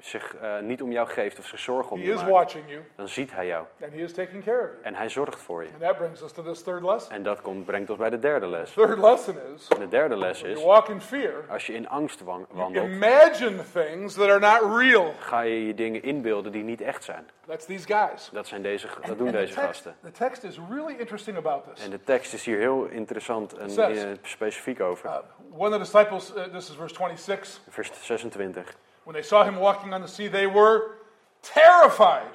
zich 0.00 0.36
eh, 0.36 0.58
niet 0.60 0.82
om 0.82 0.92
jou 0.92 1.08
geeft 1.08 1.38
of 1.38 1.46
zich 1.46 1.58
zorgen 1.58 1.92
om 1.92 1.98
he 1.98 2.04
je 2.04 2.10
is 2.12 2.16
maakt, 2.18 2.30
watching 2.30 2.64
you 2.68 2.82
dan 2.96 3.08
ziet 3.08 3.32
hij 3.32 3.46
jou. 3.46 3.64
and 3.82 3.92
he 3.92 3.98
is 3.98 4.12
taking 4.12 4.44
care 4.44 4.58
of 4.62 4.70
you. 4.70 4.82
En 4.82 4.94
hij 4.94 5.08
zorgt 5.08 5.40
voor 5.42 5.62
je. 5.62 5.68
And 5.72 5.80
that 5.80 5.96
brings 5.96 6.22
us 6.22 6.32
to 6.32 6.42
this 6.42 6.62
third 6.62 6.82
lesson. 6.82 7.12
En 7.12 7.22
dat 7.22 7.40
komt, 7.40 7.64
brengt 7.64 7.90
ons 7.90 7.98
bij 7.98 8.10
de 8.10 8.18
derde 8.18 8.46
les. 8.46 8.72
Third 8.72 8.98
lesson 8.98 9.36
is 9.54 9.68
De 9.68 9.88
derde 9.88 10.16
les 10.16 10.40
you 10.40 10.52
is, 10.52 10.62
walk 10.62 10.88
in 10.88 11.00
fear, 11.00 11.32
als 11.48 11.66
je 11.66 11.72
in 11.72 11.88
angst 11.88 12.20
you 12.20 12.44
wandelt, 12.50 12.86
imagine 12.88 13.62
things 13.72 14.14
that 14.14 14.28
are 14.28 14.38
not 14.38 14.78
real. 14.80 15.12
ga 15.18 15.40
je 15.40 15.66
je 15.66 15.74
dingen 15.74 16.02
inbeelden 16.02 16.52
die 16.52 16.62
niet 16.62 16.80
echt 16.80 17.04
zijn. 17.04 17.26
That's 17.46 17.66
these 17.66 17.86
guys. 17.86 18.28
Dat, 18.32 18.46
zijn 18.46 18.62
deze, 18.62 18.86
dat 19.06 19.18
doen 19.18 19.26
And 19.26 19.36
the 19.36 19.40
deze 19.42 19.54
text, 19.54 19.66
gasten. 19.66 19.96
the 20.02 20.10
text 20.10 20.44
is 20.44 20.58
really 20.70 20.94
interesting 20.98 21.36
about 21.36 21.64
this. 21.74 21.84
En 21.84 21.90
de 21.90 22.04
tekst 22.04 22.32
is 22.34 22.44
hier 22.44 22.58
heel 22.58 22.84
interessant 22.84 23.52
en 23.52 23.70
Zes. 23.70 24.02
eh, 24.02 24.10
specifiek 24.22 24.80
over. 24.80 25.06
Uh, 25.08 25.16
one 25.56 25.66
of 25.66 25.72
the 25.72 25.78
disciples, 25.78 26.34
uh, 26.36 26.42
this 26.42 26.68
is 26.70 26.76
verse 26.76 26.94
26, 26.94 27.60
Vers 27.68 27.90
26. 28.02 28.76
When 29.06 29.14
they 29.14 29.22
saw 29.22 29.44
him 29.44 29.56
walking 29.58 29.92
on 29.94 30.00
the 30.00 30.08
sea, 30.08 30.28
they 30.28 30.46
were 30.46 30.82
terrified. 31.40 32.34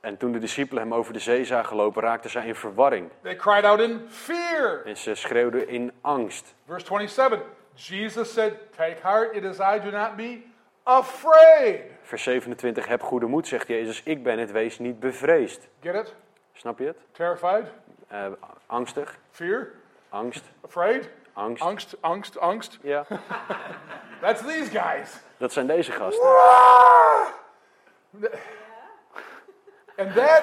En 0.00 0.16
toen 0.16 0.32
de 0.32 0.38
discipelen 0.38 0.82
hem 0.82 0.94
over 0.94 1.12
de 1.12 1.18
zee 1.18 1.44
zagen 1.44 1.76
lopen, 1.76 2.02
raakten 2.02 2.30
zij 2.30 2.46
in 2.46 2.54
verwarring. 2.54 3.10
They 3.22 3.36
cried 3.36 3.64
out 3.64 3.80
in 3.80 4.06
fear. 4.08 4.82
En 4.84 4.96
ze 4.96 5.14
schreeuwden 5.14 5.68
in 5.68 5.92
angst. 6.00 6.54
Verse 6.66 6.86
27, 6.86 7.40
Jesus 7.74 8.32
said, 8.32 8.52
Take 8.76 8.96
heart, 9.02 9.34
it 9.36 9.44
is 9.44 9.58
I, 9.58 9.80
do 9.84 9.90
not 9.90 10.16
be 10.16 10.42
afraid. 10.82 11.80
Vers 12.02 12.22
27. 12.22 12.86
Heb 12.86 13.02
goede 13.02 13.26
moed, 13.26 13.46
zegt 13.48 13.68
Jezus. 13.68 14.02
Ik 14.02 14.22
ben 14.22 14.38
het, 14.38 14.50
wees 14.52 14.78
niet 14.78 15.00
bevreesd. 15.00 15.68
Get 15.80 15.94
it? 15.94 16.14
Snap 16.52 16.78
je 16.78 16.86
het? 16.86 16.96
Terrified, 17.12 17.66
Eh, 18.08 18.26
angstig, 18.66 19.18
fear, 19.30 19.68
angst, 20.08 20.44
afraid, 20.60 21.08
angst. 21.36 21.62
angst, 21.62 21.96
angst, 22.00 22.38
angst. 22.38 22.78
Ja, 22.82 23.06
That's 24.20 24.42
these 24.42 24.70
guys. 24.70 25.20
dat 25.38 25.52
zijn 25.52 25.66
deze 25.66 25.92
gasten. 25.92 26.28
And 29.98 30.14
that, 30.14 30.42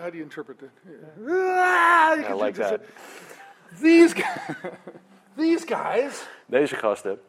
how 0.00 0.10
do 0.10 0.16
you 0.16 0.22
interpret 0.22 0.58
that? 0.58 0.70
I 2.28 2.34
like 2.34 2.58
that. 2.58 2.80
These 3.80 4.14
guys, 4.14 4.56
these 5.36 5.64
guys 5.64 6.26
Deze 6.46 6.76
gasten 6.76 7.20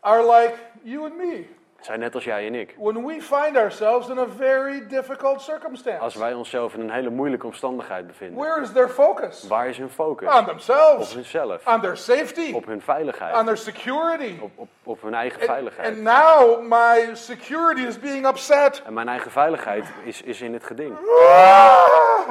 are 0.00 0.22
like 0.22 0.58
you 0.82 1.04
and 1.04 1.16
me 1.16 1.46
zijn 1.82 2.00
net 2.00 2.14
als 2.14 2.24
jij 2.24 2.46
en 2.46 2.54
ik. 2.54 2.74
when 2.78 3.06
we 3.06 3.20
find 3.20 3.56
ourselves 3.56 4.08
in 4.08 4.18
a 4.18 4.26
very 4.36 4.86
difficult 4.88 5.34
Als 5.34 5.44
circumstance. 5.44 6.18
wij 6.18 6.34
onszelf 6.34 6.74
in 6.74 6.80
een 6.80 6.90
hele 6.90 7.10
moeilijke 7.10 7.46
omstandigheid 7.46 8.06
bevinden, 8.06 8.38
Where 8.44 8.60
is 8.62 8.72
their 8.72 8.88
focus? 8.88 9.46
waar 9.48 9.68
is 9.68 9.78
hun 9.78 9.90
focus? 9.90 10.28
On 10.32 10.38
Op 10.38 10.46
themselves, 10.46 11.14
hunzelf, 11.14 11.66
on 11.66 11.80
their 11.80 11.96
safety, 11.96 12.52
op 12.54 12.64
hun 12.66 12.74
on 12.74 12.80
veiligheid, 12.80 13.44
their 13.46 13.56
security. 13.56 14.34
op, 14.40 14.50
op, 14.54 14.68
op 14.82 15.02
hun 15.02 15.14
eigen 15.14 15.40
And, 15.40 15.48
veiligheid. 15.50 15.86
and 15.88 16.02
now 16.02 16.60
my 16.62 17.10
security 17.14 17.80
is 17.80 17.98
being 17.98 18.26
upset. 18.26 18.82
En 18.86 18.92
mijn 18.92 19.08
eigen 19.08 19.30
veiligheid 19.30 19.84
is, 20.04 20.22
is 20.22 20.40
in 20.40 20.52
het 20.52 20.64
geding. 20.64 20.96
Ah! 21.28 22.28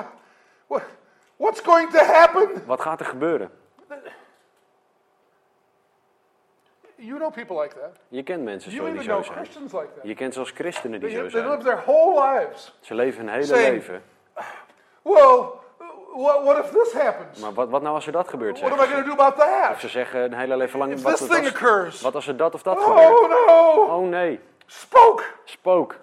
What- 0.68 0.82
What's 1.36 1.60
going 1.62 1.90
to 1.92 2.00
happen? 2.00 2.50
Wat 2.66 2.82
gaat 2.82 3.00
er 3.00 3.06
gebeuren? 3.06 3.52
You 7.04 7.18
know 7.18 7.32
people 7.32 7.62
like 7.62 7.76
that. 7.80 7.98
Je 8.08 8.24
kent 8.24 8.44
mensen 8.44 8.72
zo 8.72 8.86
die 8.92 9.02
zo 9.02 9.08
know 9.08 9.24
zijn. 9.24 9.38
Christians 9.38 9.72
like. 9.74 9.88
Je 10.04 10.14
kent 10.14 10.34
zelfs 10.34 10.52
christenen 10.52 11.00
die 11.00 11.10
They, 11.10 11.18
zo 11.20 11.28
they 11.30 11.42
live 11.50 11.62
zijn. 11.62 11.76
their 11.76 11.84
whole 11.86 12.34
lives. 12.34 12.74
Ze 12.80 12.96
leven 12.96 13.20
hun 13.26 13.34
hele 13.34 13.46
Saying, 13.46 13.74
leven. 13.74 14.04
Well, 15.02 15.44
what, 16.14 16.44
what 16.44 16.58
if 16.66 16.70
this 16.72 16.94
happens? 16.94 17.40
Maar 17.40 17.54
wat, 17.54 17.70
wat 17.70 17.82
nou 17.82 17.96
als 17.96 18.06
er 18.06 18.12
dat 18.12 18.28
gebeurt, 18.28 18.60
What 18.60 18.72
am 18.72 18.78
I 18.80 18.82
going 18.82 18.96
ze? 19.06 19.10
to 19.10 19.16
do 19.16 19.22
about 19.24 19.34
Of 19.38 19.46
that? 19.70 19.80
ze 19.80 19.88
zeggen 19.88 20.24
een 20.24 20.34
hele 20.34 20.58
leven 20.58 20.80
lang, 20.80 20.92
If 20.94 21.02
wat, 21.02 21.18
this 21.18 21.28
thing 21.28 21.40
als, 21.46 21.50
occurs, 21.50 22.02
wat 22.02 22.16
als 22.16 22.28
er 22.28 22.38
dat 22.38 22.54
of 22.54 22.62
dat 22.64 22.80
gebeurt? 22.84 23.10
oh 23.10 23.30
no, 23.48 23.84
Oh 23.96 24.08
nee, 24.10 24.40
spoke. 24.66 25.24
spook. 25.46 25.96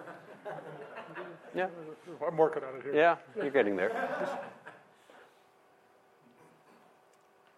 Ja, 1.51 1.69
I'm 2.29 2.35
working 2.35 2.63
on 2.63 2.75
it 2.77 2.83
here. 2.83 2.95
ja, 2.97 3.19
you're 3.33 3.51
getting 3.51 3.77
there. 3.77 3.91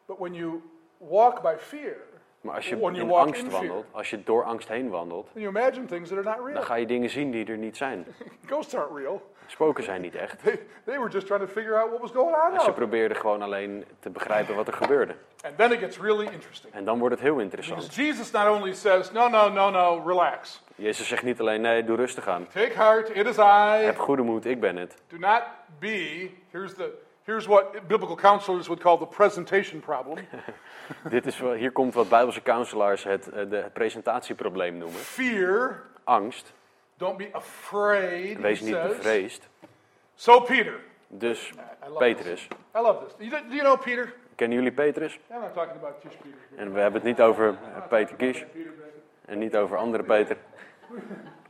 But 0.08 0.20
when 0.20 0.34
you 0.34 0.62
walk 0.98 1.42
by 1.42 1.56
fear, 1.58 1.96
Maar 2.42 2.56
als 2.56 2.70
je 2.70 2.78
When 2.78 2.94
you 2.94 3.06
in 3.06 3.12
walk 3.12 3.26
angst 3.26 3.44
in 3.44 3.50
fear. 3.50 3.62
wandelt, 3.62 3.86
als 3.92 4.10
je 4.10 4.24
door 4.24 4.44
angst 4.44 4.68
heen 4.68 4.90
wandelt, 4.90 5.30
you 5.34 5.48
imagine 5.48 5.86
things 5.86 6.10
that 6.10 6.18
are 6.18 6.28
not 6.28 6.38
dan 6.38 6.46
real. 6.46 6.62
ga 6.62 6.76
je 6.76 6.86
dingen 6.86 7.10
zien 7.10 7.32
die 7.32 7.46
er 7.46 7.58
niet 7.58 7.78
zijn. 7.78 8.06
Ghosts 8.48 8.76
aren't 8.76 8.98
real. 8.98 9.30
Spoken 9.46 9.84
zijn 9.84 10.02
niet 10.02 10.16
echt. 10.16 10.44
They, 10.44 10.60
they 10.86 10.98
were 11.00 11.10
just 11.10 11.26
trying 11.28 11.46
to 11.46 11.52
figure 11.52 11.76
out 11.76 11.90
what 11.90 12.02
was 12.02 12.12
going 12.12 12.36
on. 12.36 12.54
En 12.54 12.62
ze 12.62 12.72
probeerden 12.72 13.18
gewoon 13.18 13.42
alleen 13.42 13.86
te 14.00 14.10
begrijpen 14.10 14.56
wat 14.56 14.68
er 14.68 14.74
gebeurde. 14.74 15.16
And 15.46 15.58
then 15.58 15.72
it 15.72 15.80
gets 15.80 16.00
really 16.00 16.28
interesting. 16.32 16.74
En 16.74 16.86
dan 16.86 17.00
wordt 17.00 17.16
het 17.16 17.24
heel 17.24 17.36
Because 17.36 17.58
interessant. 17.58 17.96
Jesus 17.96 18.32
not 18.32 18.48
only 18.48 18.74
says, 18.74 19.12
no, 19.12 19.28
no, 19.28 19.50
no, 19.50 19.70
no, 19.70 20.04
relax. 20.06 20.64
Jezus 20.76 21.08
zegt 21.08 21.24
niet 21.24 21.40
alleen, 21.40 21.62
nee, 21.62 21.84
doe 21.84 21.96
rustig 21.96 22.28
aan. 22.28 22.48
Take 22.48 22.74
heart, 22.74 23.16
it 23.16 23.28
is 23.28 23.38
I. 23.38 23.84
Heb 23.84 23.98
goede 23.98 24.22
moed, 24.22 24.46
ik 24.46 24.60
ben 24.60 24.78
het. 24.78 24.96
Do 25.08 25.18
not 25.18 25.42
be, 25.80 26.30
here's, 26.52 26.74
the, 26.74 26.92
here's 27.32 27.48
what 27.48 27.88
biblical 27.88 28.16
counselors 28.16 28.68
would 28.68 28.82
call 28.82 28.98
the 28.98 29.06
presentation 29.06 29.80
problem. 29.80 30.18
Dit 31.10 31.26
is, 31.26 31.40
hier 31.40 31.72
komt 31.72 31.94
wat 31.94 32.10
Bijbelse 32.10 32.42
counselors 32.42 33.04
het, 33.04 33.30
eh, 33.30 33.50
de, 33.50 33.56
het 33.56 33.74
presentatieprobleem 33.74 34.78
noemen. 34.78 35.00
Fear, 35.00 35.84
Angst, 36.04 36.54
don't 36.98 37.18
be 37.18 37.30
afraid, 37.32 38.40
wees 38.40 38.62
niet 38.62 38.74
says. 38.74 38.96
bevreesd. 38.96 39.50
So 40.16 40.40
Peter, 40.40 40.80
Dus 41.08 41.50
I 41.50 41.98
Petrus. 41.98 42.48
this. 42.48 42.48
I 42.76 42.82
love 42.82 43.06
this. 43.06 43.28
You, 43.30 43.30
do 43.50 43.56
you 43.56 43.62
know 43.62 43.78
Peter? 43.78 44.14
Kennen 44.36 44.58
jullie 44.58 44.72
Petrus? 44.72 45.20
I'm 45.30 45.42
not 45.42 45.54
talking 45.54 45.76
about 45.76 46.00
Kish 46.02 46.16
Peter. 46.16 46.38
En 46.56 46.74
we 46.74 46.80
hebben 46.80 47.02
het 47.02 47.10
niet 47.10 47.22
over 47.22 47.48
eh, 47.48 47.88
Peter 47.88 48.16
Becker. 48.16 48.48
en 49.26 49.38
niet 49.40 49.56
over 49.56 49.78
andere 49.78 50.04
Peter. 50.04 50.38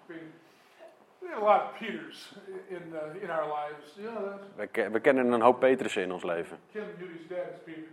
Peter. 1.31 1.39
We 1.39 1.39
have 1.39 1.41
a 1.41 1.45
lot 1.45 1.61
of 1.73 1.79
Peters 1.79 2.33
in, 2.69 2.93
uh, 2.93 3.23
in 3.23 3.29
our 3.29 3.47
lives. 3.47 3.95
You 3.97 4.11
know 4.11 4.23
that? 4.29 4.41
We, 4.57 4.67
ke- 4.67 4.91
we 4.91 4.99
kennen 4.99 5.31
een 5.31 5.41
hoop 5.41 5.59
Petrussen 5.59 6.01
in 6.03 6.11
ons 6.11 6.23
leven. 6.23 6.57
Kim 6.71 6.83
Judy's 6.99 7.27
dad 7.27 7.37
is 7.53 7.59
Peter. 7.65 7.89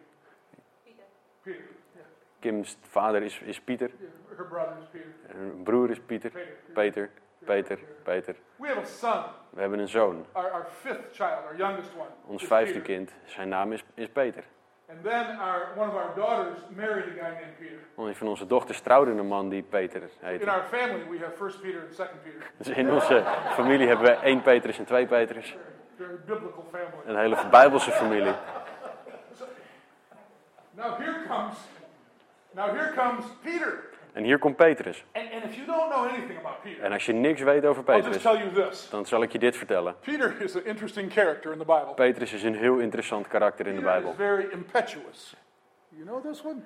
Peter. 1.43 1.65
Yeah. 1.95 2.03
Kim's 2.41 2.77
vader 2.91 3.23
is, 3.23 3.39
is 3.45 3.61
Pieter. 3.61 3.91
yeah. 4.01 4.37
Her 4.37 4.45
brother 4.45 4.77
is 4.81 4.87
Peter. 4.93 5.15
En 5.29 5.37
Hun 5.37 5.63
broer 5.63 5.91
is 5.91 5.99
Pieter. 6.07 6.31
Peter. 6.31 6.57
Peter, 6.75 7.11
Peter, 7.47 7.79
Peter. 8.05 8.37
We 8.57 8.69
have 8.69 8.79
a 8.83 8.85
son, 8.87 9.25
We 9.51 9.61
hebben 9.61 9.79
een 9.79 9.89
zoon. 9.89 10.27
our, 10.33 10.51
our 10.51 10.67
fifth 10.83 11.15
child, 11.15 11.45
our 11.45 11.57
youngest 11.57 11.91
one. 11.97 12.11
Ons 12.27 12.43
is 12.43 12.49
vijfde 12.49 12.81
Peter. 12.81 12.95
kind. 12.97 13.13
Zijn 13.25 13.49
naam 13.49 13.73
is, 13.73 13.85
is 13.95 14.09
Peter. 14.09 14.45
And 14.91 15.05
then 15.05 15.37
our, 15.39 15.73
one 15.77 15.89
of 15.89 15.95
our 15.95 16.15
daughters 16.17 16.59
married 16.75 17.05
a 17.05 17.23
guy 17.23 17.31
named 17.31 17.59
Peter. 17.59 17.79
Een 17.97 18.15
van 18.15 18.29
onze 18.29 18.47
dochters 18.47 18.81
trouwde 18.81 19.11
een 19.11 19.27
man 19.27 19.49
die 19.49 19.63
Peter 19.63 20.03
heette. 20.19 20.43
In 20.43 20.49
our 20.49 20.65
family, 20.65 21.09
we 21.11 21.19
have 21.19 21.37
First 21.37 21.61
Peter 21.61 21.81
and 21.81 21.95
Second 21.95 22.23
Peter. 22.23 22.51
Dus 22.59 22.69
in 22.69 22.93
onze 22.93 23.25
familie 23.51 23.87
hebben 23.87 24.07
we 24.07 24.13
één 24.13 24.43
Petrus 24.43 24.79
en 24.79 24.85
twee 24.85 25.07
Petrus. 25.07 25.57
Very 25.97 26.19
biblical 26.27 26.65
family. 26.71 27.07
Een 27.07 27.17
hele 27.17 27.49
Bijbelse 27.51 27.91
familie. 27.91 28.35
Now 30.79 30.97
here 30.97 31.27
comes, 31.27 31.57
now 32.55 32.71
here 32.71 32.93
comes 32.95 33.25
Peter. 33.43 33.88
En 34.19 34.25
hier 34.25 34.39
komt 34.39 34.57
Petrus. 34.57 35.05
And, 35.13 35.33
and 35.33 35.45
if 35.45 35.55
you 35.55 35.67
don't 35.67 35.91
know 35.91 36.05
anything 36.05 36.39
about 36.39 36.63
Peter, 36.63 36.83
En 36.85 36.93
als 36.93 37.07
je 37.07 37.13
niks 37.13 37.41
weet 37.43 37.65
over 37.65 37.83
I'll 37.87 37.95
just 37.95 38.05
Petrus, 38.09 38.23
tell 38.23 38.37
you 38.39 38.69
this. 38.69 38.91
dan 38.91 39.07
zal 39.07 39.23
ik 39.23 39.33
je 39.33 39.39
dit 39.39 39.57
vertellen. 39.57 39.97
Peter 40.01 40.41
is 40.43 40.57
an 40.57 40.65
interesting 40.65 41.13
character 41.13 41.53
in 41.53 41.59
the 41.59 41.65
Bible. 41.65 41.95
Petrus 41.95 42.33
is 42.33 42.43
een 42.43 42.55
heel 42.55 42.79
interessant 42.79 43.29
karakter 43.29 43.67
in 43.67 43.75
de 43.75 43.81
Peter 43.81 43.93
Bijbel. 43.93 44.11
is 44.11 44.17
very 44.17 44.49
impetuous. 44.53 45.35
You 45.89 46.05
know 46.05 46.25
this 46.25 46.43
one? 46.43 46.61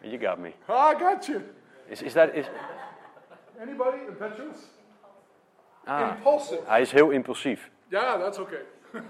You 0.00 0.18
got 0.26 0.38
me. 0.38 0.48
I 0.68 0.94
got 0.98 1.26
you. 1.26 1.40
Is, 1.86 2.02
is 2.02 2.12
dat, 2.12 2.32
is, 2.32 2.46
Anybody 3.60 3.96
impetuous? 4.08 4.56
ah, 5.84 6.10
Impulsive. 6.16 6.60
hij 6.66 6.80
is 6.80 6.92
heel 6.92 7.10
impulsief. 7.10 7.70
Yeah, 7.88 8.20
that's 8.20 8.38
okay. 8.38 8.62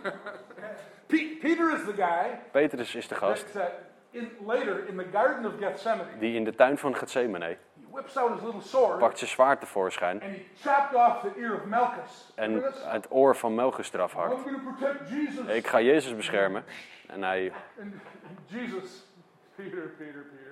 Pe- 1.07 1.37
Peter 1.41 1.73
is 1.75 1.85
the 1.85 1.93
guy 1.97 2.39
Petrus 2.51 2.95
is 2.95 3.09
de 3.09 3.15
gast 3.15 3.53
that 3.53 3.63
uh, 4.13 4.21
in, 4.21 4.31
later 4.47 4.89
in 4.89 4.97
the 4.97 5.07
Garden 5.13 5.47
of 5.47 5.53
Gethsemane, 5.61 6.09
die 6.19 6.35
in 6.37 6.45
de 6.45 6.55
tuin 6.55 6.79
van 6.79 6.95
Gethsemane 6.97 7.57
pakt 8.99 9.19
zijn 9.19 9.31
zwaard 9.31 9.61
tevoorschijn 9.61 10.23
en 12.35 12.63
het 12.85 13.07
oor 13.09 13.37
van 13.37 13.55
Melchus 13.55 13.93
eraf 13.93 14.13
hakt. 14.13 14.47
Ik 15.47 15.67
ga 15.67 15.81
Jezus 15.81 16.17
beschermen. 16.17 16.65
En 17.07 17.23
hij. 17.23 17.53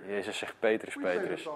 Jezus 0.07 0.39
zegt 0.39 0.55
Petrus, 0.59 0.97
Petrus. 0.97 1.49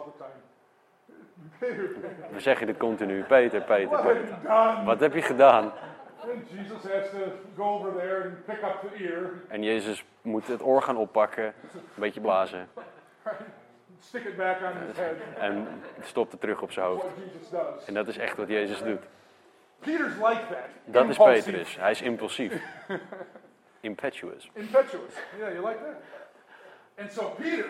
We 2.31 2.41
zeggen 2.41 2.67
dit 2.67 2.77
continu. 2.77 3.23
Peter, 3.23 3.61
Peter, 3.63 4.01
Peter. 4.01 4.85
Wat 4.85 5.01
heb 5.01 5.15
je 5.15 5.23
gedaan? 5.23 5.73
En 9.49 9.63
Jezus 9.63 10.05
moet 10.23 10.47
het 10.47 10.63
oor 10.63 10.83
gaan 10.83 10.97
oppakken, 10.97 11.45
een 11.45 11.81
beetje 11.95 12.21
blazen. 12.21 12.69
Stick 14.01 14.25
it 14.25 14.37
back 14.37 14.61
on 14.63 14.73
his 14.87 14.97
head. 14.97 15.15
en 15.39 15.83
stopte 16.03 16.39
terug 16.39 16.63
op 16.63 16.73
zijn 16.73 16.87
hoofd. 16.87 17.07
En 17.87 17.95
dat 17.95 18.09
is 18.09 18.17
echt 18.19 18.37
wat 18.37 18.49
Jezus 18.49 18.83
doet. 18.83 19.03
Peter's 19.79 20.15
like 20.15 20.47
that. 20.51 20.69
Dat 20.85 21.09
is. 21.09 21.17
Petrus. 21.17 21.77
Hij 21.77 21.91
is 21.91 22.03
impulsief. 22.03 22.63
Impetuous. 23.81 24.51
Impetuous. 24.53 25.15
Yeah, 25.39 25.53
you 25.53 25.67
like 25.69 25.79
that? 25.79 26.03
And 26.99 27.13
so 27.13 27.29
Peter 27.29 27.67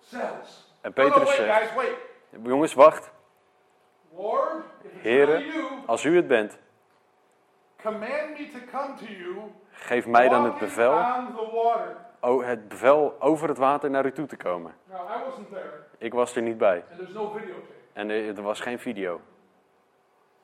says, 0.00 0.72
En 0.80 0.92
no, 0.96 1.02
no, 1.02 1.10
Petrus 1.10 1.28
wait, 1.28 1.36
zegt, 1.36 1.58
guys, 1.58 1.74
wait. 1.74 1.96
jongens, 2.42 2.74
wacht. 2.74 3.10
Lord, 4.16 4.64
if 4.82 4.92
it's 4.92 5.02
Here. 5.02 5.24
really 5.26 5.52
you, 5.52 5.68
Als 5.86 6.04
u 6.04 6.16
het 6.16 6.26
bent, 6.26 6.58
command 7.82 8.38
me 8.38 8.48
to 8.52 8.58
come 8.78 8.94
to 8.96 9.04
you, 9.04 9.36
geef 9.70 10.06
mij 10.06 10.28
dan 10.28 10.44
het 10.44 10.58
bevel, 10.58 10.92
het 12.24 12.68
bevel 12.68 13.16
over 13.20 13.48
het 13.48 13.58
water 13.58 13.90
naar 13.90 14.06
u 14.06 14.12
toe 14.12 14.26
te 14.26 14.36
komen. 14.36 14.74
Now, 14.84 14.96
I 15.10 15.24
wasn't 15.24 15.48
there, 15.50 15.70
Ik 15.98 16.12
was 16.12 16.36
er 16.36 16.42
niet 16.42 16.58
bij. 16.58 16.84
and 17.00 17.14
no 17.14 17.30
videotape. 17.30 17.72
En 17.92 18.10
er 18.10 18.36
er 18.36 18.42
was 18.42 18.60
geen 18.60 18.78
video. 18.78 19.20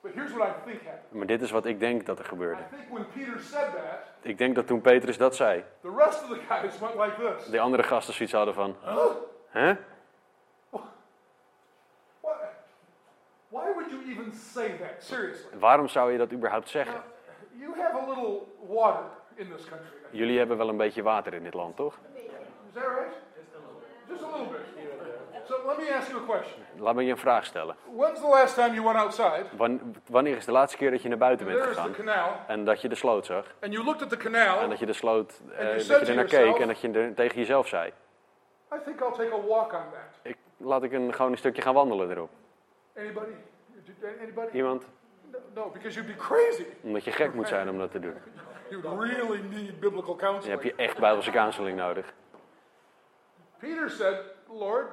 But 0.01 0.13
here's 0.13 0.31
what 0.33 0.47
I 0.47 0.51
think 0.65 0.81
happened. 0.81 1.11
Maar 1.11 1.25
dit 1.25 1.41
is 1.41 1.51
wat 1.51 1.65
ik 1.65 1.79
denk 1.79 2.05
dat 2.05 2.19
er 2.19 2.25
I 2.25 2.27
gebeurde. 2.27 2.61
think 2.69 2.89
when 2.91 3.05
Peter 3.13 3.39
said 3.39 3.71
that, 3.71 3.99
Ik 4.21 4.37
denk 4.37 4.55
dat 4.55 4.67
toen 4.67 4.81
Petrus 4.81 5.17
dat 5.17 5.35
zei, 5.35 5.63
the 5.81 5.93
rest 5.97 6.23
of 6.23 6.29
the 6.29 6.39
guys 6.47 6.79
went 6.79 6.95
like 6.95 7.35
this. 7.37 7.45
de 7.45 7.59
andere 7.59 7.83
gasten 7.83 8.13
zoiets 8.13 8.33
hadden 8.33 8.53
van, 8.53 8.75
Huh? 8.83 8.95
hè? 9.49 9.73
Why 13.49 13.73
would 13.73 13.91
you 13.91 14.01
even 14.11 14.33
say 14.33 14.69
that? 14.77 15.03
Seriously. 15.03 15.59
Waarom 15.59 15.87
zou 15.87 16.11
je 16.11 16.17
dat 16.17 16.31
überhaupt 16.31 16.73
Now, 16.73 16.73
zeggen? 16.73 17.01
you 17.59 17.73
have 17.81 17.97
a 17.97 18.07
little 18.07 18.39
water 18.67 19.03
in 19.35 19.49
this 19.55 19.65
country. 19.69 19.87
Jullie 20.11 20.37
hebben 20.37 20.57
wel 20.57 20.69
een 20.69 20.77
beetje 20.77 21.01
water 21.03 21.33
in 21.33 21.43
dit 21.43 21.53
land, 21.53 21.75
toch? 21.75 21.97
Is 22.15 22.21
that 22.73 22.83
right? 22.83 23.15
Just 24.09 24.23
a 24.23 24.25
little 24.27 24.45
bit. 24.47 24.59
So 25.47 25.55
let 25.67 25.77
me 25.77 25.95
ask 25.95 26.09
you 26.11 26.21
a 26.21 26.25
question. 26.25 26.61
Laat 26.77 26.95
me 26.95 27.03
je 27.05 27.11
een 27.11 27.17
vraag 27.17 27.45
stellen. 27.45 27.75
When's 27.95 28.19
the 28.19 28.27
last 28.27 28.55
time 28.55 28.73
you 28.73 28.83
went 28.83 28.97
outside? 28.97 29.43
Wan- 29.57 29.95
wanneer 30.07 30.37
is 30.37 30.45
de 30.45 30.51
laatste 30.51 30.77
keer 30.77 30.91
dat 30.91 31.01
je 31.01 31.09
naar 31.09 31.17
buiten 31.17 31.45
bent 31.45 31.61
the 31.61 31.67
gegaan 31.67 31.91
canal, 31.91 32.29
en 32.47 32.65
dat 32.65 32.81
je 32.81 32.89
de 32.89 32.95
sloot 32.95 33.25
zag? 33.25 33.45
and 33.61 33.73
you 33.73 33.85
looked 33.85 34.01
at 34.01 34.09
the 34.09 34.15
En 34.15 34.21
canal. 34.21 34.69
dat 34.69 34.79
je 34.79 34.85
de 34.85 34.93
sloot, 34.93 35.41
eh, 35.51 35.57
you 35.59 35.73
dat 35.75 35.85
je 35.85 35.87
to 35.87 35.93
er 35.93 36.05
naar 36.05 36.13
yourself- 36.15 36.51
keek 36.51 36.61
en 36.61 36.67
dat 36.67 36.79
je 36.81 36.91
er 36.91 37.13
tegen 37.13 37.37
jezelf 37.37 37.67
zei. 37.67 37.87
I 38.73 38.77
think 38.85 38.99
I'll 39.01 39.11
take 39.11 39.33
a 39.33 39.41
walk 39.47 39.73
on 39.73 39.79
that. 39.91 40.19
Ik, 40.21 40.37
laat 40.57 40.83
ik 40.83 40.91
een, 40.91 41.13
gewoon 41.13 41.31
een 41.31 41.37
stukje 41.37 41.61
gaan 41.61 41.73
wandelen 41.73 42.09
erop. 42.11 42.29
Anybody? 42.97 43.31
Anybody? 44.21 44.55
Iemand? 44.57 44.85
No, 45.31 45.37
no, 45.53 45.69
because 45.69 45.99
you'd 46.01 46.15
be 46.17 46.23
crazy. 46.23 46.65
Omdat 46.81 47.03
je 47.03 47.11
gek 47.11 47.33
moet 47.33 47.47
zijn 47.47 47.69
om 47.69 47.77
dat 47.77 47.91
te 47.91 47.99
doen. 47.99 48.13
You'd 48.71 48.85
really 48.85 49.41
need 49.41 49.79
biblical 49.79 50.15
Dan 50.15 50.29
heb 50.29 50.41
counseling. 50.41 50.63
je 50.63 50.75
echt 50.75 50.97
bijbelse 50.97 51.31
counseling 51.31 51.77
nodig. 51.77 52.13
Peter 53.59 53.89
said, 53.89 54.17
Lord, 54.47 54.87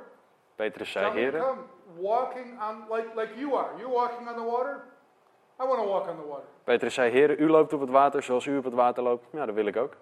Petrus 0.56 0.90
zei, 0.90 1.30
come. 1.30 1.60
Walking 1.96 2.60
on, 2.60 2.84
like, 2.90 3.08
like 3.14 3.38
you 3.38 3.56
are. 3.56 3.68
You're 3.78 3.92
walking 3.94 4.28
on 4.28 4.34
the 4.34 4.42
water. 4.42 4.84
I 5.60 5.64
want 5.64 5.78
to 5.78 5.88
walk 5.88 6.08
on 6.08 6.16
the 6.16 6.26
water. 6.26 6.44
Petrus 6.64 6.94
zei, 6.94 7.10
heren, 7.10 7.42
u 7.42 7.48
loopt 7.48 7.72
op 7.72 7.80
het 7.80 7.90
water 7.90 8.22
zoals 8.22 8.46
u 8.46 8.56
op 8.56 8.64
het 8.64 8.74
water 8.74 9.02
loopt. 9.02 9.26
Ja, 9.32 9.46
dat 9.46 9.54
wil 9.54 9.66
ik 9.66 9.76
ook. 9.76 9.96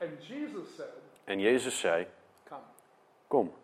And 0.00 0.26
Jesus 0.26 0.74
said, 0.76 0.88
En 1.24 1.40
Jezus 1.40 1.80
zei, 1.80 2.06
come. 2.48 2.60
kom, 3.26 3.54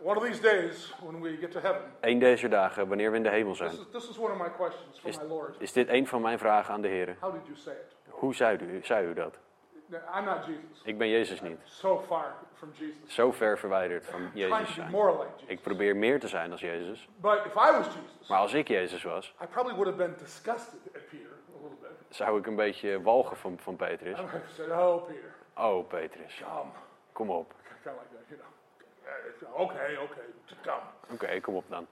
one 0.00 0.16
of 0.16 0.22
these 0.24 0.40
days, 0.40 0.92
when 1.02 1.20
we 1.20 1.36
get 1.36 1.50
to 1.50 1.60
heaven, 1.60 1.82
één 2.00 2.18
deze 2.18 2.48
dagen, 2.48 2.88
wanneer 2.88 3.10
we 3.10 3.16
in 3.16 3.22
de 3.22 3.28
hemel 3.30 3.50
this 3.52 3.58
zijn, 3.58 3.70
is, 3.70 3.78
this 3.90 4.08
is 4.08 4.18
one 4.18 4.32
of 4.32 4.38
my 4.38 4.50
questions 4.56 4.98
for 5.00 5.08
is, 5.08 5.18
my 5.18 5.24
Lord. 5.24 5.54
is 5.58 5.72
dit 5.72 5.88
een 5.88 6.06
van 6.06 6.20
mijn 6.22 6.38
vragen 6.38 6.74
aan 6.74 6.80
de 6.80 6.88
heren. 6.88 7.16
How 7.20 7.32
did 7.32 7.42
you 7.44 7.56
say 7.56 7.72
it? 7.74 7.94
Hoe 8.08 8.34
zei 8.34 8.58
u, 8.60 8.80
zei 8.84 9.06
u 9.06 9.14
dat? 9.14 9.38
I'm 10.16 10.24
not 10.24 10.44
Jesus. 10.46 10.82
Ik 10.84 10.98
ben 10.98 11.08
Jezus 11.08 11.40
niet. 11.40 11.58
So 11.64 12.00
far 12.06 12.34
from 12.54 12.70
Jesus. 12.72 13.14
Zo 13.14 13.32
ver 13.32 13.58
verwijderd 13.58 14.04
van 14.06 14.30
Jezus 14.34 14.74
zijn. 14.74 14.90
more 14.90 15.12
like 15.12 15.30
Jesus. 15.32 15.48
Ik 15.48 15.62
probeer 15.62 15.96
meer 15.96 16.20
te 16.20 16.28
zijn 16.28 16.50
als 16.50 16.60
Jezus. 16.60 17.08
But 17.16 17.38
if 17.46 17.52
I 17.54 17.72
was 17.72 17.86
Jesus, 17.86 18.28
Maar 18.28 18.38
als 18.38 18.52
ik 18.52 18.68
Jezus 18.68 19.02
was, 19.02 19.34
I 19.42 19.46
probably 19.46 19.74
would 19.76 19.86
have 19.86 19.96
been 19.96 20.14
disgusted 20.18 20.80
at 20.94 21.06
Peter 21.10 21.30
a 21.30 21.62
little 21.62 21.78
bit. 21.80 22.16
zou 22.16 22.38
ik 22.38 22.46
een 22.46 22.56
beetje 22.56 23.02
walgen 23.02 23.36
van, 23.36 23.58
van 23.58 23.76
Petrus. 23.76 24.18
I 24.18 24.24
said, 24.54 24.70
oh, 24.70 25.06
Peter, 25.06 25.34
Oh, 25.56 25.88
Petrus, 25.88 26.42
come. 26.48 26.70
kom 27.12 27.30
op. 27.30 27.54
Kind 27.82 27.96
of 27.96 28.02
like 28.02 28.14
that, 28.16 28.28
you 28.28 28.40
know. 28.40 28.48
Okay, 29.52 29.98
come. 30.62 30.80
Oké, 31.10 31.40
kom 31.40 31.54
op 31.54 31.64
dan. 31.68 31.86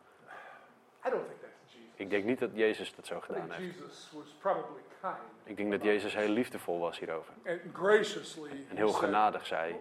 I 1.06 1.10
don't 1.10 1.26
think 1.26 1.40
that's 1.40 1.72
Jesus. 1.72 1.88
Ik 1.94 2.10
denk 2.10 2.24
niet 2.24 2.38
dat 2.38 2.50
Jezus 2.52 2.94
dat 2.94 3.06
zo 3.06 3.16
I 3.16 3.20
gedaan 3.20 3.48
think 3.48 3.60
heeft. 3.60 3.74
Jesus 3.76 4.10
was 4.14 4.26
probably 4.40 4.82
kind 5.00 5.14
Ik 5.44 5.56
denk 5.56 5.70
dat 5.70 5.82
Jezus 5.82 6.14
heel 6.14 6.28
liefdevol 6.28 6.78
was 6.78 6.98
hierover. 6.98 7.32
and 7.46 7.60
graciously 7.72 8.66
En 8.70 8.76
heel 8.76 8.92
genadig 8.92 9.46
zei, 9.46 9.76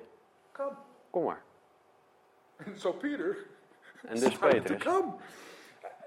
come. 0.51 0.71
kom 1.09 1.23
maar. 1.23 1.41
And 2.65 2.79
so 2.79 2.91
Peter 2.93 3.37
En 4.07 4.15
dus 4.19 4.33
started 4.33 4.65
to 4.65 4.73
Petrus. 4.73 4.93
come. 4.93 5.13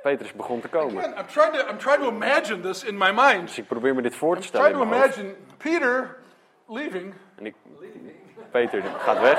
Petrus 0.03 0.33
begon 0.33 0.61
te 0.61 0.69
komen. 0.69 0.99
Again, 0.99 1.19
I'm 1.19 1.27
trying 1.27 1.53
to 1.55 1.69
I'm 1.71 1.79
trying 1.79 2.03
to 2.03 2.09
imagine 2.09 2.61
this 2.61 2.85
in 2.85 2.97
my 2.99 3.11
mind. 3.13 3.41
Dus 3.47 3.59
ik 3.59 3.67
probeer 3.67 3.95
me 3.95 4.03
dit 4.03 4.17
voor 4.17 4.35
te 4.35 4.41
I'm 4.41 4.47
stellen 4.47 4.71
trying 4.71 4.83
in 4.85 4.91
to 4.91 4.97
mijn 4.99 5.03
hoofd. 5.03 5.17
imagine 5.19 5.57
Peter 5.57 6.17
leaving 6.67 7.15
En 7.37 7.47
ik, 7.47 7.55
Peter 8.51 8.83
gaat 8.83 9.21
weg, 9.21 9.39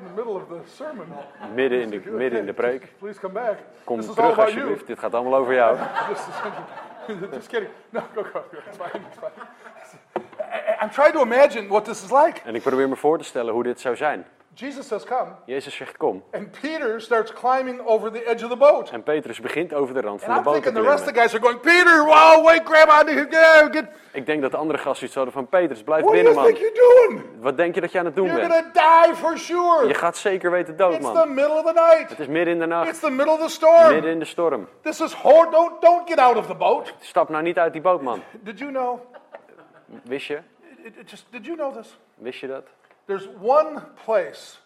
in 0.00 0.06
the 0.08 0.14
middle 0.14 0.34
of 0.34 0.48
the 0.48 0.70
sermon. 0.76 1.06
midden 1.54 1.80
in 1.80 1.90
de, 1.90 2.00
midden 2.10 2.38
in 2.38 2.46
de 2.46 2.52
preek. 2.52 2.92
Please 2.98 3.20
come 3.20 3.32
back. 3.32 3.56
Kom 3.84 4.00
this 4.00 4.14
terug 4.14 4.38
alsjeblieft, 4.38 4.86
dit 4.86 4.98
gaat 4.98 5.14
allemaal 5.14 5.40
over 5.40 5.54
jou. 5.54 5.76
Just, 7.32 7.48
kidding. 7.48 7.70
No, 7.90 8.00
go, 8.14 8.22
go. 8.22 8.30
go. 8.50 8.58
It's 8.68 8.76
fine. 8.76 9.02
It's 9.10 9.18
fine. 9.18 9.32
I- 10.40 10.84
I'm 10.84 10.90
trying 10.90 11.12
to 11.12 11.22
imagine 11.22 11.68
what 11.68 11.84
this 11.84 12.02
is 12.04 12.10
like. 12.10 12.40
En 12.44 12.54
ik 12.54 12.62
probeer 12.62 12.88
me 12.88 12.96
voor 12.96 13.18
te 13.18 13.24
stellen 13.24 13.52
hoe 13.52 13.62
dit 13.62 13.80
zou 13.80 13.96
zijn. 13.96 14.26
Jesus 14.58 14.86
says, 14.86 15.04
"Come," 15.04 15.30
Jezus 15.46 15.74
zegt 15.74 15.96
kom. 15.96 16.22
and 16.32 16.50
Peter 16.60 17.00
starts 17.00 17.32
climbing 17.32 17.80
over 17.86 18.10
the 18.12 18.24
edge 18.24 18.42
of 18.44 18.50
the 18.50 18.56
boat. 18.56 18.90
En 18.90 19.02
Petrus 19.02 19.40
begint 19.40 19.74
over 19.74 19.94
de 19.94 20.00
rand 20.00 20.20
van 20.22 20.34
And 20.34 20.44
de 20.44 20.50
boot 20.50 20.54
te 20.54 20.60
thinking 20.62 20.84
the 20.84 20.90
rest 20.90 21.00
of 21.00 21.06
the 21.06 21.12
klimmen. 21.12 21.30
guys 21.30 21.34
are 21.34 21.42
going, 21.42 21.60
Peter, 21.60 22.04
wow, 22.04 22.44
wait, 22.44 22.62
grab 22.64 22.88
on 22.88 23.06
to 23.06 23.12
yeah, 23.30 23.72
get. 23.72 23.84
Ik 24.12 24.26
denk 24.26 24.42
dat 24.42 24.50
de 24.50 24.56
andere 24.56 24.78
gasten 24.78 25.06
iets 25.06 25.14
hadden 25.14 25.32
van 25.32 25.48
Petrus, 25.48 25.82
blijf 25.82 26.02
What 26.02 26.14
do 26.14 26.22
binnen 26.22 26.34
you 26.42 26.52
think 26.52 26.60
man. 26.60 26.72
you're 26.74 27.08
doing? 27.08 27.42
Wat 27.42 27.56
denk 27.56 27.74
je 27.74 27.80
dat 27.80 27.92
je 27.92 27.98
aan 27.98 28.04
het 28.04 28.14
doen 28.16 28.26
You're 28.26 28.48
bent? 28.48 28.64
gonna 28.74 29.04
die 29.04 29.14
for 29.14 29.38
sure. 29.38 29.86
Je 29.86 29.94
gaat 29.94 30.16
zeker 30.16 30.50
weten 30.50 30.76
dood 30.76 30.92
It's 30.94 31.06
the 31.06 31.12
man. 31.12 31.34
middle 31.34 31.54
of 31.58 31.64
the 31.64 31.72
night. 31.72 32.08
Het 32.10 32.18
is 32.18 32.26
midden 32.26 32.52
in 32.52 32.58
de 32.58 32.64
It's 32.64 32.74
nacht, 32.74 33.00
the 33.00 33.10
middle 33.10 33.32
of 33.34 33.40
the 33.40 33.48
storm. 33.48 33.92
midden 33.92 34.10
in 34.10 34.18
de 34.18 34.24
storm. 34.24 34.68
This 34.82 35.00
is 35.00 35.12
hard. 35.12 35.52
Don't 35.52 35.80
don't 35.82 36.08
get 36.08 36.18
out 36.18 36.36
of 36.36 36.46
the 36.46 36.54
boat. 36.54 36.94
Stap 37.00 37.28
nou 37.28 37.42
niet 37.42 37.58
uit 37.58 37.72
die 37.72 37.82
boot 37.82 38.02
man. 38.02 38.22
Did 38.42 38.58
you 38.58 38.70
know? 38.70 39.00
Wist 40.04 40.26
je? 40.26 40.38
It, 40.82 40.96
it 41.00 41.10
just 41.10 41.26
did 41.30 41.44
you 41.46 41.56
know 41.56 41.76
this? 41.76 41.98
Wist 42.14 42.40
je 42.40 42.46
dat? 42.46 42.64
There's 43.06 43.28
one 43.40 43.82
place 44.04 44.58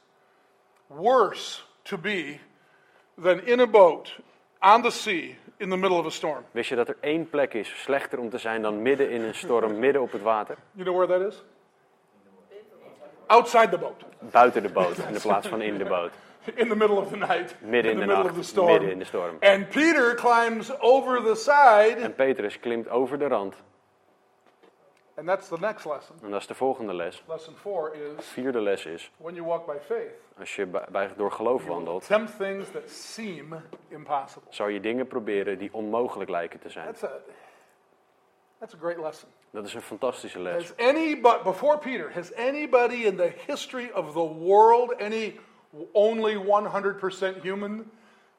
worse 0.88 1.62
to 1.84 1.98
be 1.98 2.40
than 3.22 3.40
in 3.46 3.60
a 3.60 3.66
boat 3.66 4.12
on 4.62 4.82
the 4.82 4.90
sea 4.90 5.36
in 5.58 5.68
the 5.70 5.76
middle 5.76 5.98
of 5.98 6.06
a 6.06 6.10
storm. 6.10 6.44
Wist 6.52 6.68
je 6.68 6.76
dat 6.76 6.88
er 6.88 6.96
één 7.00 7.28
plek 7.30 7.54
is 7.54 7.82
slechter 7.82 8.18
om 8.18 8.30
te 8.30 8.38
zijn 8.38 8.62
dan 8.62 8.82
midden 8.82 9.10
in 9.10 9.22
een 9.22 9.34
storm, 9.34 9.78
midden 9.84 10.02
op 10.02 10.12
het 10.12 10.22
water? 10.22 10.56
You 10.72 10.84
know 10.84 10.96
where 11.06 11.18
that 11.20 11.32
is? 11.32 11.42
Outside 13.26 13.68
the 13.68 13.78
boat, 13.78 14.04
Buiten 14.30 14.62
de 14.62 14.68
boot 14.68 14.98
in 14.98 15.12
de 15.12 15.20
plaats 15.20 15.48
van 15.48 15.62
in 15.62 15.78
de 15.78 15.84
boot. 15.84 16.10
in 16.54 16.68
the 16.68 16.76
middle 16.76 16.96
of 16.96 17.08
the 17.08 17.16
night, 17.16 17.54
Midden 17.60 17.92
in 17.92 18.00
in 18.00 18.06
the 18.08 18.14
de 18.14 18.22
middle 18.22 18.24
of 18.24 18.30
the 18.30 18.36
nacht, 18.36 18.48
storm. 18.48 18.66
midden 18.72 18.90
in 18.90 18.98
de 18.98 19.04
storm. 19.04 19.36
And 19.40 19.68
Peter 19.68 20.14
climbs 20.14 20.80
over 20.80 21.22
the 21.22 21.34
side, 21.34 21.96
En 22.02 22.14
Petrus 22.14 22.60
klimt 22.60 22.88
over 22.88 23.18
de 23.18 23.26
rand. 23.28 23.54
And 25.20 25.28
that's 25.28 25.48
the 25.48 25.58
next 25.60 25.84
lesson. 25.84 26.14
En 26.22 26.30
dat 26.30 26.40
is 26.40 26.46
de 26.46 26.54
volgende 26.54 26.94
les. 26.94 27.22
Lesson 27.28 27.54
four 27.56 27.94
is 27.94 28.26
Vierde 28.26 28.60
les 28.60 28.86
is, 28.86 29.10
when 29.16 29.34
you 29.34 29.46
walk 29.46 29.66
by 29.66 29.76
faith, 29.86 30.12
als 30.38 30.56
je 30.56 30.66
bij, 30.66 30.86
bij- 30.90 31.10
door 31.16 31.32
geloof 31.32 31.64
wandelt, 31.66 32.02
attempt 32.02 32.36
things 32.36 32.70
that 32.70 32.90
seem 32.90 33.62
impossible. 33.88 34.52
zou 34.52 34.70
je 34.70 34.80
dingen 34.80 35.06
proberen 35.06 35.58
die 35.58 35.68
onmogelijk 35.72 36.30
lijken 36.30 36.60
te 36.60 36.68
zijn. 36.68 36.86
That's 36.86 37.02
a 37.04 37.10
that's 38.58 38.74
a 38.74 38.78
great 38.78 38.98
lesson. 38.98 39.28
Dat 39.50 39.66
is 39.66 39.74
een 39.74 39.82
fantastische 39.82 40.38
les. 40.38 40.54
Has 40.68 40.86
anybody 40.88 41.42
before 41.42 41.78
Peter 41.78 42.14
has 42.14 42.34
anybody 42.34 42.94
in 43.04 43.16
the 43.16 43.32
history 43.46 43.90
of 43.94 44.12
the 44.12 44.34
world, 44.34 45.00
any 45.00 45.38
only 45.92 46.34
100% 46.34 47.42
human, 47.42 47.90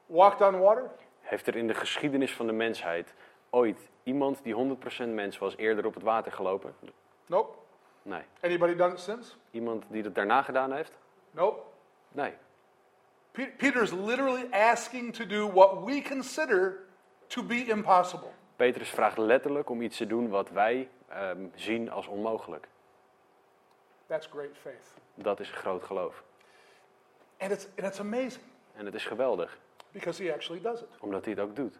walked 0.06 0.40
on 0.54 0.60
water? 0.60 0.90
Heeft 1.20 1.46
er 1.46 1.56
in 1.56 1.66
de 1.66 1.74
geschiedenis 1.74 2.32
van 2.32 2.46
de 2.46 2.52
mensheid 2.52 3.14
ooit 3.52 3.88
iemand 4.02 4.40
die 4.42 4.54
100% 4.54 5.08
mens 5.08 5.38
was 5.38 5.56
eerder 5.56 5.86
op 5.86 5.94
het 5.94 6.02
water 6.02 6.32
gelopen? 6.32 6.74
Nope. 7.26 7.56
Nee. 8.02 8.22
Anybody 8.42 8.74
done 8.74 8.92
it 8.92 9.00
since? 9.00 9.32
Iemand 9.50 9.84
die 9.88 10.02
dat 10.02 10.14
daarna 10.14 10.42
gedaan 10.42 10.72
heeft? 10.72 10.92
Nope. 11.30 11.60
Nee. 12.08 12.32
Pe- 13.30 13.52
Peter 13.56 13.82
is 13.82 13.90
literally 13.92 14.46
asking 14.50 15.14
to 15.14 15.26
do 15.26 15.50
what 15.52 15.84
we 15.84 16.02
consider 16.08 16.78
to 17.26 17.42
be 17.42 17.64
impossible. 17.64 18.30
Petrus 18.56 18.88
vraagt 18.90 19.18
letterlijk 19.18 19.70
om 19.70 19.82
iets 19.82 19.96
te 19.96 20.06
doen 20.06 20.28
wat 20.28 20.50
wij 20.50 20.88
ehm, 21.08 21.46
zien 21.54 21.90
als 21.90 22.06
onmogelijk. 22.06 22.68
That's 24.06 24.26
great 24.26 24.56
faith. 24.60 24.94
Dat 25.14 25.40
is 25.40 25.50
groot 25.50 25.82
geloof. 25.84 26.22
And 27.38 27.50
it's 27.50 27.64
and 27.66 27.86
it's 27.86 28.00
amazing 28.00 28.44
En 28.74 28.84
het 28.84 28.94
is 28.94 29.04
geweldig, 29.06 29.58
because 29.90 30.22
he 30.24 30.32
actually 30.32 30.62
does 30.62 30.80
it. 30.80 30.88
omdat 31.00 31.24
hij 31.24 31.34
het 31.34 31.42
ook 31.42 31.56
doet. 31.56 31.78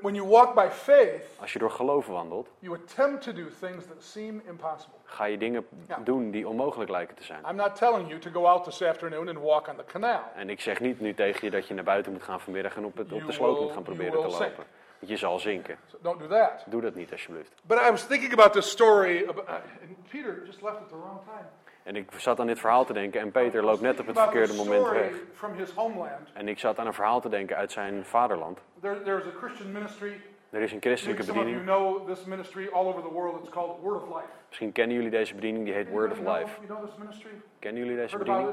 When 0.00 0.14
you 0.14 0.28
walk 0.28 0.54
by 0.54 0.68
faith, 0.70 1.24
Als 1.40 1.52
je 1.52 1.58
door 1.58 1.70
geloof 1.70 2.06
wandelt, 2.06 2.48
you 2.58 2.78
attempt 2.84 3.22
to 3.22 3.32
do 3.32 3.42
things 3.60 3.86
that 3.86 4.02
seem 4.02 4.42
impossible. 4.46 4.98
ga 5.04 5.24
je 5.24 5.38
dingen 5.38 5.66
Ja. 5.88 5.98
doen 6.04 6.30
die 6.30 6.48
onmogelijk 6.48 6.90
lijken 6.90 7.16
te 7.16 7.22
zijn. 7.24 7.44
I'm 7.48 7.56
not 7.56 7.76
telling 7.76 8.08
you 8.08 8.18
to 8.20 8.30
go 8.30 8.46
out 8.46 8.64
this 8.64 8.82
afternoon 8.82 9.28
and 9.28 9.38
walk 9.38 9.68
on 9.68 9.76
the 9.76 9.84
canal. 9.84 10.20
En 10.34 10.50
ik 10.50 10.60
zeg 10.60 10.80
niet 10.80 11.00
nu 11.00 11.14
tegen 11.14 11.38
je 11.44 11.50
dat 11.50 11.66
je 11.68 11.74
naar 11.74 11.84
buiten 11.84 12.12
moet 12.12 12.22
gaan 12.22 12.40
vanmiddag 12.40 12.76
en 12.76 12.84
op, 12.84 12.96
het, 12.96 13.12
op 13.12 13.26
de 13.26 13.32
sloot 13.32 13.60
moet 13.60 13.72
gaan 13.72 13.82
proberen 13.82 14.12
te 14.22 14.30
sink. 14.30 14.40
lopen. 14.40 14.64
Want 14.98 15.10
je 15.12 15.16
zal 15.16 15.38
zinken. 15.38 15.78
So 15.90 15.96
don't 16.02 16.18
do 16.20 16.26
that. 16.26 16.64
Doe 16.66 16.80
dat 16.80 16.94
niet 16.94 17.12
alsjeblieft. 17.12 17.52
But 17.62 17.78
I 17.78 17.90
was 17.90 18.02
thinking 18.06 18.32
about 18.32 18.52
this 18.52 18.70
story. 18.70 19.22
About, 19.28 19.48
uh, 19.48 19.54
and 19.54 20.08
Peter 20.10 20.42
just 20.46 20.62
left 20.62 20.76
at 20.76 20.88
the 20.88 20.96
wrong 20.96 21.20
time. 21.24 21.46
En 21.82 21.96
ik 21.96 22.10
zat 22.16 22.40
aan 22.40 22.46
dit 22.46 22.58
verhaal 22.60 22.84
te 22.84 22.92
denken 22.92 23.20
en 23.20 23.30
Peter 23.30 23.62
loopt 23.64 23.80
net 23.80 24.00
op 24.00 24.06
het 24.06 24.18
verkeerde 24.18 24.54
moment 24.54 24.82
weg. 24.88 25.12
En 26.32 26.48
ik 26.48 26.58
zat 26.58 26.78
aan 26.78 26.86
een 26.86 26.94
verhaal 26.94 27.20
te 27.20 27.28
denken 27.28 27.56
uit 27.56 27.72
zijn 27.72 28.04
vaderland. 28.04 28.58
Er 30.50 30.60
is 30.60 30.72
een 30.72 30.80
christelijke 30.80 31.22
bediening. 31.32 31.64
Misschien 34.48 34.72
kennen 34.72 34.96
jullie 34.96 35.10
deze 35.10 35.34
bediening, 35.34 35.64
die 35.64 35.74
heet 35.74 35.88
Word 35.88 36.10
of 36.12 36.18
Life. 36.18 36.60
Kennen 37.58 37.82
jullie 37.82 37.96
deze 37.98 38.18
bediening? 38.18 38.48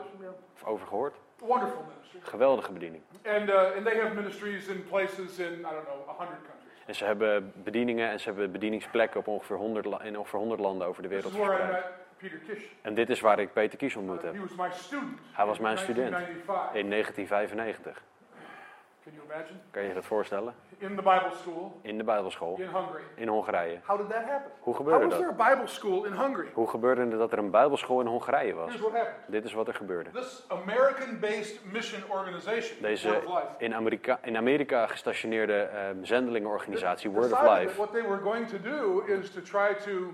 Of 0.56 0.64
over 0.66 0.88
gehoord? 0.88 1.16
Wonderful 1.40 1.84
ministry. 1.88 2.20
Geweldige 2.24 2.72
bediening. 2.72 3.04
Uh, 3.26 3.34
and 3.76 3.86
they 3.86 4.00
have 4.00 4.14
ministries 4.14 4.68
in 4.68 4.86
places 4.90 5.40
in, 5.40 5.54
I 5.54 5.62
don't 5.62 5.86
know, 5.86 6.08
100 6.08 6.18
countries. 6.18 6.74
En 6.86 6.96
ze 6.96 7.06
hebben 7.06 7.52
bedieningen 7.64 8.10
en 8.10 8.20
ze 8.20 8.26
hebben 8.26 8.52
bedieningsplekken 8.52 9.20
op 9.20 9.28
ongeveer 9.28 9.56
100, 9.58 9.86
la- 9.86 10.02
in 10.02 10.18
ongeveer 10.18 10.40
100 10.40 10.60
landen 10.62 10.88
over 10.88 11.02
de 11.02 11.08
wereld 11.08 11.34
verspreid. 11.34 11.84
En 12.82 12.94
dit 12.94 13.10
is 13.10 13.20
waar 13.20 13.40
ik 13.40 13.54
Peter 13.54 13.78
Kies 13.78 13.96
ontmoet 13.96 14.22
heb. 14.22 14.34
Hij 15.32 15.46
was 15.46 15.60
mijn 15.60 15.78
student 15.78 16.12
1995. 16.12 16.82
in 16.82 16.90
1995. 16.90 18.04
Can 19.04 19.14
you 19.14 19.26
imagine? 19.26 19.60
Kan 19.72 19.82
je 19.82 19.88
je 19.88 19.94
dat 19.94 20.06
voorstellen? 20.06 20.54
In 20.78 20.96
the 20.96 21.02
Bible 21.02 21.32
school 21.32 21.80
In 21.82 21.98
de 21.98 22.04
Bijbelschool 22.04 22.56
in 22.58 22.64
Hungary. 22.66 23.04
in 23.16 23.28
Hongarije. 23.28 23.80
How 23.84 23.98
did 23.98 24.10
that 24.10 24.24
happen? 24.24 24.52
Hoe 24.60 24.74
How 24.74 24.76
gebeurde 24.76 25.06
was 25.06 25.14
dat? 25.14 25.38
there 25.38 25.48
a 25.50 25.50
Bible 25.56 25.68
school 25.68 26.06
in 26.06 26.12
Hungary? 26.14 26.48
Hoe 26.54 26.68
gebeurde 26.68 27.02
het 27.02 27.12
dat 27.12 27.32
er 27.32 27.38
een 27.38 27.52
Bijbelschool 27.52 28.00
in 28.02 28.08
Hongarije 28.08 28.54
was? 28.54 28.66
Here's 28.68 28.82
what 28.82 28.94
happened. 28.94 29.32
Dit 29.32 29.46
is 29.46 29.54
wat 29.54 29.68
er 29.68 29.74
gebeurde. 29.74 30.10
This 30.10 30.46
American-based 30.48 31.60
mission 31.72 32.04
organization, 32.10 32.82
Deze 32.82 33.08
Word 33.08 33.26
of 33.26 33.34
Life, 33.34 33.48
in 33.58 33.74
Amerika, 33.76 34.20
in 34.22 34.38
Amerika 34.38 34.88
gestationeerde 34.88 35.54
ehm, 35.54 36.04
zendelingenorganisatie 36.04 37.10
Word 37.10 37.32
of 37.32 37.42
Life 37.42 37.76
what 37.76 37.92
they 37.92 38.04
were 38.04 38.22
going 38.22 38.48
to 38.48 38.58
do 38.62 39.04
is 39.06 39.32
to 39.32 39.42
try 39.42 39.74
to 39.86 40.14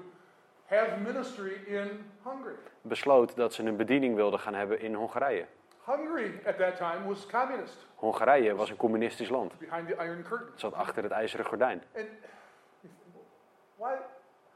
have 0.65 0.97
ministry 1.01 1.53
in 1.65 2.11
Hungary. 2.23 2.55
besloot 2.81 3.35
dat 3.35 3.53
ze 3.53 3.63
een 3.63 3.75
bediening 3.77 4.15
wilden 4.15 4.39
gaan 4.39 4.53
hebben 4.53 4.79
in 4.79 4.93
Hongarije. 4.93 5.45
Hungary 5.85 6.39
at 6.45 6.57
that 6.57 6.75
time 6.77 7.07
was 7.07 7.25
communist, 7.25 7.85
Hongarije 7.95 8.55
was 8.55 8.69
een 8.69 8.75
communistisch 8.77 9.29
land. 9.29 9.57
behind 9.59 9.87
the 9.87 9.93
Iron 10.03 10.21
Curtain. 10.23 10.49
Het 10.51 10.59
zat 10.59 10.73
achter 10.73 11.03
het 11.03 11.11
ijzeren 11.11 11.45
gordijn. 11.45 11.83
And 11.95 12.07
why? 13.77 13.93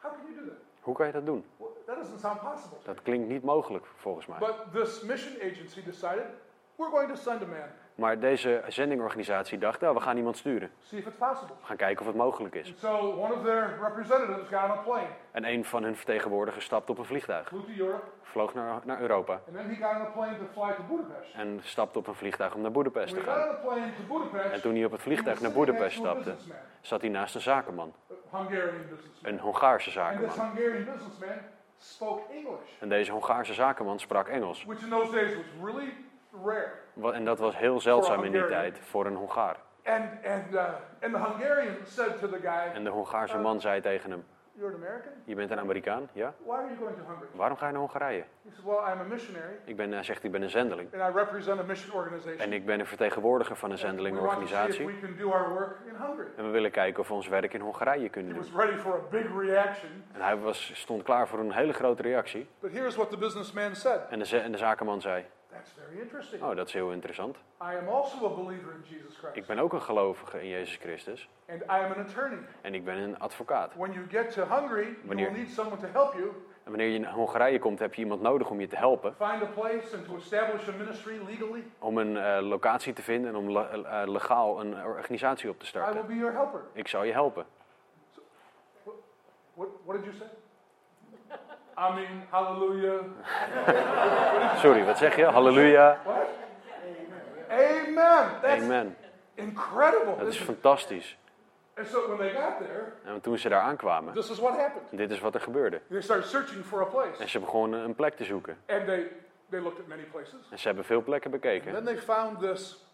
How 0.01 0.11
can 0.11 0.21
you 0.27 0.35
do 0.45 0.49
that? 0.49 0.57
Hoe 0.81 0.95
kan 0.95 1.05
je 1.05 1.11
dat 1.11 1.25
doen? 1.25 1.45
Well, 1.57 1.69
that 1.85 1.95
doesn't 1.95 2.19
sound 2.19 2.39
possible. 2.39 2.77
Dat 2.83 3.01
klinkt 3.01 3.27
niet 3.27 3.43
mogelijk 3.43 3.85
volgens 3.95 4.25
mij. 4.25 4.37
But 4.39 4.55
this 4.73 5.01
mission 5.01 5.35
agency 5.41 5.83
decided 5.83 6.25
we're 6.75 6.91
going 6.91 7.09
to 7.09 7.15
send 7.15 7.41
a 7.41 7.45
man, 7.45 7.69
Maar 7.99 8.19
deze 8.19 8.61
zendingorganisatie 8.67 9.57
dacht, 9.57 9.81
nou, 9.81 9.95
we 9.95 10.01
gaan 10.01 10.17
iemand 10.17 10.37
sturen. 10.37 10.71
see 10.83 10.99
if 10.99 11.05
it's 11.05 11.15
possible. 11.17 11.55
We 11.61 11.65
gaan 11.65 11.75
kijken 11.77 11.99
of 12.01 12.07
het 12.07 12.15
mogelijk 12.15 12.55
is. 12.55 12.67
And 12.67 12.79
so 12.79 12.97
one 13.17 13.33
of 13.33 13.43
their 13.43 13.77
representatives 13.81 14.47
got 14.49 14.63
on 14.63 14.71
a 14.71 14.81
plane, 14.83 15.07
En 15.31 15.45
een 15.45 15.65
van 15.65 15.83
hun 15.83 15.95
vertegenwoordigers 15.95 16.65
stapte 16.65 16.91
op 16.91 16.97
een 16.97 17.05
vliegtuig. 17.05 17.47
flew 17.47 17.61
to 17.61 17.83
Europe, 17.83 18.03
Vloog 18.21 18.53
naar, 18.53 18.79
naar 18.83 19.01
Europa. 19.01 19.33
and 19.33 19.55
then 19.55 19.69
he 19.69 19.75
got 19.75 19.95
on 19.95 20.01
a 20.01 20.09
plane 20.09 20.37
to 20.37 20.45
fly 20.61 20.73
to 20.73 20.83
Budapest. 20.95 21.33
En 21.35 21.59
stapte 21.63 21.99
op 21.99 22.07
een 22.07 22.15
vliegtuig 22.15 22.53
om 22.55 22.61
naar 22.61 22.71
Boedapest 22.71 23.13
When 23.13 23.23
te 23.25 23.29
gaan. 23.31 23.39
Budapest, 24.07 24.53
En 24.53 24.61
toen 24.61 24.75
hij 24.75 24.85
op 24.85 24.91
het 24.91 25.01
vliegtuig 25.01 25.41
naar 25.41 25.51
a 25.51 25.95
stapte, 25.95 26.35
zat 26.81 27.01
hij 27.01 27.09
naast 27.09 27.35
een 27.35 27.41
zakenman. 27.41 27.93
Een 29.21 29.39
Hongaarse 29.39 29.89
And 29.89 29.91
zakenman. 29.91 30.29
En 32.79 32.89
deze 32.89 33.11
Hongaarse 33.11 33.53
zakenman 33.53 33.99
sprak 33.99 34.27
Engels. 34.27 34.63
which 34.65 34.81
in 34.83 34.89
those 34.89 35.11
days 35.11 35.35
was 35.35 35.45
really 35.63 35.93
rare. 36.45 36.71
En 37.13 37.25
dat 37.25 37.39
was 37.39 37.57
heel 37.57 37.79
zeldzaam 37.79 38.23
in 38.23 38.31
die 38.31 38.45
tijd 38.47 38.79
voor 38.79 39.05
een 39.05 39.15
Hongaar. 39.15 39.55
And, 39.85 40.03
and, 40.25 40.53
uh, 40.53 40.63
and 41.01 41.13
the 41.13 41.19
Hungarian 41.19 41.75
said 41.85 42.19
to 42.19 42.27
the 42.29 42.39
guy, 42.41 42.73
En 42.73 42.83
de 42.83 42.89
Hongaarse 42.89 43.37
man 43.37 43.61
zei 43.61 43.81
tegen 43.81 44.11
hem, 44.11 44.25
You're 44.53 44.73
an 44.75 44.81
American? 44.83 45.11
je 45.23 45.35
bent 45.35 45.51
een 45.51 45.59
Amerikaan, 45.59 46.09
ja? 46.13 46.33
Why 46.45 46.51
are 46.55 46.63
you 46.65 46.75
going 46.77 46.95
to 46.95 47.01
Hungary? 47.07 47.27
Waarom 47.33 47.57
ga 47.57 47.65
je 47.65 47.71
naar 47.71 47.81
Hongarije? 47.81 48.23
He 48.43 48.49
said, 48.51 48.65
Well, 48.65 48.93
I'm 48.93 48.99
a 48.99 49.03
missionary, 49.03 49.53
Ik 49.65 49.75
ben, 49.75 49.91
hij 49.91 50.03
zegt, 50.03 50.23
ik 50.23 50.31
ben 50.31 50.41
een 50.41 50.49
zendeling. 50.49 50.93
and 50.93 51.15
I 51.15 51.17
represent 51.17 51.59
a 51.59 51.63
mission 51.63 51.95
organization. 51.95 52.39
En 52.39 52.53
ik 52.53 52.65
ben 52.65 52.79
een 52.79 52.85
vertegenwoordiger 52.85 53.55
van 53.55 53.71
een 53.71 53.77
zendelingenorganisatie. 53.77 54.85
we 54.85 54.99
can 54.99 55.15
do 55.17 55.31
our 55.31 55.49
work 55.49 55.75
in 55.85 55.95
Hungary. 55.95 56.27
En 56.37 56.43
we 56.45 56.49
willen 56.49 56.71
kijken 56.71 56.99
of 57.01 57.07
we 57.07 57.13
ons 57.13 57.27
werk 57.27 57.53
in 57.53 57.61
Hongarije 57.61 58.03
He 58.03 58.09
kunnen 58.09 58.33
doen. 58.33 58.43
was 58.51 58.65
ready 58.65 58.77
for 58.77 58.93
a 58.93 59.01
big 59.09 59.25
reaction. 59.37 59.89
En 60.13 60.21
hij 60.21 60.37
was, 60.37 60.71
stond 60.75 61.03
klaar 61.03 61.27
voor 61.27 61.39
een 61.39 61.51
hele 61.51 61.73
grote 61.73 62.01
reactie. 62.01 62.47
But 62.59 62.71
here's 62.71 62.95
what 62.95 63.09
the 63.09 63.17
businessman 63.17 63.75
said. 63.75 63.99
En 64.09 64.19
de, 64.19 64.37
en 64.39 64.51
de 64.51 64.57
zakenman 64.57 65.01
zei, 65.01 65.25
That's 65.51 65.71
very 65.71 66.01
interesting. 66.01 66.43
oh, 66.43 66.55
dat 66.55 66.67
is 66.67 66.73
heel 66.73 66.91
interessant. 66.91 67.35
I 67.37 67.75
am 67.81 67.87
also 67.87 68.25
a 68.25 68.29
believer 68.43 68.71
in 68.73 68.81
Jesus 68.83 69.13
Ik 69.13 69.17
Christ. 69.31 69.47
ben 69.47 69.59
ook 69.59 69.73
een 69.73 69.81
gelovige 69.81 70.41
in 70.41 70.47
Jezus 70.47 70.75
Christus. 70.75 71.29
And 71.49 71.61
I 71.61 71.65
am 71.67 71.91
an 71.91 71.99
attorney. 72.05 72.37
En 72.61 72.73
ik 72.73 72.85
ben 72.85 72.97
een 72.97 73.19
advocaat. 73.19 73.73
When 73.75 73.91
you 73.91 74.05
get 74.09 74.31
to 74.31 74.41
Hungary, 74.43 74.83
you 74.83 74.95
Wanneer- 75.05 75.31
will 75.31 75.39
need 75.41 75.51
someone 75.51 75.81
to 75.81 75.87
help 75.91 76.13
you 76.13 76.25
En 76.63 76.75
wanneer 76.75 76.87
je 76.87 76.95
in 76.95 77.05
Hongarije 77.05 77.59
komt, 77.59 77.79
heb 77.79 77.93
je 77.93 78.01
iemand 78.01 78.21
nodig 78.21 78.49
om 78.49 78.59
je 78.59 78.67
te 78.67 78.75
helpen. 78.75 79.15
find 79.15 79.41
a 79.43 79.45
place 79.45 79.95
and 79.95 80.05
to 80.05 80.15
establish 80.15 80.67
a 80.67 80.71
ministry 80.71 81.19
legally. 81.25 81.63
Om 81.79 81.97
een 81.97 82.17
eh, 82.17 82.39
locatie 82.41 82.93
te 82.93 83.01
vinden 83.01 83.29
en 83.29 83.35
om 83.35 83.51
le- 83.51 83.81
eh, 83.83 84.07
legaal 84.07 84.59
een 84.59 84.83
organisatie 84.85 85.49
op 85.49 85.59
te 85.59 85.65
I 85.65 85.71
will 85.71 85.81
starten. 85.83 86.07
be 86.07 86.15
your 86.15 86.33
helper. 86.33 86.61
Ik 86.73 86.87
zal 86.87 87.03
je 87.03 87.11
helpen. 87.11 87.45
What, 89.53 89.67
what 89.85 89.95
did 89.95 90.05
you 90.05 90.15
say? 90.17 90.27
I 91.79 91.93
mean, 91.95 92.23
hallelujah. 92.29 92.99
Sorry, 94.61 94.85
wat 94.85 94.97
zeg 94.97 95.15
je? 95.15 95.25
Halleluja. 95.25 95.99
What? 96.05 96.27
Amen. 97.49 98.29
That's 98.41 98.63
Amen. 98.63 98.95
incredible. 99.35 100.15
Dat 100.17 100.27
is 100.27 100.37
fantastisch. 100.37 101.17
And 101.77 101.87
so 101.87 102.07
when 102.07 102.17
they 102.17 102.29
got 102.41 102.57
there, 102.59 102.93
En 103.05 103.21
toen 103.21 103.37
ze 103.37 103.49
daar 103.49 103.61
aankwamen, 103.61 104.13
this 104.13 104.29
is 104.29 104.39
what 104.39 104.57
happened. 104.57 104.97
dit 104.97 105.11
is 105.11 105.19
wat 105.19 105.33
er 105.35 105.41
gebeurde. 105.41 105.81
They 105.89 106.01
started 106.01 106.25
searching 106.29 106.65
for 106.65 106.81
a 106.81 106.85
place. 106.85 107.21
En 107.21 107.29
ze 107.29 107.39
begonnen 107.39 107.79
een 107.83 107.95
plek 107.95 108.15
te 108.15 108.23
zoeken. 108.23 108.57
And 108.67 108.85
they, 108.85 109.11
they 109.49 109.59
looked 109.59 109.79
at 109.79 109.87
many 109.87 110.03
places. 110.03 110.47
En 110.51 110.59
ze 110.59 110.67
hebben 110.67 110.85
veel 110.85 111.01
plekken 111.03 111.31
And 111.33 111.41
bekeken. 111.41 111.73
then 111.73 111.83
they 111.85 111.97
found 111.97 112.39
this 112.39 112.85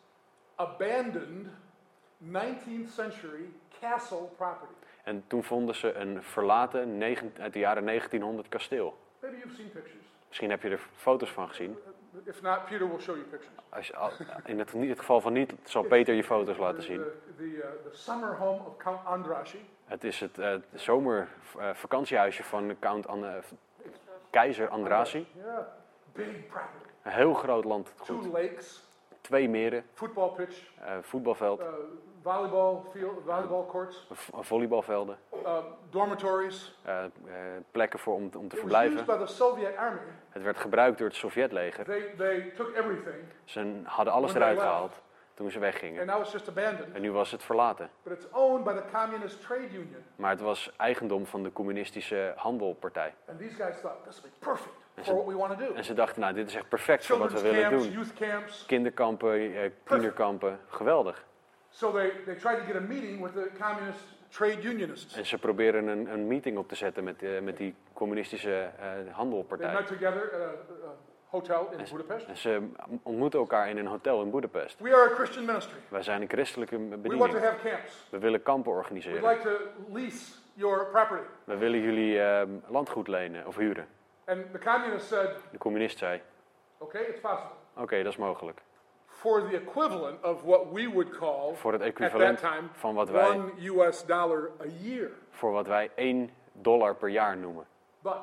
abandoned 0.56 1.48
19th 2.32 2.94
century 2.94 3.50
castle 3.82 4.30
property. 4.38 4.74
En 5.06 5.24
toen 5.28 5.44
vonden 5.44 5.76
ze 5.76 5.94
een 5.94 6.24
verlaten 6.24 6.98
negen- 6.98 7.34
uit 7.40 7.54
de 7.54 7.60
jaren 7.60 7.84
1900 7.86 8.50
kasteel. 8.50 8.98
Maybe 9.22 9.38
you've 9.38 9.56
seen 9.56 9.72
pictures. 9.72 10.04
Misschien 10.28 10.50
heb 10.50 10.62
je 10.62 10.70
er 10.70 10.80
foto's 10.96 11.32
van 11.32 11.48
gezien. 11.48 11.78
If 12.24 12.42
not, 12.42 12.66
Peter 12.66 12.88
will 12.90 13.00
show 13.00 13.16
you 13.16 13.28
pictures. 13.28 13.56
Als 13.70 13.88
je, 13.88 13.96
al- 13.96 14.12
in 14.46 14.60
het, 14.60 14.74
geval 15.00 15.22
van 15.22 15.34
niet, 15.34 15.54
zal 15.64 15.84
Peter 15.84 16.14
je 16.14 16.24
foto's 16.24 16.58
laten 16.58 16.84
zien. 16.84 16.98
The, 16.98 17.18
the, 17.28 17.34
the, 17.38 17.44
uh, 17.44 17.62
the 17.92 17.98
summer 17.98 18.36
home 18.38 18.60
of 18.66 18.78
Count 18.78 19.06
Andrassi. 19.06 19.66
Het 19.86 20.04
is 20.04 20.20
het 20.20 20.38
eh, 20.38 20.56
zomervakantiehuisje 20.74 22.44
van 22.44 22.76
Count 22.80 23.08
An- 23.08 23.26
eh, 23.26 23.34
keizer 24.30 24.68
Andrasi. 24.70 25.28
Yeah. 25.36 25.58
Big 26.14 26.48
property. 26.48 26.90
Een 27.04 27.12
heel 27.12 27.34
groot 27.34 27.66
Two 28.04 28.32
lakes, 28.32 28.84
Twee 29.22 29.50
meren, 29.50 29.86
eh, 30.80 30.98
voetbalveld, 31.02 31.60
uh, 31.60 31.66
volleyball 32.26 32.82
field, 32.92 33.22
volleyball 33.26 33.66
courts, 33.66 34.08
v- 34.12 34.30
volleybalvelden, 34.40 35.18
uh, 35.44 35.58
dormitories. 35.90 36.76
eh, 36.84 37.04
eh, 37.04 37.10
plekken 37.72 38.00
voor 38.00 38.14
om, 38.16 38.30
om 38.38 38.48
te 38.48 38.56
verblijven. 38.56 38.94
used 38.98 39.06
by 39.18 39.26
the 39.26 39.32
Soviet 39.34 39.76
army. 39.78 40.00
Het 40.30 40.44
werd 40.44 40.58
gebruikt 40.58 40.98
door 40.98 41.08
het 41.08 41.16
Sovjetleger. 41.16 41.86
They, 41.86 42.14
they 42.18 42.52
took 42.56 42.76
everything, 42.76 43.16
Ze 43.44 43.82
hadden 43.84 44.14
alles 44.14 44.34
eruit 44.34 44.60
gehaald 44.60 45.02
toen 45.34 45.52
ze 45.52 45.60
weggingen. 45.60 46.02
En 46.94 47.02
nu 47.02 47.12
was 47.12 47.32
het 47.32 47.44
verlaten. 47.44 47.90
Maar 50.16 50.30
het 50.32 50.42
was 50.42 50.72
eigendom 50.78 51.26
van 51.26 51.44
de 51.44 51.52
communistische 51.52 52.34
handelpartij. 52.36 53.14
En 55.76 55.84
ze 55.84 55.94
dachten, 55.94 56.22
nou, 56.22 56.34
dit 56.34 56.48
is 56.48 56.56
echt 56.56 56.70
perfect 56.70 57.06
voor 57.06 57.18
wat 57.18 57.32
we 57.32 57.42
willen 57.42 57.70
doen. 57.70 58.06
camps. 58.18 58.66
Kinderkampen, 58.66 59.56
eh, 59.56 59.72
geweldig. 60.68 61.26
So 61.76 61.92
they, 61.92 62.12
they 62.26 62.36
tried 62.36 62.58
to 62.60 62.66
get 62.66 62.76
a 62.76 62.80
meeting 62.80 63.22
with 63.22 63.34
the 63.34 63.50
Communist 63.60 64.00
Trade 64.30 64.62
Unionists. 64.64 65.16
En 65.18 65.26
ze 65.26 65.38
proberen 65.38 65.88
een, 65.88 66.12
een 66.12 66.28
meeting 66.28 66.58
op 66.58 66.68
te 66.68 66.76
zetten 66.76 67.04
met, 67.04 67.24
eh, 67.24 67.40
met 67.42 67.58
die 67.58 67.76
communistische 67.94 68.70
They 68.80 69.12
handelpartij. 69.12 69.74
met 69.74 69.88
together 69.88 70.32
at 70.34 70.42
a, 70.42 70.46
a 70.88 70.94
hotel 71.30 71.70
in 71.78 71.86
Budapest. 71.92 72.28
En 72.28 72.38
ze 72.38 72.62
ontmoeten 73.04 73.40
elkaar 73.40 73.70
in 73.70 73.78
een 73.78 73.86
hotel 73.86 74.22
in 74.22 74.30
Boedapest. 74.30 74.80
We 74.80 74.96
are 74.96 75.12
a 75.12 75.14
Christian 75.16 75.46
ministry. 75.46 75.78
Wij 75.88 76.02
zijn 76.04 76.22
een 76.22 76.30
christelijke 76.30 76.78
We 76.78 76.88
want 76.90 77.04
to 77.04 77.10
bediening. 77.10 77.44
have 77.44 77.68
camps. 77.70 78.08
We 78.10 78.18
willen 78.20 78.44
kampen 78.44 78.72
We'd 78.72 78.82
organiseren. 78.84 79.30
like 79.30 79.42
to 79.42 79.58
lease 79.94 80.34
your 80.54 80.86
property. 80.86 81.24
We 81.44 81.58
willen 81.58 81.80
jullie 81.82 82.22
eh, 82.22 82.48
landgoed 82.68 83.08
lenen 83.08 83.48
of 83.48 83.56
huren. 83.56 83.88
And 84.26 84.52
the 84.52 84.60
communist 84.60 85.08
said, 85.08 85.30
De 85.52 85.58
communist 85.58 85.98
zei, 85.98 86.22
okay, 86.78 87.02
it's 87.02 87.20
possible. 87.20 87.52
oké, 87.76 87.98
dat 88.04 88.12
is 88.12 88.18
mogelijk. 88.18 88.62
For 89.16 89.42
the 89.42 89.56
equivalent 89.56 90.24
of 90.24 90.44
what 90.44 90.72
we 90.74 90.88
would 90.88 91.10
call 91.18 91.54
Voor 91.56 91.72
het 91.74 91.82
at 91.82 91.88
that 91.96 92.02
equivalent 92.02 92.40
time 92.40 92.68
van 92.72 92.96
wat 92.96 93.10
wij, 93.10 93.30
one 93.30 93.52
US 93.60 94.06
dollar 94.06 94.52
a 94.62 94.66
year. 94.82 95.12
voor 95.30 95.52
wat 95.52 95.68
wij 95.68 95.92
1 95.96 96.30
dollar 96.52 96.96
per 96.96 97.10
jaar 97.10 97.38
noemen. 97.38 97.66
But 98.02 98.18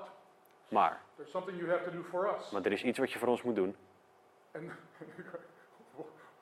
Maar, 0.69 1.01
there's 1.17 1.31
something 1.31 1.59
you 1.59 1.71
have 1.71 1.85
to 1.85 1.91
do 1.91 2.03
for 2.03 2.35
us. 2.39 2.51
maar 2.51 2.63
er 2.65 2.73
is 2.73 2.83
iets 2.83 2.99
wat 2.99 3.13
je 3.13 3.19
voor 3.19 3.29
ons 3.29 3.43
moet 3.43 3.55
doen. 3.57 3.77
And 4.55 4.65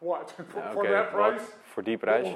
what? 0.00 0.32
For, 0.48 0.62
for 0.72 1.16
wat- 1.16 1.56
voor 1.62 1.82
die 1.82 1.96
prijs, 1.96 2.34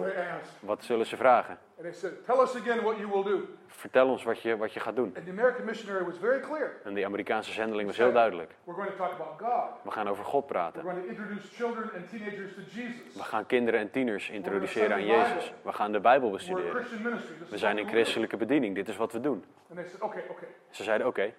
wat 0.60 0.84
zullen 0.84 1.06
ze 1.06 1.16
vragen? 1.16 1.58
And 1.76 1.82
they 1.82 1.92
said, 1.92 2.24
Tell 2.24 2.38
us 2.40 2.54
again 2.56 2.82
what 2.82 2.96
you 2.98 3.08
will 3.10 3.22
do. 3.22 3.48
Vertel 3.66 4.08
ons 4.08 4.22
wat 4.24 4.40
je, 4.40 4.56
wat 4.56 4.72
je 4.72 4.80
gaat 4.80 4.96
doen. 4.96 5.12
And 5.16 5.24
the 5.24 5.30
American 5.30 5.64
missionary 5.64 6.04
was 6.04 6.14
very 6.18 6.40
clear. 6.40 6.76
En 6.84 6.94
die 6.94 7.04
Amerikaanse 7.06 7.52
zendeling 7.52 7.86
was 7.86 7.96
heel 7.96 8.12
duidelijk. 8.12 8.54
We're 8.64 8.76
going 8.76 8.90
to 8.90 8.96
talk 8.96 9.12
about 9.12 9.38
God. 9.52 9.82
We 9.84 9.90
gaan 9.90 10.08
over 10.08 10.24
God 10.24 10.40
We're 10.48 10.52
praten. 10.52 10.82
going 10.82 11.02
to 11.02 11.08
introduce 11.08 11.54
children 11.54 11.90
and 11.96 12.08
teenagers 12.10 12.54
to 12.54 12.60
Jesus. 12.70 13.14
We 13.14 13.22
gaan 13.22 13.46
kinderen 13.46 13.80
en 13.80 13.90
tieners 13.90 14.30
introduceren 14.30 14.92
aan 14.92 15.04
Jezus. 15.06 15.52
We 15.62 15.72
gaan 15.72 15.92
de 15.92 16.00
Bijbel 16.00 16.30
We're 16.30 16.40
a 16.40 16.46
bestuderen. 16.46 16.70
Christian 16.74 17.02
ministry. 17.02 17.34
This 17.38 17.50
We 17.50 17.58
zijn 17.58 17.78
een 17.78 17.88
christelijke 17.88 18.36
bediening. 18.36 18.74
Dit 18.74 18.88
is 18.88 18.96
wat 18.96 19.12
we 19.12 19.20
doen. 19.20 19.44
And 19.68 19.78
they 19.78 19.88
said, 19.88 20.00
okay, 20.00 20.22
okay. 20.30 20.48
Ze 20.70 20.82
zeiden, 20.82 21.06
oké, 21.06 21.32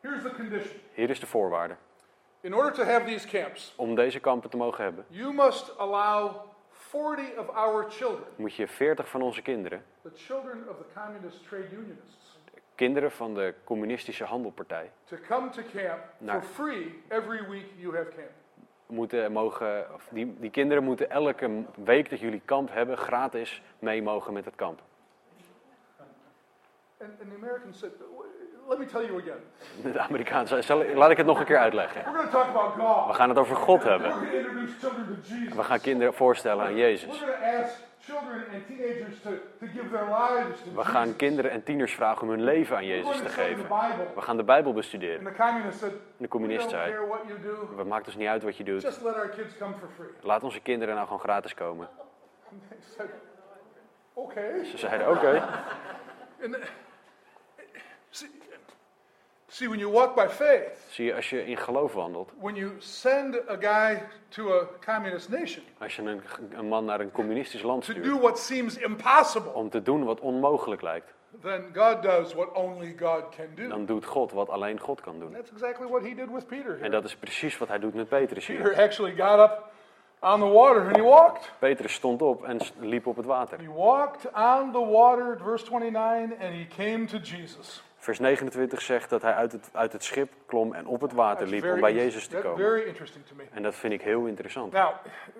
Here's 0.00 0.22
the 0.22 0.34
condition. 0.34 0.76
hier 0.92 1.10
is 1.10 1.20
de 1.20 1.26
voorwaarde. 1.26 1.74
In 2.42 2.54
order 2.54 2.72
to 2.72 2.84
have 2.84 3.04
these 3.04 3.28
camps, 3.28 3.72
Om 3.76 3.94
deze 3.94 4.20
kampen 4.20 4.50
te 4.50 4.56
mogen 4.56 4.84
hebben, 4.84 5.04
you 5.08 5.32
must 5.32 5.78
allow 5.78 6.34
40 6.70 7.38
of 7.38 7.48
our 7.48 7.90
children, 7.90 8.26
moet 8.36 8.54
je 8.54 8.68
40 8.68 9.08
van 9.08 9.22
onze 9.22 9.42
kinderen, 9.42 9.84
the 10.02 10.10
children 10.14 10.68
of 10.68 10.76
the 10.76 11.00
communist 11.00 11.44
trade 11.48 11.68
unionists, 11.72 12.38
kinderen 12.74 13.10
van 13.10 13.34
de 13.34 13.54
communistische 13.64 14.24
handelpartij, 14.24 14.90
to 15.04 15.16
come 15.28 15.48
to 15.50 15.62
camp 15.74 15.98
for 16.26 16.42
free 16.42 17.02
every 17.08 17.48
week 17.48 17.66
you 17.76 17.96
have 17.96 18.08
camp. 18.08 18.30
moeten 18.86 19.32
mogen, 19.32 19.94
of 19.94 20.08
die, 20.10 20.34
die 20.38 20.50
kinderen 20.50 20.84
moeten 20.84 21.10
elke 21.10 21.64
week 21.84 22.10
dat 22.10 22.20
jullie 22.20 22.42
kamp 22.44 22.72
hebben, 22.72 22.96
gratis 22.98 23.62
mee 23.78 24.02
mogen 24.02 24.32
met 24.32 24.44
het 24.44 24.54
kamp. 24.54 24.80
And, 27.00 27.10
and 27.20 27.30
the 27.30 27.36
Americans 27.36 27.78
said, 27.78 27.92
let 28.68 28.78
me 28.78 28.86
tell 28.86 29.02
you 29.02 29.18
again. 29.18 29.92
De 29.92 29.98
Amerikaanse, 30.00 30.62
zal- 30.62 30.94
laat 30.94 31.10
ik 31.10 31.16
het 31.16 31.26
nog 31.26 31.38
een 31.38 31.44
keer 31.44 31.58
uitleggen. 31.58 32.02
We're 32.04 32.16
going 32.16 32.30
to 32.30 32.38
talk 32.38 32.48
about 32.48 33.06
We 33.08 33.14
gaan 33.14 33.28
het 33.28 33.38
over 33.38 33.56
God 33.56 33.82
hebben. 33.82 34.20
We 35.54 35.62
gaan 35.62 35.80
kinderen 35.80 36.14
voorstellen 36.14 36.64
aan 36.64 36.76
Jezus. 36.76 37.24
We 40.74 40.84
gaan 40.84 41.16
kinderen 41.16 41.50
en 41.50 41.62
tieners 41.62 41.94
vragen 41.94 42.22
om 42.22 42.28
hun 42.28 42.44
leven 42.44 42.76
aan 42.76 42.86
Jezus 42.86 43.16
te 43.16 43.28
geven. 43.28 43.66
We 44.14 44.20
gaan 44.20 44.36
de 44.36 44.44
Bijbel 44.44 44.72
bestuderen. 44.72 45.34
said, 45.72 45.92
De 45.92 45.94
we 46.16 46.28
communist 46.28 46.70
zei, 46.70 46.94
het 47.76 47.86
maakt 47.86 48.06
ons 48.06 48.16
niet 48.16 48.28
uit 48.28 48.42
wat 48.42 48.56
je 48.56 48.64
doet. 48.64 49.00
Laat 50.20 50.42
onze 50.42 50.60
kinderen 50.60 50.94
nou 50.94 51.06
gewoon 51.06 51.22
gratis 51.22 51.54
komen. 51.54 51.88
Ze 54.64 54.78
zeiden, 54.78 55.10
oké. 55.10 55.42
see, 59.50 59.68
when 59.68 59.78
you 59.78 59.90
walk 59.92 60.14
by 60.14 60.28
faith, 60.28 60.86
Zie 60.88 61.04
je, 61.04 61.14
als 61.14 61.30
je 61.30 61.46
in 61.46 61.56
geloof 61.56 61.92
wandelt, 61.92 62.30
when 62.40 62.54
you 62.54 62.70
send 62.78 63.48
a 63.50 63.56
guy 63.60 64.02
to 64.28 64.52
a 64.60 64.66
communist 64.84 65.28
nation 65.28 65.64
als 65.78 65.96
je 65.96 66.02
een, 66.02 66.20
een 66.52 66.68
man 66.68 66.84
naar 66.84 67.00
een 67.00 67.10
communistisch 67.12 67.62
land 67.62 67.84
to 67.84 67.92
do 67.92 68.00
stuurt, 68.00 68.20
what 68.20 68.38
seems 68.38 68.76
impossible, 68.78 69.52
om 69.52 69.70
te 69.70 69.82
doen 69.82 70.04
wat 70.04 70.20
onmogelijk 70.20 70.82
lijkt, 70.82 71.14
then 71.42 71.64
God 71.74 72.02
does 72.02 72.34
what 72.34 72.52
only 72.52 72.94
God 72.98 73.22
can 73.36 73.46
do. 73.54 73.68
dan 73.68 73.86
doet 73.86 74.04
God 74.04 74.32
wat 74.32 74.48
alleen 74.48 74.78
God 74.80 75.00
kan 75.00 75.18
doen. 75.18 75.32
that's 75.32 75.50
exactly 75.50 75.86
what 75.88 76.02
he 76.02 76.14
did 76.14 76.30
with 76.32 76.46
Peter. 76.46 76.70
En 76.72 76.78
Here. 76.78 76.90
dat 76.90 77.04
is 77.04 77.16
precies 77.16 77.58
wat 77.58 77.68
hij 77.68 77.78
doet 77.78 77.94
met 77.94 78.08
Petrus 78.08 78.46
Peter 78.46 78.64
hier. 78.74 78.82
actually 78.82 79.14
got 79.16 79.38
up 79.50 79.64
on 80.22 80.40
the 80.40 80.46
water 80.48 80.86
and 80.86 80.96
he 80.96 81.02
walked. 81.02 81.52
Petrus 81.58 81.92
stond 81.92 82.22
op 82.22 82.44
en 82.44 82.60
s- 82.60 82.72
liep 82.78 83.06
op 83.06 83.16
het 83.16 83.26
water. 83.26 83.58
He 83.58 83.72
walked 83.72 84.24
on 84.34 84.72
the 84.72 84.84
water, 84.86 85.38
verse 85.42 85.64
29, 85.64 86.32
and 86.40 86.54
he 86.54 86.66
came 86.76 87.04
to 87.06 87.18
Jesus. 87.18 87.82
Vers 88.02 88.18
29 88.18 88.82
zegt 88.82 89.10
dat 89.10 89.22
hij 89.22 89.34
uit 89.34 89.52
het, 89.52 89.68
uit 89.72 89.92
het 89.92 90.04
schip 90.04 90.32
klom 90.46 90.74
en 90.74 90.86
op 90.86 91.00
het 91.00 91.12
water 91.12 91.46
liep 91.46 91.64
om 91.64 91.80
bij 91.80 91.92
Jezus 91.94 92.26
te 92.26 92.36
komen. 92.36 92.82
En 93.52 93.62
dat 93.62 93.74
vind 93.74 93.92
ik 93.92 94.02
heel 94.02 94.24
interessant. 94.26 94.72
Now, 94.72 94.90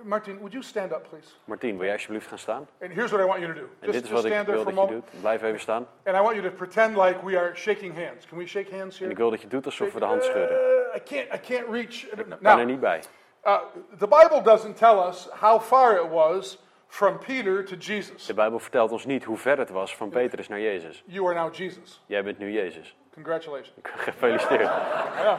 Martin, 0.03 0.35
would 0.37 0.53
you 0.53 0.65
stand 0.65 0.93
up, 0.93 1.07
please? 1.09 1.29
Martien, 1.45 1.77
wil 1.77 1.85
jij 1.85 1.93
alsjeblieft 1.93 2.27
gaan 2.27 2.39
staan? 2.39 2.69
And 2.83 2.93
here's 2.93 3.11
what 3.11 3.25
I 3.25 3.27
want 3.27 3.41
you 3.41 3.55
to 3.55 3.61
do. 3.61 3.67
En 3.81 3.93
dit 3.93 4.05
is 4.05 4.11
wat 4.11 4.25
ik 4.25 4.43
wil 4.47 4.65
dat 4.65 4.75
je 4.75 4.87
doet. 4.87 5.21
Blijf 5.21 5.43
even 5.43 5.61
staan. 5.61 5.87
And 6.05 6.17
I 6.17 6.21
want 6.21 6.35
you 6.35 6.43
to 6.51 6.57
pretend 6.57 6.97
like 6.97 7.25
we 7.25 7.39
are 7.39 7.55
shaking 7.55 7.95
hands. 8.07 8.27
Can 8.27 8.39
we 8.39 8.47
shake 8.47 8.77
hands 8.77 9.01
En 9.01 9.11
ik 9.11 9.17
wil 9.17 9.31
dat 9.31 9.41
je 9.41 9.49
doet 9.49 9.65
alsof 9.65 9.93
we 9.93 9.99
de 9.99 10.05
hand 10.05 10.23
Uh, 10.23 10.29
schudden. 10.29 10.59
I 10.97 11.01
can't. 11.05 11.27
I 11.35 11.55
can't 11.55 11.69
reach. 11.71 12.09
Kan 12.43 12.59
er 12.59 12.65
niet 12.65 12.81
bij. 12.81 13.03
uh, 13.45 13.59
the 13.99 14.09
Bible 14.09 14.43
doesn't 14.43 14.77
tell 14.77 14.99
us 15.09 15.29
how 15.41 15.61
far 15.63 16.05
it 16.05 16.11
was 16.11 16.59
from 16.91 17.19
Peter 17.19 17.65
to 17.65 17.77
Jesus. 17.77 18.27
De 18.27 18.35
Bijbel 18.35 18.59
vertelt 18.59 18.91
ons 18.93 19.05
niet 19.05 19.25
hoe 19.25 19.37
ver 19.37 19.59
het 19.59 19.71
was 19.71 19.97
van 19.97 20.09
Petrus 20.09 20.49
naar 20.49 20.61
Jezus. 20.61 21.03
You 21.07 21.27
are 21.27 21.35
now 21.35 21.55
Jesus. 21.55 22.03
Jij 22.07 22.23
bent 22.25 22.39
nu 22.39 22.53
Jezus. 22.53 22.97
Congratulations. 23.15 23.73
Gefeliciteerd. 24.07 24.61
Yeah. 24.61 25.39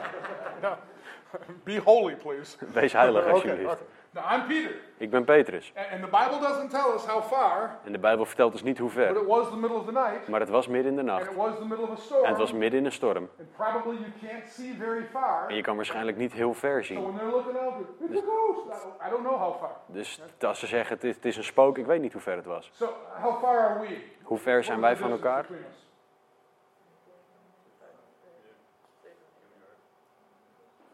Be 1.63 1.79
holy, 1.79 2.15
please. 2.15 2.57
Wees 2.73 2.93
heilig 2.93 3.21
Okay, 3.23 3.33
alsjeblieft. 3.33 3.71
okay. 3.73 3.85
Now 4.13 4.23
I'm 4.33 4.47
Peter, 4.47 4.75
Ik 4.97 5.09
ben 5.09 5.23
Petrus. 5.23 5.71
and, 5.75 5.87
and 5.91 6.01
the 6.01 6.07
Bible 6.17 6.39
doesn't 6.47 6.69
tell 6.69 6.93
us 6.93 7.05
how 7.05 7.23
far, 7.23 7.79
En 7.85 7.91
de 7.91 7.99
Bijbel 7.99 8.25
vertelt 8.25 8.51
ons 8.53 8.63
niet 8.63 8.77
hoe 8.77 8.87
but 8.89 8.97
ver. 8.97 9.09
it 9.21 9.25
was 9.27 9.49
the 9.49 9.55
middle 9.55 9.77
of 9.77 9.85
the 9.85 9.91
night, 9.91 10.27
Maar 10.27 10.39
het 10.39 10.49
was 10.49 10.67
midden 10.67 10.91
in 10.97 11.05
de 11.05 11.11
and 11.11 11.19
nacht. 11.19 11.31
it 11.31 11.37
was 11.37 11.57
the 11.57 11.65
middle 11.65 11.85
of 11.87 11.91
a 11.91 11.95
storm, 12.01 12.23
En 12.23 12.29
het 12.29 12.37
was 12.37 12.51
midden 12.51 12.79
in 12.79 12.85
een 12.85 12.91
storm. 12.91 13.29
and 13.39 13.51
probably 13.55 13.95
you 13.97 14.11
can't 14.31 14.47
see 14.49 14.73
very 14.79 15.03
far. 15.11 15.47
En 15.47 15.55
je 15.55 15.61
kan 15.61 15.75
waarschijnlijk 15.75 16.17
niet 16.17 16.33
heel 16.33 16.53
ver 16.53 16.83
So 16.85 16.93
zien. 16.93 17.03
when 17.03 17.15
they're 17.17 17.31
looking 17.31 17.57
out, 17.57 17.73
it's 18.09 18.21
a 18.21 18.25
ghost. 18.25 18.65
I 19.05 19.09
don't- 19.09 19.23
know 19.23 19.37
how 19.39 19.57
far. 19.59 19.71
Dus 19.85 20.21
als 20.41 20.59
ze 20.59 20.67
zeggen 20.67 20.95
het 20.95 21.03
is, 21.03 21.15
het 21.15 21.25
is 21.25 21.37
een 21.37 21.43
spook, 21.43 21.77
ik 21.77 21.85
weet 21.85 22.01
niet 22.01 22.13
hoe 22.13 22.21
ver 22.21 22.35
het 22.35 22.45
was. 22.45 22.69
So 22.73 22.93
how 23.21 23.43
far 23.43 23.59
are 23.59 23.79
we? 23.79 24.03
Hoe 24.23 24.37
ver 24.37 24.63
zijn 24.63 24.81
wij 24.81 24.95
van 24.97 25.11
elkaar? 25.11 25.45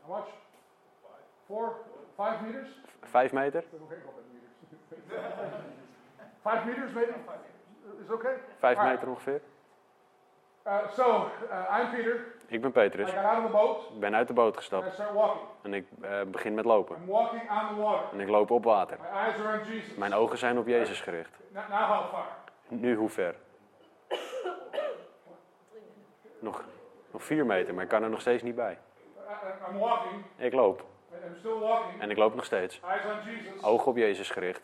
How 0.05 0.18
much? 0.18 0.28
Four, 1.47 1.76
five 2.18 2.43
meters? 2.45 2.70
Vijf 3.03 3.32
meter? 3.32 3.63
Ahead, 6.43 6.65
meters. 6.65 6.91
Maybe? 6.97 7.13
Is 8.03 8.09
okay? 8.11 8.34
Vijf 8.59 8.78
right. 8.78 8.91
meter 8.93 9.07
ongeveer? 9.09 9.41
Uh, 10.68 10.78
so, 10.91 11.30
uh, 11.51 11.80
I'm 11.80 11.89
Peter. 11.95 12.26
Ik 12.47 12.61
ben 12.61 12.70
I 12.70 12.74
Petrus. 12.74 13.09
got 13.11 13.24
out 13.24 13.38
of 13.38 13.43
the 13.45 13.51
boat 13.57 13.82
Ik 13.93 13.99
ben 13.99 14.15
uit 14.15 14.28
de 14.28 14.34
boot 14.34 14.45
and 14.45 14.55
I 14.55 14.57
gestapt. 14.57 14.93
start 14.93 15.13
walking. 15.13 15.45
En 15.61 15.74
ik 15.74 15.88
eh, 16.01 16.22
begin 16.28 16.53
met 16.53 16.65
lopen. 16.65 16.95
I'm 16.95 17.05
walking 17.07 17.41
on 17.51 17.76
the 17.76 17.82
water. 17.82 18.07
En 18.13 18.20
ik 18.20 18.28
loop 18.28 18.51
op 18.51 18.63
water. 18.63 18.97
My 19.01 19.18
eyes 19.20 19.39
are 19.39 19.59
on 19.59 19.65
Jesus. 19.74 19.95
Mijn 19.95 20.13
ogen 20.13 20.38
zijn 20.38 20.57
op 20.57 20.68
Jezus 20.68 21.01
gericht. 21.01 21.32
Now, 21.49 21.70
now 21.70 21.80
how 21.80 22.09
far? 22.13 22.26
Nu 22.68 22.95
hoe 22.95 23.09
ver? 23.09 23.36
Nog, 26.39 26.63
nog 27.11 27.24
vier 27.24 27.45
meter, 27.45 27.74
maar 27.74 27.84
ik 27.84 27.89
kan 27.89 28.03
er 28.03 28.09
nog 28.09 28.22
steeds 28.22 28.43
niet 28.43 28.55
bij. 28.55 28.72
I- 28.74 28.78
I- 29.18 29.72
I'm 29.72 29.80
walking. 29.80 30.24
Ik 30.36 30.53
loop. 30.53 30.84
En 31.99 32.10
ik 32.10 32.18
loop 32.18 32.36
nog 32.36 32.45
steeds. 32.45 32.82
Ogen 33.62 33.88
op 33.88 33.97
Jezus 33.97 34.30
gericht. 34.30 34.62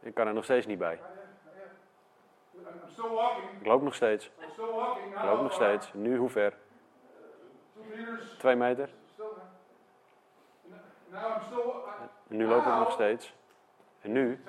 Ik 0.00 0.14
kan 0.14 0.26
er 0.26 0.34
nog 0.34 0.44
steeds 0.44 0.66
niet 0.66 0.78
bij. 0.78 1.00
Ik 3.60 3.66
loop 3.66 3.82
nog 3.82 3.94
steeds. 3.94 4.30
Ik 5.14 5.22
loop 5.22 5.42
nog 5.42 5.52
steeds. 5.52 5.92
Nu 5.92 6.16
hoe 6.16 6.28
ver? 6.28 6.54
Twee 8.38 8.56
meter. 8.56 8.90
En 12.28 12.36
nu 12.36 12.46
loop 12.46 12.66
ik 12.66 12.74
nog 12.74 12.92
steeds. 12.92 13.34
En 14.00 14.12
nu, 14.12 14.44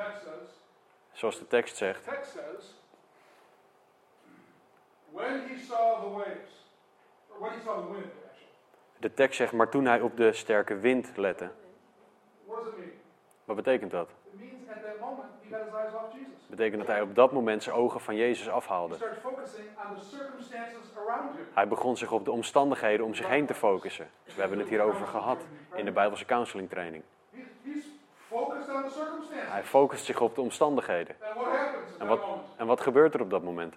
zoals 1.12 1.40
de 1.40 1.48
tekst 1.48 1.78
zegt. 1.78 2.06
When 5.12 5.48
he 5.48 5.58
saw 5.58 6.02
the 6.02 6.10
waves, 6.10 6.66
when 7.40 7.52
he 7.52 7.60
saw 7.60 7.86
the 7.86 7.92
wind. 7.92 8.21
De 9.02 9.14
tekst 9.14 9.38
zegt, 9.38 9.52
maar 9.52 9.70
toen 9.70 9.86
hij 9.86 10.02
op 10.02 10.18
de 10.18 10.34
sterke 10.34 10.76
wind 10.76 11.18
lette. 11.18 11.50
Wat 13.46 13.56
betekent 13.56 13.92
dat? 13.92 14.10
Betekent 16.48 16.80
dat 16.80 16.88
hij 16.88 17.02
op 17.02 17.16
dat 17.16 17.32
moment 17.32 17.64
zijn 17.64 17.76
ogen 17.76 18.00
van 18.00 18.16
Jezus 18.16 18.50
afhaalde. 18.50 18.96
Hij 21.54 21.68
begon 21.68 21.98
zich 21.98 22.12
op 22.12 22.26
de 22.26 22.32
omstandigheden 22.32 23.06
om 23.06 23.14
zich 23.14 23.28
heen 23.28 23.46
te 23.46 23.54
focussen. 23.54 24.10
We 24.24 24.42
hebben 24.42 24.60
het 24.60 24.70
hierover 24.70 25.08
gehad 25.08 25.42
in 25.76 25.86
de 25.86 25.92
Bijbelse 25.92 26.26
counseling 26.26 26.70
training. 26.70 27.04
Hij 29.34 29.64
focust 29.64 30.06
zich 30.06 30.22
op 30.22 30.36
de 30.36 30.42
omstandigheden. 30.42 31.16
En 32.00 32.08
wat, 32.08 32.22
en 32.56 32.66
wat 32.66 32.82
gebeurt 32.82 33.14
er 33.14 33.22
op 33.22 33.30
dat 33.30 33.44
moment? 33.44 33.76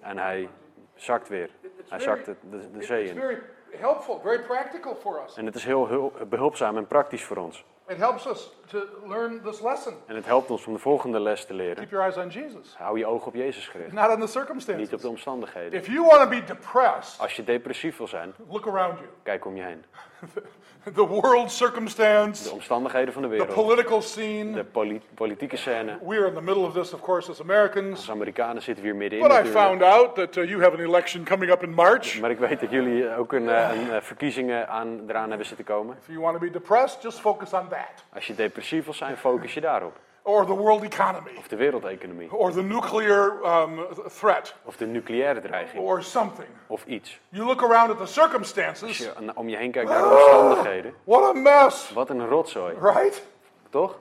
En 0.00 0.18
hij 0.18 0.48
zakt 0.94 1.28
weer. 1.28 1.50
Hij 1.88 1.98
zakt 2.00 2.24
de, 2.24 2.34
de, 2.50 2.70
de 2.70 2.82
zee 2.84 3.04
in. 3.04 3.14
very 3.14 3.38
helpful, 3.70 4.20
very 4.22 4.38
practical 4.42 4.94
for 4.94 5.22
us. 5.26 5.36
En 5.36 5.46
het 5.46 5.54
is 5.54 5.64
heel 5.64 5.88
hul- 5.88 6.12
behulpzaam 6.28 6.76
en 6.76 6.86
praktisch 6.86 7.24
voor 7.24 7.36
ons. 7.36 7.64
It 7.88 7.96
helps 7.96 8.26
us 8.26 8.52
to 8.66 8.78
learn 9.06 9.40
this 9.44 9.60
lesson. 9.60 9.94
En 10.06 10.14
het 10.14 10.26
helpt 10.26 10.50
ons 10.50 10.66
om 10.66 10.72
de 10.72 10.78
volgende 10.78 11.20
les 11.20 11.44
te 11.46 11.54
leren. 11.54 11.76
Keep 11.76 11.90
your 11.90 12.04
eyes 12.04 12.16
on 12.16 12.28
Jesus, 12.42 12.74
Hou 12.76 12.98
je 12.98 13.06
ogen 13.06 13.26
op 13.26 13.34
Jezus 13.34 13.68
gericht, 13.68 13.92
not 13.92 14.04
on 14.04 14.10
the 14.10 14.16
niet 14.16 14.22
op 14.24 14.28
circumstances. 14.30 15.00
de 15.00 15.08
omstandigheden. 15.08 15.78
If 15.78 15.86
you 15.86 16.00
want 16.06 16.22
to 16.22 16.28
be 16.28 16.44
depressed, 16.44 17.20
Als 17.20 17.36
je 17.36 17.44
depressief 17.44 17.96
wil 17.96 18.08
zijn, 18.08 18.34
look 18.48 18.66
around 18.66 18.98
you. 18.98 19.10
kijk 19.22 19.44
om 19.44 19.56
je 19.56 19.62
heen. 19.62 19.84
The 20.94 21.06
world 21.06 21.50
circumstance, 21.50 22.44
De 22.44 22.50
omstandigheden 22.50 23.12
van 23.12 23.22
de 23.22 23.28
the 23.28 23.34
wereld. 23.34 23.54
political 23.54 24.02
scene. 24.02 24.52
De 24.52 24.64
poli- 24.64 25.00
politieke 25.14 25.56
scène. 25.56 25.98
We 26.06 26.16
are 26.16 26.26
in 26.26 26.34
the 26.34 26.42
middle 26.42 26.62
of 26.62 26.72
this, 26.72 26.92
of 26.94 27.00
course, 27.00 27.30
as 27.30 27.40
Americans. 27.40 27.90
Als 27.98 28.10
Amerikanen 28.10 28.62
zitten 28.62 28.84
we 28.84 28.90
hier 28.90 28.98
middenin 28.98 29.28
But 29.28 29.36
I 29.36 29.40
natuurlijk. 29.40 29.64
found 29.66 29.82
out 29.82 30.14
that 30.14 30.36
uh, 30.36 30.48
you 30.48 30.62
have 30.62 30.74
an 30.76 30.80
election 30.84 31.24
coming 31.24 31.50
up 31.52 31.62
in 31.62 31.74
March. 31.74 32.20
Maar 32.20 32.30
ik 32.30 32.38
weet 32.38 32.60
dat 32.60 32.70
jullie 32.70 33.16
ook 33.16 33.32
een, 33.32 33.48
eh, 33.48 33.68
een 33.74 33.90
eh, 33.92 34.00
verkiezingen 34.00 34.68
aan, 34.68 35.00
eraan 35.08 35.28
hebben 35.28 35.46
zitten 35.46 35.64
komen. 35.64 35.96
If 36.00 36.06
you 36.06 36.20
want 36.20 36.34
to 36.34 36.40
be 36.40 36.50
depressed, 36.50 37.02
just 37.02 37.20
focus 37.20 37.52
on 37.52 37.68
that. 37.68 38.04
Als 38.14 38.26
je 38.26 38.34
depressief 38.34 38.84
wil 38.84 38.94
zijn, 38.94 39.16
focus 39.16 39.54
je 39.54 39.60
daarop. 39.60 39.96
Or 40.24 40.46
the 40.46 40.54
world 40.54 40.82
economy. 40.84 41.36
Of 41.38 41.48
de 41.48 41.56
wereldeconomie. 41.56 42.30
Or 42.32 42.52
the 42.52 42.62
nuclear 42.62 43.40
um, 43.44 43.86
threat. 44.08 44.54
Of 44.64 44.76
de 44.76 44.86
nucleaire 44.86 45.40
dreiging. 45.40 45.82
Or 45.82 46.02
something. 46.02 46.48
Of 46.66 46.84
iets. 46.86 47.18
You 47.28 47.44
look 47.46 47.62
around 47.62 47.90
at 47.90 47.96
the 47.96 48.02
Als 48.02 48.12
circumstances. 48.12 48.98
je 48.98 49.14
aan- 49.16 49.36
om 49.36 49.48
je 49.48 49.56
heen 49.56 49.70
kijkt 49.70 49.88
naar 49.90 50.02
de 50.02 50.08
omstandigheden. 50.08 50.94
What 51.04 51.36
a 51.36 51.38
mess, 51.38 51.92
Wat 51.92 52.10
een 52.10 52.26
rotzooi. 52.28 52.74
right? 52.80 53.22
Toch? 53.70 53.98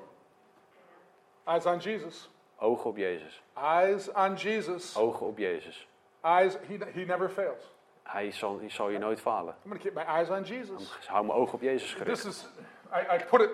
Eyes 1.46 1.66
on 1.66 1.78
Jesus. 1.78 2.30
Ogen 2.60 2.90
op 2.90 2.98
Jezus. 2.98 3.44
Eyes 3.54 4.12
on 4.12 4.34
Jesus. 4.36 4.98
Ogen 4.98 5.26
op 5.26 5.38
Jezus. 5.38 5.88
Eyes, 6.22 6.54
he, 6.68 6.78
he 6.94 7.06
never 7.06 7.30
fails. 7.30 7.74
Hij 8.04 8.32
zal, 8.32 8.60
hij 8.60 8.70
zal 8.70 8.90
je 8.90 8.98
nooit 8.98 9.22
falen. 9.22 9.56
I'm 9.66 9.72
to 9.72 9.78
keep 9.78 9.94
my 9.94 10.02
eyes 10.04 10.30
on 10.30 10.44
Jesus. 10.44 10.98
Hou 11.08 11.26
mijn 11.26 11.38
ogen 11.40 11.54
op 11.54 11.62
Jezus 11.62 11.94
gericht. 11.94 12.22
This 12.22 12.26
is, 12.26 12.46
I, 12.94 13.16
I 13.16 13.24
put 13.30 13.42
it 13.42 13.50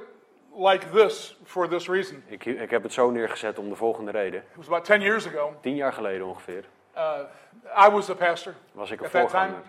like 0.57 0.89
this 0.89 1.37
for 1.43 1.67
this 1.67 1.87
reason. 1.87 2.23
Ik, 2.27 2.45
ik 2.45 2.69
heb 2.69 2.83
het 2.83 2.93
zo 2.93 3.11
neergezet 3.11 3.59
om 3.59 3.69
de 3.69 3.75
volgende 3.75 4.11
reden. 4.11 4.39
It 4.39 4.55
was 4.55 4.67
about 4.67 4.85
10 4.85 5.01
years 5.01 5.27
ago. 5.27 5.55
Tien 5.61 5.75
jaar 5.75 5.93
geleden 5.93 6.27
ongeveer 6.27 6.65
Uh, 6.97 7.87
I 7.87 7.89
was 7.89 8.09
a 8.09 8.15
pastor 8.15 8.53
was 8.71 8.91
ik 8.91 9.01
een 9.01 9.09
voorganger. 9.09 9.61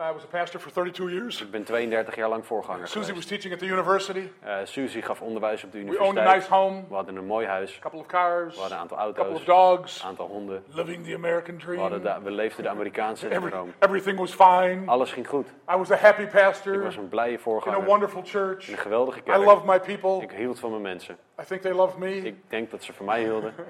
I 0.00 0.12
was 0.12 0.22
a 0.24 0.26
pastor 0.26 0.58
for 0.60 0.70
32 0.72 1.10
years. 1.10 1.40
Ik 1.42 1.50
ben 1.50 1.64
32 1.64 2.14
jaar 2.16 2.28
lang 2.28 2.46
voorganger 2.46 2.86
Susie 2.88 3.00
was 3.00 3.08
geweest. 3.08 3.28
teaching 3.28 3.52
at 3.52 3.58
the 3.58 3.66
university. 3.66 4.28
Eh, 4.42 4.56
Suzy 4.64 5.00
gaf 5.00 5.20
onderwijs 5.20 5.64
op 5.64 5.72
de 5.72 5.78
We 5.78 5.84
owned 5.84 6.00
a 6.00 6.04
universiteit. 6.04 6.36
nice 6.36 6.54
home, 6.54 6.82
We 6.88 6.94
hadden 6.94 7.16
een 7.16 7.24
mooi 7.26 7.46
huis. 7.46 7.76
a 7.76 7.80
couple 7.80 7.98
of 8.00 8.06
cars, 8.06 8.54
We 8.54 8.60
hadden 8.60 8.76
een 8.78 8.82
aantal 8.82 8.98
a 8.98 9.04
couple 9.04 9.22
auto's. 9.22 9.38
of 9.40 9.44
dogs, 9.78 10.00
Een 10.02 10.08
aantal 10.08 10.26
honden. 10.26 10.64
living 10.68 11.04
the 11.06 11.14
American 11.14 11.56
We, 11.66 11.76
hadden 11.78 12.00
dream. 12.00 12.14
da- 12.18 12.22
we 12.22 12.30
leefden 12.30 12.62
de 12.64 12.68
Amerikaanse 12.70 13.28
Every, 13.30 13.50
droom. 13.50 13.72
everything 13.78 14.18
was 14.18 14.32
fine. 14.34 14.82
Alles 14.86 15.12
ging 15.12 15.28
goed. 15.28 15.46
I 15.48 15.76
was 15.76 15.90
a 15.90 15.96
happy 15.96 16.22
Ik 16.22 16.30
pastor 16.30 16.82
was 16.82 16.96
een 16.96 17.08
blije 17.08 17.28
in 17.32 17.34
a 17.38 17.38
voorganger. 17.38 17.84
wonderful 17.84 18.22
church. 18.24 18.66
In 18.66 18.72
een 18.72 18.78
geweldige 18.78 19.18
I 19.18 19.22
kerk. 19.22 19.44
love 19.44 19.66
my 19.66 19.80
people. 19.80 20.22
Ik 20.22 20.30
hield 20.30 20.58
van 20.58 20.70
mijn 20.70 20.82
mensen. 20.82 21.16
I 21.40 21.44
think 21.44 21.60
they 21.60 21.72
love 21.72 21.98
me. 21.98 22.16
Ik 22.16 22.36
denk 22.50 22.70
dat 22.70 22.82
ze 22.82 22.92
van 22.92 23.06
mij 23.06 23.20
hielden. 23.22 23.54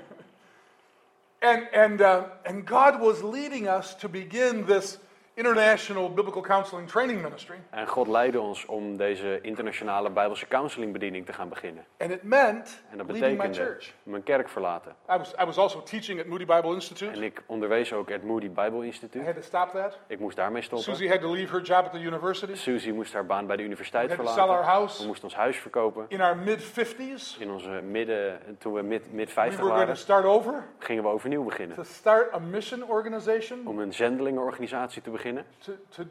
And, 1.40 1.72
and, 1.72 2.00
uh, 2.00 2.16
and 2.44 2.68
God 2.70 2.98
was 2.98 3.22
leading 3.22 3.68
us 3.68 3.96
to 3.96 4.08
begin 4.08 4.64
this 4.64 4.98
international 5.44 6.10
biblical 6.12 6.42
counseling 6.42 6.88
training 6.88 7.22
ministry. 7.22 7.56
En 7.70 7.86
God 7.86 8.06
leidde 8.08 8.40
ons 8.40 8.66
om 8.66 8.96
deze 8.96 9.38
internationale 9.42 10.10
Bijbelse 10.10 10.46
counselingbediening 10.48 11.26
te 11.26 11.32
gaan 11.32 11.48
beginnen. 11.48 11.84
And 11.98 12.10
it 12.10 12.22
meant 12.22 12.82
En 12.90 12.96
dat 12.98 13.06
betekende 13.06 13.76
mijn 14.02 14.22
kerk 14.22 14.48
verlaten. 14.48 14.94
I 15.14 15.16
was, 15.16 15.32
I 15.42 15.44
was 15.44 15.58
also 15.58 15.82
teaching 15.82 16.20
at 16.20 16.26
Moody 16.26 16.44
Bible 16.44 16.74
Institute. 16.74 17.10
En 17.12 17.22
ik 17.22 17.42
onderwees 17.46 17.92
ook 17.92 18.08
het 18.08 18.24
Moody 18.24 18.50
Bible 18.50 18.82
I 18.82 18.86
Instituut. 18.86 19.24
had 19.24 19.34
to 19.34 19.42
stop 19.42 19.70
that. 19.70 19.98
Ik 20.06 20.18
moest 20.18 20.36
daarmee 20.36 20.62
stoppen. 20.62 20.92
Susie 20.94 21.10
had 21.10 21.20
to 21.20 21.32
leave 21.32 21.52
her 21.52 21.62
job 21.62 21.84
at 21.84 21.92
the 21.92 22.00
university. 22.00 22.54
Suzy 22.54 22.90
moest 22.90 23.12
haar 23.12 23.26
baan 23.26 23.46
bij 23.46 23.56
de 23.56 23.62
We 23.62 23.68
universiteit 23.68 24.08
had 24.08 24.18
to 24.18 24.32
sell 24.32 24.42
our 24.42 24.46
verlaten. 24.48 24.72
house. 24.78 25.00
We 25.00 25.06
moesten 25.06 25.24
ons 25.24 25.36
huis 25.36 25.56
verkopen. 25.56 26.04
In 26.08 26.20
our 26.20 26.36
mid 26.36 26.62
50s, 26.62 27.38
In 27.38 27.50
onze 27.50 27.68
midden, 27.90 28.40
toen 28.58 28.72
we 28.72 28.82
mid, 28.82 29.12
mid 29.12 29.26
we 29.26 29.32
50 29.32 29.56
were 29.56 29.56
going 29.56 29.70
to 29.70 29.78
waren, 29.78 29.96
start 29.96 30.24
over 30.24 30.64
gingen 30.78 31.02
we 31.02 31.08
overnieuw 31.08 31.44
beginnen. 31.44 31.76
to 31.76 31.82
start 31.82 32.34
a 32.34 32.38
mission 32.38 32.84
organization. 32.88 33.66
Om 33.66 33.78
een 33.78 33.92
zendelingenorganisatie 33.92 35.02
te 35.02 35.10
beginnen. 35.10 35.28
To, 35.58 35.72
to, 35.88 36.06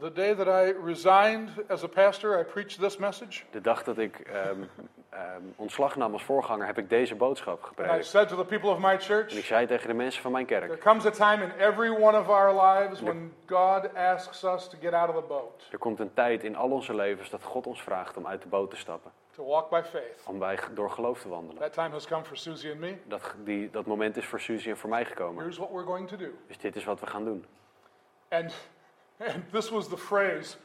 the 0.00 0.10
day 0.12 0.34
that 0.34 0.48
I 0.48 0.72
resigned 0.84 1.50
as 1.68 1.82
a 1.82 1.88
pastor, 1.88 2.40
I 2.40 2.42
preached 2.44 2.80
this 2.80 2.96
message. 2.96 3.42
De 3.50 3.60
dag 3.60 3.84
dat 3.84 3.98
ik 3.98 4.18
ehm, 4.18 4.62
ehm, 5.10 5.42
ontslag 5.56 5.96
nam 5.96 6.12
als 6.12 6.22
voorganger, 6.22 6.66
heb 6.66 6.78
ik 6.78 6.88
deze 6.88 7.14
boodschap 7.14 7.54
And 7.54 7.64
I 7.64 7.68
gepredikt. 7.68 8.06
said 8.06 8.28
to 8.28 8.36
the 8.36 8.44
people 8.44 8.70
of 8.70 8.78
my 8.78 8.88
En 8.88 8.94
ik 8.94 9.00
church, 9.02 9.44
zei 9.44 9.66
tegen 9.66 9.88
de 9.88 9.94
mensen 9.94 10.22
van 10.22 10.32
mijn 10.32 10.46
there 10.46 10.66
kerk: 10.66 10.80
comes 10.80 11.06
a 11.06 11.10
time 11.10 11.44
in 11.44 11.50
every 11.50 11.90
one 11.90 12.18
of 12.18 12.28
our 12.28 12.54
lives 12.54 13.00
when 13.00 13.32
God 13.46 13.94
asks 13.94 14.44
us 14.44 14.68
to 14.68 14.78
get 14.80 14.92
out 14.92 15.08
of 15.08 15.14
the 15.14 15.26
boat, 15.28 15.68
Er 15.70 15.78
komt 15.78 16.00
een 16.00 16.14
tijd 16.14 16.44
in 16.44 16.56
al 16.56 16.70
onze 16.70 16.94
levens 16.94 17.30
dat 17.30 17.42
God 17.42 17.66
ons 17.66 17.82
vraagt 17.82 18.16
om 18.16 18.26
uit 18.26 18.42
de 18.42 18.48
boot 18.48 18.70
te 18.70 18.76
stappen. 18.76 19.12
To 19.42 19.48
walk 19.48 19.70
by 19.70 19.82
faith. 19.82 20.22
Om 20.26 20.38
bij, 20.38 20.58
door 20.74 20.90
geloof 20.90 21.20
te 21.20 21.28
wandelen. 21.28 21.62
That 21.62 21.72
time 21.72 21.90
has 21.90 22.06
come 22.06 22.24
for 22.24 22.36
Susie 22.36 22.70
and 22.70 22.80
me. 22.80 22.96
Dat, 23.04 23.34
die, 23.44 23.70
dat 23.70 23.86
moment 23.86 24.16
is 24.16 24.26
voor 24.26 24.40
Suzy 24.40 24.68
en 24.68 24.76
voor 24.76 24.90
mij 24.90 25.04
gekomen. 25.04 25.42
Here's 25.42 25.58
what 25.58 25.70
we're 25.70 25.86
going 25.86 26.08
to 26.08 26.16
do. 26.16 26.30
Dus 26.46 26.58
dit 26.58 26.76
is 26.76 26.84
wat 26.84 27.00
we 27.00 27.06
gaan 27.06 27.24
doen. 27.24 27.44
And, 28.28 28.54
and 29.34 29.50
this 29.50 29.70
was 29.70 29.88
the 29.88 29.98
phrase 29.98 30.56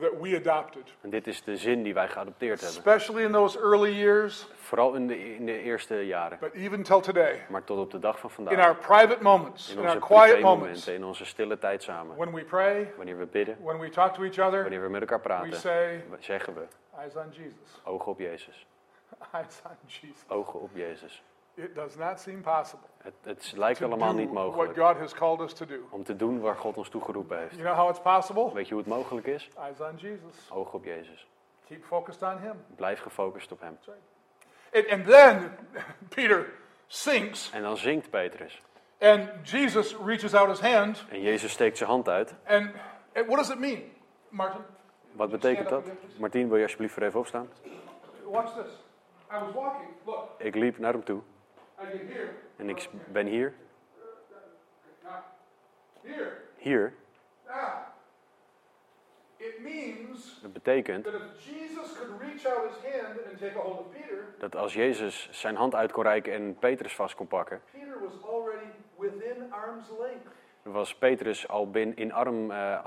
that 0.00 0.10
we 0.20 0.36
adopted, 0.36 0.82
En 1.00 1.10
dit 1.10 1.26
is 1.26 1.42
de 1.42 1.56
zin 1.56 1.82
die 1.82 1.94
wij 1.94 2.08
geadopteerd 2.08 2.60
hebben. 2.60 2.78
especially 2.78 3.24
in 3.24 3.32
those 3.32 3.58
early 3.58 3.90
years, 3.92 4.46
Vooral 4.54 4.94
in 4.94 5.06
de, 5.06 5.34
in 5.34 5.46
de 5.46 5.62
eerste 5.62 6.06
jaren. 6.06 6.38
but 6.40 6.52
even 6.52 6.82
till 6.82 7.00
today. 7.00 7.40
Maar 7.48 7.64
tot 7.64 7.78
op 7.78 7.90
de 7.90 7.98
dag 7.98 8.18
van 8.18 8.30
In 8.30 8.34
vandaag. 8.36 8.64
our 8.66 8.74
private 8.76 9.22
moments, 9.22 9.70
In 9.72 9.78
in 9.78 9.88
our 9.88 9.98
quiet 9.98 10.40
moments, 10.40 10.88
in 10.88 11.04
onze 11.04 11.24
stille 11.24 11.58
tijd 11.58 11.82
samen. 11.82 12.16
when 12.16 12.32
we 12.32 12.44
pray, 12.44 12.92
Wanneer 12.96 13.18
we 13.18 13.26
bidden, 13.26 13.56
when 13.62 13.78
we 13.78 13.88
talk 13.90 14.14
to 14.14 14.22
each 14.22 14.38
other, 14.38 14.60
wanneer 14.62 14.82
we 14.82 14.88
met 14.88 15.00
elkaar 15.00 15.18
we 15.20 15.24
praten, 15.28 15.56
say, 15.56 16.04
zeggen 16.18 16.54
we 16.54 16.60
Eyes 16.98 17.16
on 17.16 17.28
Jesus. 17.30 17.80
ogen 17.84 18.12
op 18.12 18.18
Jezus. 18.18 18.66
Eyes 19.34 19.60
on 19.64 19.76
Jesus. 19.86 20.24
Ogen 20.28 20.60
op 20.60 20.70
Jezus. 20.74 21.22
It 21.54 21.74
does 21.74 21.96
not 21.96 22.20
seem 22.20 22.40
possible 22.42 22.86
Het, 22.96 23.14
het 23.22 23.52
lijkt 23.56 23.78
to 23.78 23.86
allemaal 23.86 24.12
do 24.12 24.18
niet 24.18 24.30
what 24.30 24.44
mogelijk 24.44 24.78
God 24.78 24.96
has 24.98 25.14
called 25.14 25.40
us 25.40 25.52
to 25.52 25.66
do. 25.66 25.78
om 25.90 26.04
te 26.04 26.16
doen 26.16 26.40
waar 26.40 26.56
God 26.56 26.76
ons 26.76 26.88
toegeroepen 26.88 27.38
heeft. 27.38 27.50
You 27.54 27.62
know 27.64 27.76
how 27.76 27.88
it's 27.88 28.00
possible? 28.00 28.52
Weet 28.54 28.68
je 28.68 28.74
hoe 28.74 28.82
het 28.82 28.92
mogelijk 28.92 29.26
is? 29.26 29.50
Eyes 29.58 29.80
on 29.80 29.96
Jesus. 29.96 30.50
Ogen 30.50 30.74
op 30.74 30.84
Jezus. 30.84 31.26
Keep 31.66 31.84
focused 31.84 32.22
on 32.22 32.38
Him. 32.38 32.64
Blijf 32.76 33.00
gefocust 33.00 33.52
op 33.52 33.60
Hem. 33.60 33.78
And, 34.74 34.88
and 34.90 35.06
then 35.06 35.50
Peter 36.14 36.52
sinks, 36.86 37.50
En 37.52 37.62
dan 37.62 37.76
zingt 37.76 38.10
Petrus. 38.10 38.62
and 39.00 39.28
Jesus 39.50 39.96
reaches 40.04 40.34
out 40.34 40.48
his 40.48 40.60
hand. 40.60 41.04
En 41.10 41.20
Jezus 41.20 41.52
steekt 41.52 41.76
zijn 41.76 41.90
hand 41.90 42.08
uit. 42.08 42.34
And, 42.46 42.70
and 43.14 43.26
what 43.26 43.36
does 43.36 43.50
it 43.50 43.58
mean, 43.58 43.82
Martin? 44.28 44.60
Wat 45.12 45.30
betekent 45.30 45.68
dat? 45.68 45.84
Martien, 46.18 46.48
wil 46.48 46.56
je 46.56 46.62
alsjeblieft 46.62 46.94
voor 46.94 47.02
even 47.02 47.18
opstaan? 47.20 47.48
Watch 48.24 48.52
this. 48.54 48.72
I 49.32 49.38
was 49.44 49.52
walking. 49.54 49.88
Look, 50.04 50.28
Ik 50.38 50.54
liep 50.54 50.78
naar 50.78 50.92
hem 50.92 51.04
toe. 51.04 51.20
En 52.56 52.68
ik 52.68 52.88
ben 53.12 53.26
hier. 53.26 53.54
Hier. 56.56 56.92
Dat 60.42 60.52
betekent 60.52 61.04
dat 64.38 64.56
als 64.56 64.74
Jezus 64.74 65.28
zijn 65.30 65.56
hand 65.56 65.74
uit 65.74 65.92
kon 65.92 66.02
reiken 66.02 66.32
en 66.32 66.56
Petrus 66.58 66.94
vast 66.94 67.14
kon 67.14 67.26
pakken, 67.26 67.60
was 70.62 70.94
Petrus 70.94 71.48
al 71.48 71.70
bin, 71.70 71.96
in 71.96 72.12
arm, 72.12 72.50
eh, 72.50 72.86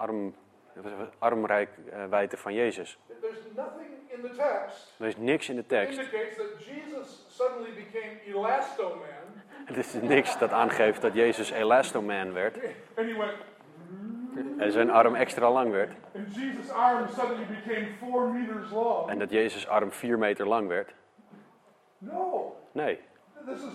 armrijkwijde 1.17 2.37
van 2.37 2.53
Jezus. 2.53 2.99
There's 3.21 3.37
nothing 3.55 3.96
in 4.17 4.29
the 4.29 4.35
text 4.35 4.93
Er 4.99 5.07
is 5.07 5.17
niks 5.17 5.49
in 5.49 5.55
de 5.55 5.65
tekst. 5.65 5.99
indicates 5.99 6.35
that 6.37 6.65
Jesus 6.65 7.25
suddenly 7.29 7.69
became 7.71 8.19
elastoman 8.25 9.25
Het 9.65 9.77
is 9.85 9.93
niks 9.93 10.37
dat 10.37 10.51
aangeeft 10.51 11.01
dat 11.01 11.13
Jezus 11.13 11.49
elastoman 11.51 12.33
werd 12.33 12.55
and 12.95 13.07
he 13.09 13.17
went 13.17 13.33
en 14.57 14.71
zijn 14.71 14.89
arm 14.89 15.15
extra 15.15 15.51
lang 15.51 15.71
werd. 15.71 15.91
and 16.15 16.35
Jesus' 16.35 16.69
arm 16.69 17.07
suddenly 17.07 17.45
became 17.45 17.87
four 17.99 18.27
meters 18.27 18.71
long. 18.71 19.09
En 19.09 19.19
dat 19.19 19.29
Jezus' 19.29 19.67
arm 19.67 19.91
vier 19.91 20.17
meter 20.17 20.47
lang 20.47 20.67
werd. 20.67 20.93
No, 21.97 22.55
Nee, 22.71 22.99
this 23.45 23.59
is 23.61 23.73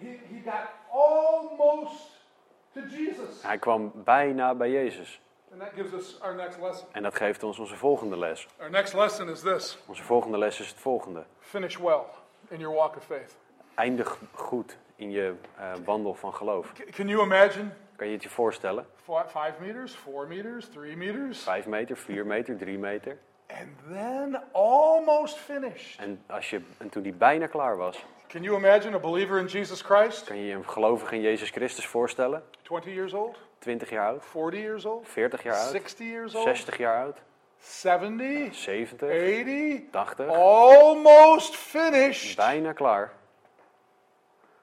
he, 0.00 0.18
he 0.28 0.42
got 0.44 0.68
almost 0.92 2.24
to 2.72 2.80
Jesus. 2.80 3.42
hij 3.42 3.58
kwam 3.58 3.92
bijna 4.04 4.54
bij 4.54 4.70
Jezus. 4.70 5.20
And 5.52 5.60
that 5.60 5.70
gives 5.74 5.92
us 5.92 6.20
our 6.20 6.34
next 6.34 6.58
lesson. 6.60 6.86
En 6.92 7.02
dat 7.02 7.14
geeft 7.14 7.42
ons 7.42 7.58
onze 7.58 7.76
volgende 7.76 8.16
les. 8.18 8.46
Our 8.60 8.70
next 8.70 8.94
lesson 8.94 9.28
is 9.28 9.40
this 9.40 9.78
Onze 9.86 10.02
volgende 10.02 10.38
les 10.38 10.60
is 10.60 10.68
het 10.68 10.78
volgende. 10.78 11.24
finish 11.38 11.76
well 11.76 12.02
in 12.48 12.58
your 12.58 12.74
walk 12.76 12.96
of 12.96 13.04
faith. 13.04 13.36
Eindig 13.74 14.18
goed 14.32 14.76
in 14.96 15.10
je 15.10 15.34
eh, 15.58 15.72
wandel 15.84 16.14
van 16.14 16.34
geloof. 16.34 16.72
Can 16.90 17.08
you 17.08 17.22
imagine? 17.22 17.68
Kan 17.96 18.06
je 18.06 18.12
het 18.12 18.22
je 18.22 18.28
voorstellen? 18.28 18.86
Fi- 19.02 19.12
Five 19.28 19.54
meters, 19.60 19.92
four 19.94 20.26
meters, 20.26 20.68
three 20.68 20.96
meters, 20.96 21.42
Vijf 21.42 21.66
meter, 21.66 21.96
vier 21.96 22.26
meter, 22.26 22.56
drie 22.56 22.78
meter. 22.78 23.18
and 23.46 23.68
then 23.92 24.42
almost 24.52 25.36
finished. 25.38 26.00
En, 26.00 26.22
als 26.28 26.50
je, 26.50 26.60
en 26.78 26.88
toen 26.88 27.02
die 27.02 27.12
bijna 27.12 27.46
klaar 27.46 27.76
was, 27.76 28.04
Can 28.26 28.42
you 28.42 28.56
imagine 28.56 28.96
a 28.96 28.98
believer 29.00 29.38
in 29.38 29.46
Jesus 29.46 29.82
Christ, 29.82 30.24
kan 30.24 30.36
je 30.36 30.46
je 30.46 30.54
een 30.54 30.68
gelovige 30.68 31.14
in 31.14 31.20
Jezus 31.20 31.50
Christus 31.50 31.86
voorstellen? 31.86 32.42
20 32.62 32.92
years 32.94 33.12
old, 33.12 33.38
20 33.60 33.90
jaar 33.90 34.06
oud, 34.06 34.24
40 34.24 34.60
years 34.60 34.84
old, 34.84 35.08
40 35.08 35.42
jaar 35.42 35.56
oud, 35.56 35.70
60 35.70 36.06
years 36.06 36.34
old, 36.34 36.44
60 36.44 36.76
jaar 36.76 37.04
oud, 37.04 37.22
70, 37.58 38.54
70, 38.54 38.98
80, 39.00 39.82
80. 39.92 40.28
almost 40.28 41.56
finished, 41.56 42.36
Bijna 42.36 42.72
klaar. 42.72 43.12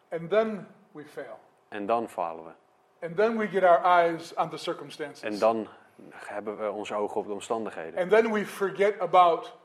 and 0.09 0.29
then 0.29 0.67
we 0.91 1.03
fail. 1.03 1.39
En 1.69 1.85
dan 1.85 2.09
falen 2.09 2.43
we. 2.43 2.51
And 3.05 3.15
then 3.15 3.37
we 3.37 3.47
get 3.47 3.63
our 3.63 3.83
eyes 3.85 4.33
on 4.35 4.49
the 4.49 4.57
circumstances. 4.57 5.21
En 5.23 5.39
dan 5.39 5.67
hebben 6.13 6.57
we 6.57 6.71
onze 6.71 6.95
ogen 6.95 7.17
op 7.17 7.27
de 7.27 7.33
omstandigheden. 7.33 7.99
And 8.01 8.09
then 8.09 8.31
we 8.31 8.45
forget 8.45 8.99
about 8.99 9.56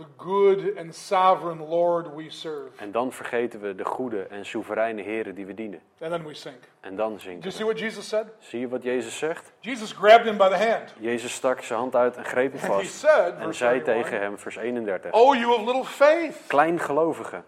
the 0.00 0.24
good 0.24 0.76
and 0.78 0.94
sovereign 0.94 1.68
Lord 1.68 2.14
we 2.14 2.30
serve. 2.30 2.68
En 2.76 2.92
dan 2.92 3.12
vergeten 3.12 3.60
we 3.60 3.74
de 3.74 3.84
goede 3.84 4.22
en 4.22 4.44
soevereine 4.46 5.02
Heren 5.02 5.34
die 5.34 5.46
we 5.46 5.54
dienen. 5.54 5.80
And 6.00 6.10
then 6.12 6.24
we 6.26 6.34
sink. 6.34 6.58
En 6.80 6.96
dan 6.96 7.20
zinken 7.20 7.40
you 7.40 7.52
see 7.52 7.64
what 7.64 7.78
Jesus 7.78 8.08
said? 8.08 8.26
Zie 8.38 8.60
je 8.60 8.68
wat 8.68 8.82
Jezus 8.82 9.18
zegt? 9.18 9.52
Jesus 9.60 9.92
grabbed 9.92 10.26
him 10.26 10.36
by 10.36 10.48
the 10.48 10.56
hand. 10.70 10.94
Jezus 10.98 11.32
stak 11.32 11.62
zijn 11.62 11.78
hand 11.78 11.96
uit 11.96 12.16
en 12.16 12.24
greep 12.24 12.52
hem 12.52 12.70
And 12.70 12.80
he 12.80 12.86
vast. 12.86 12.98
said, 12.98 13.34
En 13.38 13.54
zei 13.54 13.70
31, 13.78 13.84
tegen 14.04 14.20
hem, 14.20 14.38
vers 14.38 14.56
31, 14.56 15.12
Oh, 15.12 15.34
you 15.34 15.54
of 15.54 15.66
little 15.66 15.84
faith. 15.84 16.36
Kleingelovige, 16.46 17.42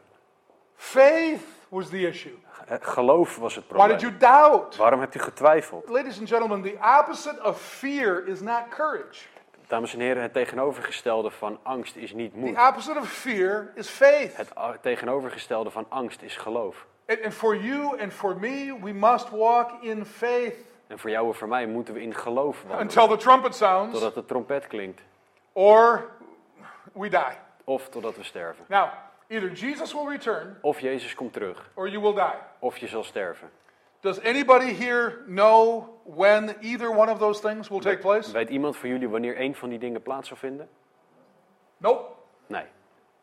Faith 0.76 1.42
was 1.68 1.88
the 1.88 2.06
issue. 2.08 2.32
eh, 2.66 2.76
geloof 2.80 3.36
was 3.36 3.54
het 3.54 3.64
Why 3.68 3.88
did 3.88 4.00
you 4.00 4.12
probleem. 4.12 4.50
doubt? 4.50 4.76
Waarom 4.76 5.00
hebt 5.00 5.14
u 5.14 5.18
getwijfeld? 5.20 5.88
Ladies 5.88 6.18
and 6.18 6.28
gentlemen, 6.28 6.62
the 6.62 6.76
opposite 7.00 7.42
of 7.42 7.60
fear 7.60 8.26
is 8.26 8.40
not 8.40 8.62
courage. 8.68 9.26
Dames 9.72 9.94
en 9.94 10.00
heren, 10.00 10.22
het 10.22 10.32
tegenovergestelde 10.32 11.30
van 11.30 11.58
angst 11.62 11.96
is 11.96 12.12
niet 12.12 12.34
moed. 12.34 12.54
The 12.54 12.66
opposite 12.68 12.98
of 12.98 13.08
fear 13.08 13.72
is 13.74 13.88
faith. 13.88 14.36
Het 14.36 14.52
tegenovergestelde 14.82 15.70
van 15.70 15.86
angst 15.88 16.22
is 16.22 16.36
geloof. 16.36 16.86
And, 17.08 17.22
and 17.24 17.34
for 17.34 17.56
you 17.56 18.00
and 18.00 18.12
for 18.12 18.36
me, 18.36 18.78
we 18.82 18.92
must 18.92 19.30
walk 19.30 19.70
in 19.82 20.04
faith 20.04 20.54
En 20.86 20.98
voor 20.98 21.10
jou 21.10 21.26
en 21.28 21.34
voor 21.34 21.48
mij 21.48 21.66
moeten 21.66 21.94
we 21.94 22.02
in 22.02 22.14
geloof 22.14 22.62
wandelen. 22.62 22.82
until 22.82 23.08
the 23.08 23.16
trumpet 23.16 23.54
sounds 23.54 23.92
Totdat 23.92 24.14
de 24.14 24.24
trompet 24.24 24.66
klinkt. 24.66 25.00
or 25.52 26.10
we 26.92 27.08
die. 27.08 27.36
Of 27.64 27.88
totdat 27.88 28.16
we 28.16 28.22
sterven. 28.22 28.64
Now, 28.68 28.88
either 29.26 29.52
Jesus 29.52 29.92
will 29.92 30.08
return 30.08 30.58
Of 30.60 30.80
Jezus 30.80 31.14
komt 31.14 31.32
terug. 31.32 31.70
or 31.74 31.88
you 31.88 32.02
will 32.02 32.14
die. 32.14 32.38
Of 32.58 32.76
je 32.76 32.86
zal 32.86 33.04
sterven. 33.04 33.50
Does 34.02 34.18
anybody 34.24 34.72
here 34.72 35.22
know 35.28 35.88
when 36.04 36.54
either 36.60 36.90
one 36.90 37.08
of 37.08 37.18
those 37.18 37.40
things 37.40 37.68
will 37.70 37.80
take 37.80 38.00
place? 38.00 38.32
Weet 38.32 38.48
iemand 38.50 38.76
van 38.76 38.88
jullie 38.88 39.08
wanneer 39.08 39.40
een 39.40 39.54
van 39.54 39.68
die 39.68 39.78
dingen 39.78 40.02
plaats 40.02 40.28
zal 40.28 40.36
vinden? 40.36 40.68
Nope. 41.76 42.04
Nee. 42.46 42.64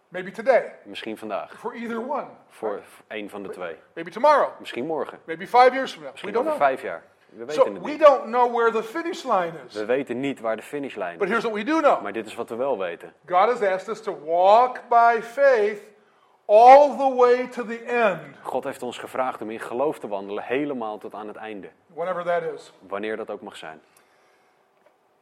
Maybe 0.07 0.31
today 0.31 0.75
Misschien 0.83 1.17
vandaag. 1.17 1.59
for 1.59 1.73
either 1.75 1.97
one. 2.09 2.27
Voor 2.49 2.81
een 3.07 3.29
van 3.29 3.43
de 3.43 3.49
twee. 3.49 3.75
Maybe 3.93 4.09
tomorrow. 4.11 4.59
Misschien 4.59 4.85
morgen. 4.85 5.19
Maybe 5.25 5.47
five 5.47 5.69
years 5.73 5.91
from 5.91 6.03
now. 6.03 6.11
We 6.11 6.11
Misschien 6.11 6.33
don't 6.33 6.47
over 6.47 6.57
know. 6.57 6.67
vijf 6.69 6.81
jaar. 6.81 7.03
We 7.29 7.45
weten 7.45 7.53
So 7.63 7.73
het 7.73 7.83
we 7.83 7.89
niet. 7.89 7.99
don't 7.99 8.23
know 8.23 8.55
where 8.55 8.71
the 8.71 8.83
finish 8.83 9.23
line 9.23 9.51
is. 9.67 9.73
We 9.73 9.85
weten 9.85 10.19
niet 10.19 10.39
waar 10.39 10.55
de 10.55 10.61
finishlijn 10.61 11.17
But 11.17 11.23
is. 11.27 11.29
here's 11.29 11.43
what 11.43 11.55
we 11.57 11.63
do 11.63 11.79
know. 11.79 12.01
Maar 12.01 12.13
dit 12.13 12.25
is 12.25 12.35
wat 12.35 12.49
we 12.49 12.55
wel 12.55 12.77
weten. 12.77 13.13
God 13.25 13.49
has 13.49 13.61
asked 13.61 13.87
us 13.87 14.01
to 14.01 14.17
walk 14.25 14.79
by 14.89 15.21
faith 15.21 15.81
all 16.49 16.97
the 16.97 17.15
way 17.15 17.47
to 17.47 17.65
the 17.65 17.79
end, 17.83 18.35
God 18.41 18.63
heeft 18.63 18.83
ons 18.83 18.97
gevraagd 18.97 19.41
om 19.41 19.49
in 19.49 19.59
geloof 19.59 19.99
te 19.99 20.07
wandelen 20.07 20.43
helemaal 20.43 20.97
tot 20.97 21.13
aan 21.13 21.27
het 21.27 21.35
einde. 21.35 21.69
whenever 21.93 22.23
that 22.23 22.41
is. 22.53 22.71
Wanneer 22.87 23.17
dat 23.17 23.29
ook 23.29 23.41
mag 23.41 23.55
zijn. 23.57 23.81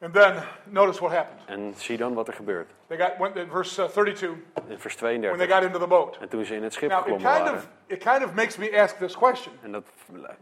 And 0.01 0.13
then 0.13 0.43
notice 0.63 0.99
what 0.99 1.11
happened. 1.11 1.41
En 1.45 1.73
zie 1.77 1.97
dan 1.97 2.13
wat 2.13 2.27
er 2.27 2.33
gebeurt. 2.33 2.71
They 2.87 2.97
got 2.97 3.11
went 3.17 3.35
in 3.35 3.49
verse 3.49 3.81
uh, 3.83 3.87
32 3.89 4.37
In 4.67 4.79
vers 4.79 4.95
when 4.99 5.19
they 5.21 5.29
32. 5.31 5.49
got 5.55 5.63
into 5.63 5.79
the 5.79 5.87
boat. 5.87 6.17
En 6.17 6.29
toen 6.29 6.45
ze 6.45 6.55
in 6.55 6.63
het 6.63 6.73
schip 6.73 6.89
Now 6.89 6.99
it 6.99 7.05
kind 7.05 7.21
waren. 7.21 7.53
of 7.53 7.67
it 7.85 8.03
kind 8.03 8.23
of 8.23 8.33
makes 8.33 8.57
me 8.57 8.81
ask 8.81 8.97
this 8.97 9.17
question. 9.17 9.53
En 9.61 9.71
dat 9.71 9.83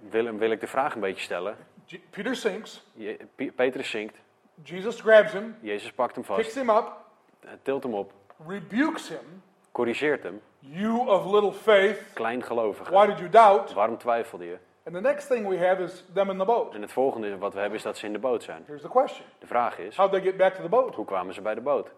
wil, 0.09 0.35
wil 0.37 0.51
ik 0.51 0.59
de 0.59 0.67
vraag 0.67 0.93
een 0.95 1.01
beetje 1.01 1.23
stellen. 1.23 1.55
Peter 2.09 2.35
sinks. 2.35 2.85
Je- 2.93 3.51
Petrus 3.55 3.89
zinkt. 3.89 4.17
Jesus 4.63 5.01
grabs 5.01 5.31
him, 5.31 5.55
Jezus 5.61 5.91
pakt 5.91 6.15
hem 6.15 6.23
picks 6.23 6.43
vast. 6.43 6.55
him 6.55 6.69
up, 6.69 6.91
Tilt 7.61 7.83
hem 7.83 7.93
op. 7.93 8.11
rebukes 8.47 9.09
him. 9.09 9.41
Corrigeert 9.71 10.23
hem. 10.23 10.41
You 10.71 11.07
of 11.07 11.25
little 11.25 11.51
faith, 11.51 12.13
Kleingelovige. 12.13 12.91
why 12.91 13.05
did 13.05 13.17
you 13.17 13.29
doubt? 13.29 13.73
Waarom 13.73 13.97
twijfelde 13.97 14.45
je? 14.45 14.57
And 14.85 14.95
the 14.95 15.01
next 15.01 15.27
thing 15.27 15.47
we 15.47 15.57
have 15.67 15.81
is 15.83 16.03
them 16.13 16.29
in 16.29 16.37
the 16.37 16.45
boat. 16.45 16.73
En 16.73 16.81
het 16.81 16.91
volgende 16.91 17.37
wat 17.37 17.53
we 17.53 17.59
hebben 17.59 17.77
is 17.77 17.83
dat 17.83 17.97
ze 17.97 18.05
in 18.05 18.13
de 18.13 18.19
boot 18.19 18.43
zijn. 18.43 18.63
Here's 18.65 18.81
the 18.81 18.87
question: 18.87 19.25
De 19.39 19.47
vraag 19.47 19.79
is, 19.79 19.95
How'd 19.97 20.11
they 20.11 20.21
get 20.21 20.37
back 20.37 20.53
to 20.53 20.61
the 20.61 20.69
boat? 20.69 20.95
hoe 20.95 21.05
kwamen 21.05 21.33
ze 21.33 21.41
bij 21.41 21.55
de 21.55 21.61
boot? 21.61 21.91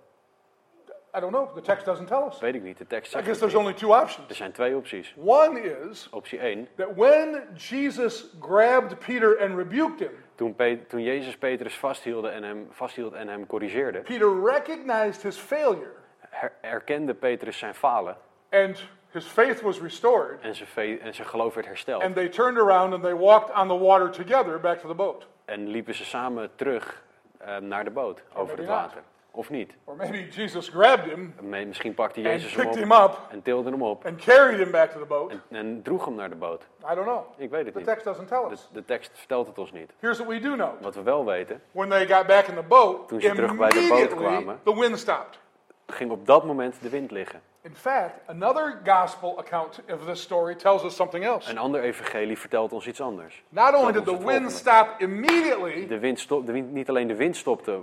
I 1.16 1.20
don't 1.20 1.32
know. 1.34 1.54
The 1.56 1.62
text 1.62 1.86
doesn't 1.86 2.08
tell 2.08 2.24
us. 2.28 2.40
Weet 2.40 2.56
ik 2.56 2.64
niet. 2.64 2.78
De 2.78 2.88
tekst 2.88 3.08
I 3.08 3.12
zegt 3.12 3.26
guess 3.26 3.40
het 3.42 3.50
there's 3.50 3.66
only 3.66 3.78
two 3.80 4.02
options. 4.02 4.30
Er 4.30 4.36
zijn 4.36 4.52
twee 4.52 4.76
opties. 4.76 5.16
One 5.26 5.60
is 5.62 6.10
Optie 6.10 6.40
1. 6.40 6.68
that 6.76 6.88
when 6.96 7.44
Jesus 7.56 8.26
grabbed 8.40 9.00
Peter 9.00 9.40
and 9.42 9.58
rebuked 9.58 10.00
him, 10.00 10.12
Toen, 10.36 10.56
Pe- 10.56 10.86
toen 10.88 11.02
Jezus 11.02 11.38
Petrus 11.38 11.78
vasthield 11.78 12.26
en 12.26 12.44
hem, 12.44 12.68
vasthield 12.72 13.14
en 13.14 13.28
hem 13.28 13.46
corrigeerde, 13.46 14.00
Peter 14.00 14.44
recognized 14.44 15.22
his 15.22 15.38
failure 15.38 15.92
her- 16.30 16.54
erkende 16.62 17.14
Petrus 17.14 17.58
zijn 17.58 17.74
falen 17.76 18.18
and 18.52 18.84
his 19.12 19.26
faith 19.26 19.62
was 19.62 19.82
restored. 19.82 20.38
en 20.42 20.56
zijn, 20.56 20.70
ve- 20.70 20.98
en 21.02 21.14
zijn 21.14 21.28
geloof 21.28 21.54
werd 21.54 21.68
hersteld. 21.68 22.04
And 22.04 22.16
they 22.16 22.28
turned 22.30 22.62
around 22.62 22.94
and 22.94 23.04
they 23.04 23.16
walked 23.16 23.56
on 23.58 23.68
the 23.68 23.78
water 23.80 24.10
together 24.10 24.60
back 24.60 24.78
to 24.80 24.88
the 24.88 24.94
boat. 24.96 25.28
En 25.46 25.68
liepen 25.68 25.94
ze 25.96 26.06
samen 26.06 26.50
terug 26.56 27.04
eh, 27.38 27.58
naar 27.58 27.84
de 27.84 27.90
boot 27.92 28.24
over 28.34 28.46
maybe 28.56 28.62
het 28.62 28.70
not. 28.72 28.80
water. 28.80 29.02
Of 29.32 29.50
niet? 29.50 29.74
Or 29.84 29.96
maybe 29.96 30.28
Jesus 30.30 30.70
grabbed 30.70 31.06
him 31.06 31.34
Me- 31.42 31.66
Misschien 31.66 31.94
pakte 31.94 32.20
and 32.20 32.28
Jezus 32.28 32.56
hem 32.56 32.68
op 32.68 32.76
him 32.76 32.92
up 32.92 33.18
en 33.30 33.42
tilde 33.42 33.70
hem 33.70 33.82
op 33.84 34.06
and 34.06 34.24
carried 34.24 34.58
him 34.60 34.72
back 34.72 34.90
to 34.92 35.00
the 35.00 35.06
boat. 35.06 35.32
en, 35.32 35.42
en 35.50 35.82
droeg 35.84 36.06
hem 36.06 36.16
naar 36.16 36.30
de 36.30 36.36
boot. 36.36 36.64
I 36.92 36.96
don't 36.96 37.06
know. 37.08 37.24
Ik 37.38 37.50
weet 37.50 37.64
het 37.64 37.74
The 37.74 37.80
niet. 37.80 37.88
text 37.88 38.04
doesn't 38.06 38.28
tell 38.28 38.44
De, 38.48 38.52
us. 38.54 38.70
de 38.72 38.86
tekst 38.86 39.12
vertelt 39.14 39.48
het 39.48 39.58
ons 39.58 39.72
niet. 39.72 39.92
Here's 40.00 40.18
what 40.18 40.30
we 40.30 40.40
do 40.40 40.54
know. 40.54 40.70
Wat 40.82 40.96
we 40.96 41.02
wel 41.02 41.26
weten, 41.26 41.62
When 41.72 41.90
they 41.90 42.08
got 42.08 42.28
back 42.28 42.48
in 42.48 42.56
the 42.56 42.62
boat, 42.64 43.08
Toen 43.08 43.22
ze 43.22 43.32
terug 43.32 43.56
bij 43.56 43.70
de 43.70 43.76
boot 43.76 43.84
immediately 43.84 44.18
kwamen. 44.28 44.60
the 44.64 44.80
wind 44.80 45.00
stopped. 45.00 45.40
Ging 45.88 46.12
op 46.12 46.26
dat 46.26 46.46
moment 46.46 46.82
de 46.82 46.90
wind 46.90 47.12
liggen. 47.12 47.42
In 47.62 47.76
fact, 47.76 48.14
another 48.28 48.80
gospel 48.86 49.38
account 49.38 49.80
of 49.94 50.06
this 50.06 50.22
story 50.22 50.56
tells 50.56 50.84
us 50.84 50.96
something 50.96 51.26
else. 51.26 51.50
Een 51.50 51.58
ander 51.58 51.82
evangelie 51.82 52.38
vertelt 52.38 52.74
ons 52.74 52.88
iets 52.88 53.02
anders. 53.02 53.44
Not 53.50 53.74
only 53.74 53.92
did 53.92 54.06
the 54.06 54.26
wind 54.26 54.52
stop 54.52 54.96
immediately, 54.98 55.88
De 55.88 56.00
wind 56.00 56.20
stop, 56.20 56.46
de 56.46 56.52
wind, 56.52 56.72
niet 56.72 56.90
alleen 56.90 57.08
de 57.08 57.16
wind 57.16 57.38
stopte 57.38 57.82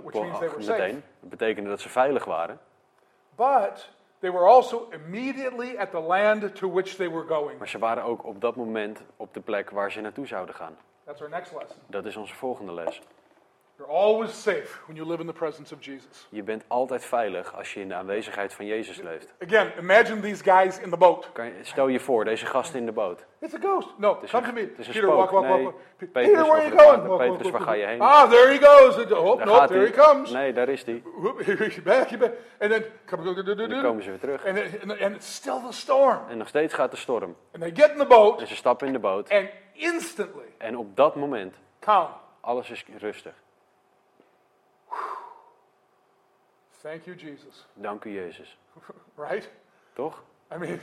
meteen, 0.57 1.03
dat 1.19 1.29
betekende 1.29 1.69
dat 1.69 1.81
ze 1.81 1.89
veilig 1.89 2.25
waren, 2.25 2.59
but 3.35 3.89
they 4.19 4.31
were 4.31 4.45
also 4.45 4.87
immediately 4.91 5.77
at 5.77 5.91
the 5.91 5.99
land 5.99 6.55
to 6.55 6.71
which 6.71 6.95
they 6.95 7.09
were 7.09 7.25
going. 7.27 7.57
maar 7.57 7.67
ze 7.69 7.79
waren 7.79 8.03
ook 8.03 8.25
op 8.25 8.41
dat 8.41 8.55
moment 8.55 9.01
op 9.17 9.33
de 9.33 9.39
plek 9.39 9.69
waar 9.69 9.91
ze 9.91 10.01
naartoe 10.01 10.27
zouden 10.27 10.55
gaan. 10.55 10.77
That's 11.05 11.21
our 11.21 11.29
next 11.29 11.51
lesson. 11.53 11.77
Dat 11.87 12.05
is 12.05 12.15
onze 12.15 12.35
volgende 12.35 12.73
les. 12.73 13.01
You're 13.77 13.91
always 13.91 14.41
safe 14.41 14.79
when 14.85 14.95
you 14.95 15.07
live 15.07 15.19
in 15.21 15.27
the 15.27 15.33
presence 15.33 15.73
of 15.73 15.83
Jesus. 15.85 16.27
Je 16.29 16.43
bent 16.43 16.63
altijd 16.67 17.05
veilig 17.05 17.55
als 17.55 17.73
je 17.73 17.79
in 17.79 17.87
de 17.87 17.93
aanwezigheid 17.93 18.53
van 18.53 18.65
Jezus 18.65 19.01
leeft. 19.01 19.33
Again, 19.43 19.71
imagine 19.79 20.19
these 20.21 20.43
guys 20.43 20.79
in 20.79 20.89
the 20.89 20.97
boat. 20.97 21.29
Kan 21.33 21.45
je, 21.45 21.53
stel 21.61 21.87
je 21.87 21.99
voor, 21.99 22.25
deze 22.25 22.45
gasten 22.45 22.79
in 22.79 22.85
de 22.85 22.91
boot. 22.91 23.25
It's 23.39 23.53
a 23.53 23.57
ghost. 23.59 23.89
No, 23.97 24.15
come 24.15 24.37
een- 24.37 24.43
to 24.43 24.53
me. 24.53 24.65
Peter, 24.67 24.93
spook. 24.93 25.15
walk, 25.15 25.29
walk. 25.31 25.43
Nee, 25.43 25.63
walk. 25.63 25.75
Pe- 25.97 26.05
Petrus 26.05 26.27
Peter, 26.33 26.45
where 26.45 26.61
are 26.61 26.67
you 26.67 26.77
going? 26.77 26.87
water. 26.95 27.07
Walk, 27.07 27.19
walk, 27.19 27.31
Petrus, 27.31 27.51
waar 27.51 27.61
ga 27.61 27.73
je 27.73 27.85
heen? 27.85 28.01
Ah, 28.01 28.29
there 28.29 28.51
he 28.53 28.65
goes. 28.65 28.97
Oh, 29.11 29.37
Daar 29.37 29.45
no, 29.45 29.65
there 29.67 29.85
he 29.85 29.91
comes. 29.91 30.31
Nee, 30.31 30.53
daar 30.53 30.69
is 30.69 30.83
hij. 30.85 31.03
Back, 31.83 32.17
back. 32.17 32.31
And 32.59 32.71
then, 32.71 32.85
dan 33.69 33.81
komen 33.81 34.03
ze 34.03 34.09
weer 34.09 34.19
terug. 34.19 34.45
and, 34.45 34.57
and, 34.81 35.01
and 35.01 35.15
it's 35.15 35.33
still 35.35 35.59
the 35.67 35.73
storm. 35.73 36.19
En 36.29 36.37
nog 36.37 36.47
steeds 36.47 36.73
gaat 36.73 36.91
de 36.91 36.97
storm. 36.97 37.35
And 37.53 37.61
they 37.61 37.71
get 37.75 37.91
in 37.91 37.97
the 37.97 38.05
boat, 38.05 38.41
En 38.41 38.47
ze 38.47 38.55
stappen 38.55 38.87
in 38.87 38.93
de 38.93 38.99
boot. 38.99 39.29
and 39.29 39.49
instantly, 39.73 40.53
En 40.57 40.77
op 40.77 40.95
dat 40.95 41.15
moment, 41.15 41.55
calm. 41.79 42.09
alles 42.41 42.69
is 42.69 42.85
rustig. 42.97 43.33
Thank 46.85 47.05
you, 47.05 47.15
Jesus. 47.15 47.65
Dank 47.73 48.05
u 48.05 48.09
Jezus. 48.09 48.57
Right? 49.29 49.49
Toch? 49.93 50.23
I 50.51 50.57
mean, 50.57 50.79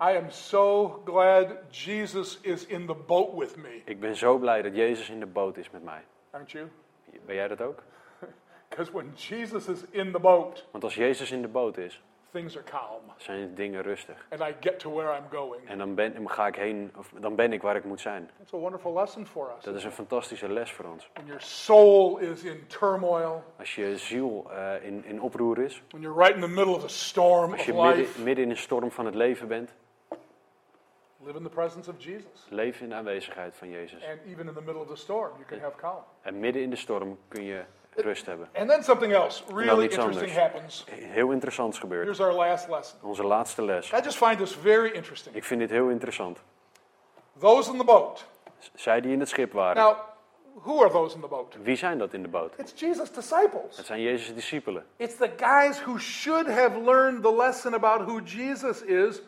I 0.00 0.16
am 0.16 0.30
so 0.30 1.02
glad 1.04 1.56
Jesus 1.70 2.38
is 2.42 2.66
in 2.66 2.86
the 2.86 2.94
boat 2.94 3.34
with 3.34 3.56
me. 3.56 3.82
Ik 3.84 4.00
ben 4.00 4.16
zo 4.16 4.38
blij 4.38 4.62
dat 4.62 4.76
Jezus 4.76 5.08
in 5.08 5.20
de 5.20 5.26
boot 5.26 5.56
is 5.56 5.70
met 5.70 5.82
mij. 5.82 6.04
Aren't 6.30 6.50
you? 6.50 6.68
Ben 7.26 7.34
jij 7.34 7.48
dat 7.48 7.60
ook? 7.60 7.82
Because 8.68 8.92
when 8.92 9.12
Jesus 9.14 9.68
is 9.68 9.82
in 9.90 10.12
the 10.12 10.18
boat, 10.18 10.66
Want 10.70 10.84
als 10.84 10.94
Jezus 10.94 11.30
in 11.30 11.42
de 11.42 11.48
boot 11.48 11.76
is, 11.76 12.02
things 12.32 12.56
are 12.56 12.64
calm. 12.64 13.02
zijn 13.16 13.54
dingen 13.54 13.82
rustig. 13.82 14.26
And 14.30 14.40
I 14.40 14.54
get 14.60 14.78
to 14.78 14.92
where 14.92 15.16
I'm 15.16 15.24
going. 15.30 15.68
En 15.68 15.78
dan 15.78 15.94
ben, 15.94 16.30
ga 16.30 16.46
ik 16.46 16.54
heen, 16.56 16.92
of 16.96 17.12
dan 17.20 17.34
ben 17.34 17.52
ik 17.52 17.62
waar 17.62 17.76
ik 17.76 17.84
moet 17.84 18.00
zijn. 18.00 18.30
That's 18.38 18.54
a 18.54 18.56
wonderful 18.56 18.92
lesson 18.92 19.26
for 19.26 19.52
us. 19.56 19.64
Dat 19.64 19.74
is 19.74 19.84
een 19.84 19.92
fantastische 19.92 20.48
les 20.48 20.72
voor 20.72 20.84
ons. 20.84 21.10
When 21.12 21.26
your 21.26 21.42
soul 21.42 22.18
is 22.18 22.44
in 22.44 22.66
turmoil, 22.66 23.44
Als 23.58 23.74
je 23.74 23.98
ziel 23.98 24.50
eh, 24.50 24.84
in, 24.84 25.04
in 25.04 25.20
oproer 25.20 25.58
is, 25.58 25.82
when 25.88 26.02
you're 26.02 26.18
right 26.20 26.34
in 26.34 26.40
the 26.40 26.48
middle 26.48 26.74
of 26.74 26.84
a 26.84 26.88
storm 26.88 27.52
als 27.52 27.60
of 27.60 27.66
je 27.66 27.72
life, 27.72 27.96
midden, 27.96 28.24
midden 28.24 28.44
in 28.44 28.50
een 28.50 28.56
storm 28.56 28.90
van 28.90 29.06
het 29.06 29.14
leven 29.14 29.48
bent, 29.48 29.74
live 31.24 31.36
in 31.36 31.42
the 31.42 31.50
presence 31.50 31.90
of 31.90 31.96
Jesus. 31.98 32.46
leef 32.48 32.80
in 32.80 32.88
de 32.88 32.94
aanwezigheid 32.94 33.56
van 33.56 33.70
Jezus. 33.70 34.04
And 34.04 34.20
even 34.26 34.48
in 34.48 34.54
the 34.54 34.62
middle 34.62 34.82
of 34.82 34.88
the 34.88 34.96
storm, 34.96 35.30
you 35.36 35.44
can 35.44 35.58
have 35.58 35.76
calm. 35.76 36.02
En 36.20 36.40
midden 36.40 36.62
in 36.62 36.70
de 36.70 36.76
storm 36.76 37.18
kun 37.28 37.42
je 37.42 37.64
rust 37.94 38.26
hebben. 38.26 38.48
And 38.54 38.68
then 38.68 38.82
something 38.82 39.12
else 39.12 39.42
really 39.54 39.84
iets 39.84 39.96
interesting 39.96 40.30
anders. 40.30 40.52
happens. 40.52 40.84
Heel 41.12 41.30
interessants 41.30 41.78
gebeurt. 41.78 42.04
Here's 42.04 42.20
our 42.20 42.32
last 42.32 42.68
lesson. 42.68 42.98
Onze 43.02 43.22
laatste 43.22 43.62
les. 43.62 43.92
I 43.92 44.00
just 44.02 44.16
find 44.16 44.38
this 44.38 44.54
very 44.54 44.90
interesting. 44.90 45.36
Ik 45.36 45.44
vind 45.44 45.60
dit 45.60 45.70
heel 45.70 45.88
interessant. 45.88 46.38
Those 47.38 47.70
in 47.72 47.78
the 47.78 47.84
boat. 47.84 48.26
Zij 48.74 49.00
die 49.00 49.12
in 49.12 49.20
het 49.20 49.28
schip 49.28 49.52
waren. 49.52 49.82
Now, 49.82 49.96
who 50.62 50.80
are 50.80 50.90
those 50.90 51.14
in 51.14 51.20
the 51.20 51.28
boat? 51.28 51.56
Wie 51.62 51.76
zijn 51.76 51.98
dat 51.98 52.12
in 52.12 52.22
de 52.22 52.28
boot? 52.28 52.54
It's 52.56 52.80
Jesus' 52.80 53.12
disciples. 53.12 53.76
Het 53.76 53.86
zijn 53.86 54.00
Jezus' 54.00 54.34
discipelen. 54.34 54.86
It's 54.96 55.16
the 55.16 55.30
guys 55.36 55.82
who 55.82 55.98
should 55.98 56.46
have 56.46 56.80
learned 56.80 57.22
the 57.22 57.36
lesson 57.36 57.74
about 57.74 58.00
who 58.00 58.20
Jesus 58.20 58.82
is 58.82 59.22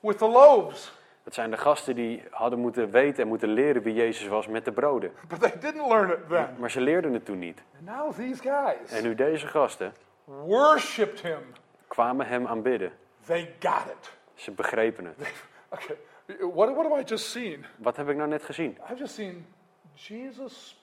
with 0.00 0.18
the 0.18 0.28
loaves. 0.28 0.92
Dat 1.24 1.34
zijn 1.34 1.50
de 1.50 1.56
gasten 1.56 1.94
die 1.94 2.22
hadden 2.30 2.58
moeten 2.58 2.90
weten 2.90 3.22
en 3.22 3.28
moeten 3.28 3.48
leren 3.48 3.82
wie 3.82 3.94
Jezus 3.94 4.26
was 4.28 4.46
met 4.46 4.64
de 4.64 4.72
broden. 4.72 5.12
But 5.28 5.40
they 5.40 5.58
didn't 5.60 5.88
learn 5.88 6.10
it 6.10 6.28
then. 6.28 6.48
Maar 6.58 6.70
ze 6.70 6.80
leerden 6.80 7.12
het 7.12 7.24
toen 7.24 7.38
niet. 7.38 7.62
And 7.78 7.84
now 7.84 8.14
these 8.14 8.42
guys 8.42 8.90
En 8.90 9.02
nu 9.02 9.14
deze 9.14 9.46
gasten 9.46 9.92
worshipped 10.24 11.20
him. 11.20 11.38
kwamen 11.86 12.26
hem 12.26 12.46
aanbidden. 12.46 12.92
They 13.26 13.54
got 13.60 13.86
it. 13.86 14.12
Ze 14.34 14.50
begrepen 14.50 15.04
het. 15.04 15.16
Okay, 15.68 15.96
what, 16.52 16.74
what 16.74 16.84
have 16.88 17.00
I 17.00 17.04
just 17.04 17.30
seen? 17.30 17.64
Wat 17.76 17.96
heb 17.96 18.08
ik 18.08 18.16
nou 18.16 18.28
net 18.28 18.42
gezien? 18.42 18.78
I've 18.90 18.96
just 18.98 19.14
seen 19.14 19.46
Jesus 19.94 20.81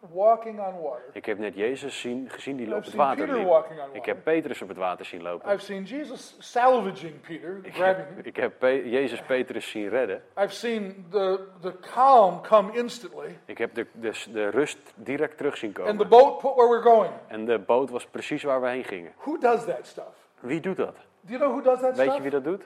walking 0.00 0.60
on 0.60 0.80
water. 0.82 1.04
Ik 1.12 1.24
heb 1.26 1.38
net 1.38 1.54
Jezus 1.54 2.00
zien, 2.00 2.30
gezien 2.30 2.56
die 2.56 2.74
op 2.74 2.84
het 2.84 2.94
water 2.94 3.28
liep. 3.32 3.64
Ik 3.92 4.04
heb 4.04 4.24
Petrus 4.24 4.62
op 4.62 4.68
het 4.68 4.76
water 4.76 5.04
zien 5.06 5.22
lopen. 5.22 5.52
I've 5.52 5.64
seen 5.64 5.82
Jesus 5.84 6.36
salvaging 6.38 7.20
Peter, 7.20 7.58
Ik 7.62 7.74
grabbing 7.74 8.06
heb, 8.06 8.16
him. 8.16 8.24
ik 8.24 8.36
heb 8.36 8.52
Pe- 8.58 8.88
Jezus 8.88 9.20
Petrus 9.22 9.70
zien 9.70 9.88
redden. 9.88 10.22
I've 10.38 10.54
seen 10.54 11.06
the, 11.10 11.40
the 11.60 11.74
calm 11.94 12.40
come 12.42 12.72
instantly, 12.76 13.38
Ik 13.44 13.58
heb 13.58 13.74
de, 13.74 13.86
de, 13.92 14.24
de 14.32 14.48
rust 14.48 14.78
direct 14.94 15.36
terug 15.36 15.56
zien 15.56 15.68
and 15.76 15.86
the 15.86 15.92
komen. 15.92 16.08
boat 16.08 16.38
put 16.38 16.54
where 16.54 16.68
we're 16.68 16.82
going. 16.82 17.12
En 17.26 17.44
de 17.44 17.58
boot 17.58 17.90
was 17.90 18.06
precies 18.06 18.42
waar 18.42 18.60
we 18.60 18.68
heen 18.68 18.84
gingen. 18.84 19.12
Who 19.16 19.38
does 19.38 19.64
that 19.64 19.86
stuff? 19.86 20.14
Wie 20.40 20.60
doet 20.60 20.76
dat? 20.76 20.96
Do 21.20 21.32
you 21.32 21.38
know 21.38 21.50
who 21.52 21.62
does 21.62 21.80
that 21.80 21.96
Weet 21.96 22.04
je 22.04 22.10
stuff? 22.10 22.22
wie 22.22 22.30
dat 22.30 22.44
doet? 22.44 22.62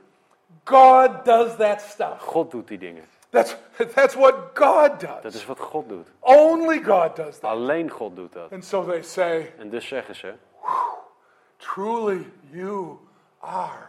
God 0.64 1.24
does 1.24 1.56
that 1.56 1.80
stuff. 1.80 2.18
God 2.20 2.50
doet 2.50 2.68
die 2.68 2.78
dingen. 2.78 3.04
That's, 3.32 3.56
that's 3.94 4.14
what 4.14 4.54
God 4.54 5.00
Dat 5.00 5.22
does. 5.22 5.34
is 5.34 5.46
wat 5.46 5.58
God 5.58 5.88
doet. 5.88 6.08
Only 6.20 6.78
God 6.82 7.16
does 7.16 7.38
that. 7.38 7.50
Alleen 7.50 7.88
God 7.90 8.16
doet 8.16 8.32
dat. 8.32 8.52
And 8.52 8.64
so 8.64 8.84
they 8.84 9.02
say, 9.02 9.52
En 9.58 9.70
dus 9.70 9.86
zeggen 9.88 10.14
ze, 10.14 10.34
Truly, 11.56 12.26
you 12.50 12.98
are 13.40 13.88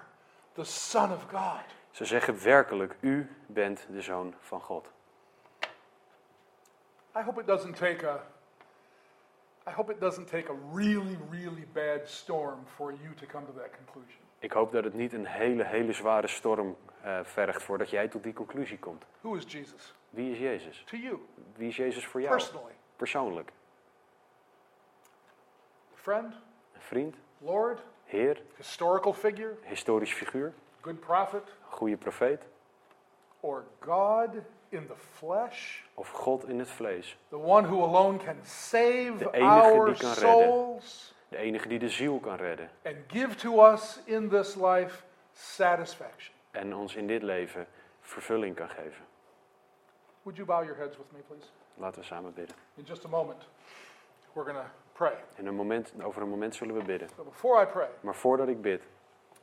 the 0.53 0.63
Son 0.63 1.11
of 1.11 1.25
God. 1.31 1.63
ze 1.91 2.05
zeggen 2.05 2.43
werkelijk, 2.43 2.95
u 2.99 3.29
bent 3.47 3.85
de 3.89 4.01
zoon 4.01 4.33
van 4.39 4.61
God. 4.61 4.87
I 7.15 7.21
hope 7.21 7.39
it 7.39 7.47
doesn't 7.47 7.75
take 7.75 8.07
a 8.07 8.19
I 9.67 9.71
hope 9.71 9.91
it 9.91 9.99
doesn't 9.99 10.27
take 10.27 10.49
a 10.51 10.55
really, 10.75 11.17
really 11.31 11.67
bad 11.73 12.07
storm 12.09 12.65
for 12.75 12.93
you 13.01 13.13
to 13.15 13.25
come 13.25 13.45
to 13.45 13.53
that 13.53 13.69
conclusion. 13.75 14.19
Ik 14.39 14.51
hoop 14.51 14.71
dat 14.71 14.83
het 14.83 14.93
niet 14.93 15.13
een 15.13 15.25
hele, 15.25 15.63
hele 15.63 15.93
zware 15.93 16.27
storm 16.27 16.75
eh, 17.03 17.19
vergt 17.23 17.63
voordat 17.63 17.89
jij 17.89 18.07
tot 18.07 18.23
die 18.23 18.33
conclusie 18.33 18.79
komt. 18.79 19.03
Who 19.21 19.33
is 19.35 19.43
Jesus? 19.47 19.93
Wie 20.09 20.31
is 20.31 20.37
Jezus? 20.37 20.83
To 20.85 20.97
you, 20.97 21.19
Wie 21.55 21.67
is 21.67 21.75
Jezus 21.75 22.05
voor 22.05 22.21
jou? 22.21 22.33
personally. 22.35 22.73
Persoonlijk. 22.95 23.51
Friend, 25.93 26.33
Een 26.73 26.81
vriend, 26.81 27.15
Lord, 27.37 27.81
Heer, 28.05 28.41
historical 28.57 29.13
figure, 29.13 29.55
historisch 29.63 30.13
figuur, 30.13 30.53
good 30.81 30.99
prophet, 30.99 31.43
goede 31.69 31.97
profeet 31.97 32.41
or 33.39 33.63
God 33.79 34.29
in 34.69 34.87
the 34.87 34.95
flesh, 34.95 35.81
of 35.93 36.09
God 36.09 36.43
in 36.47 36.59
het 36.59 36.69
vlees. 36.69 37.17
the 37.29 37.37
one 37.37 37.67
who 37.67 37.83
alone 37.83 38.17
can 38.17 38.37
save 38.45 39.13
De 39.17 39.29
enige 39.31 39.61
our 39.61 39.85
die 39.85 39.95
kan 39.97 40.13
redden. 40.13 40.43
souls 40.43 41.13
De 41.29 41.37
enige 41.37 41.67
die 41.67 41.79
de 41.79 41.89
ziel 41.89 42.19
kan 42.19 42.35
redden 42.35 42.69
and 42.85 42.95
give 43.07 43.35
to 43.35 43.65
us 43.71 43.99
in 44.05 44.29
this 44.29 44.55
life 44.55 45.03
satisfaction. 45.33 46.33
En 46.53 46.75
ons 46.75 46.95
in 46.95 47.07
dit 47.07 47.21
leven 47.23 47.67
vervulling 47.99 48.55
kan 48.55 48.69
geven. 48.69 49.05
Would 50.21 50.37
you 50.37 50.47
bow 50.47 50.63
your 50.63 50.77
heads 50.77 50.97
with 50.97 51.11
me, 51.11 51.19
please? 51.19 51.47
Laten 51.73 51.99
we 51.99 52.05
samen 52.05 52.33
bidden. 52.33 52.55
In 52.75 52.83
just 52.83 53.05
a 53.05 53.07
moment, 53.07 53.47
we're 54.33 54.51
going 54.51 54.65
to 54.65 54.71
pray. 54.93 55.23
In 55.35 55.47
een 55.47 55.55
moment, 55.55 55.93
over 56.03 56.21
een 56.21 56.29
moment 56.29 56.55
zullen 56.55 56.75
we 56.75 56.83
bidden. 56.83 57.09
But 57.15 57.25
before 57.25 57.61
I 57.63 57.65
pray, 57.65 57.89
Maar 57.99 58.15
voordat 58.15 58.47
ik 58.47 58.61
bid, 58.61 58.81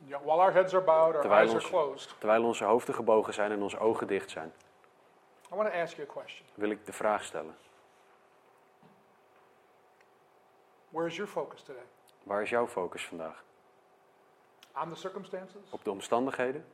yeah, 0.05 0.21
while 0.21 0.39
our 0.41 0.53
heads 0.53 0.73
are 0.73 0.83
bowed, 0.83 1.13
our 1.13 1.21
Terwijl 1.21 1.49
eyes 1.49 1.53
are 1.53 1.69
closed, 1.69 2.15
terwijl 2.19 2.43
onze 2.43 2.63
hoofden 2.63 2.95
gebogen 2.95 3.33
zijn 3.33 3.51
en 3.51 3.61
onze 3.61 3.79
ogen 3.79 4.07
dicht 4.07 4.29
zijn, 4.29 4.53
I 5.51 5.55
want 5.55 5.71
to 5.71 5.79
ask 5.79 5.95
you 5.95 6.07
a 6.09 6.11
question. 6.11 6.47
wil 6.53 6.69
ik 6.69 6.85
de 6.85 6.93
vraag 6.93 7.23
stellen. 7.23 7.55
Where 10.89 11.07
is 11.07 11.15
your 11.15 11.31
focus 11.31 11.61
today? 11.63 11.83
Waar 12.23 12.41
is 12.41 12.49
jouw 12.49 12.67
focus 12.67 13.05
vandaag? 13.05 13.43
On 14.83 14.89
the 14.89 14.95
circumstances? 14.95 15.69
Op 15.69 15.83
de 15.83 15.91
omstandigheden? 15.91 16.65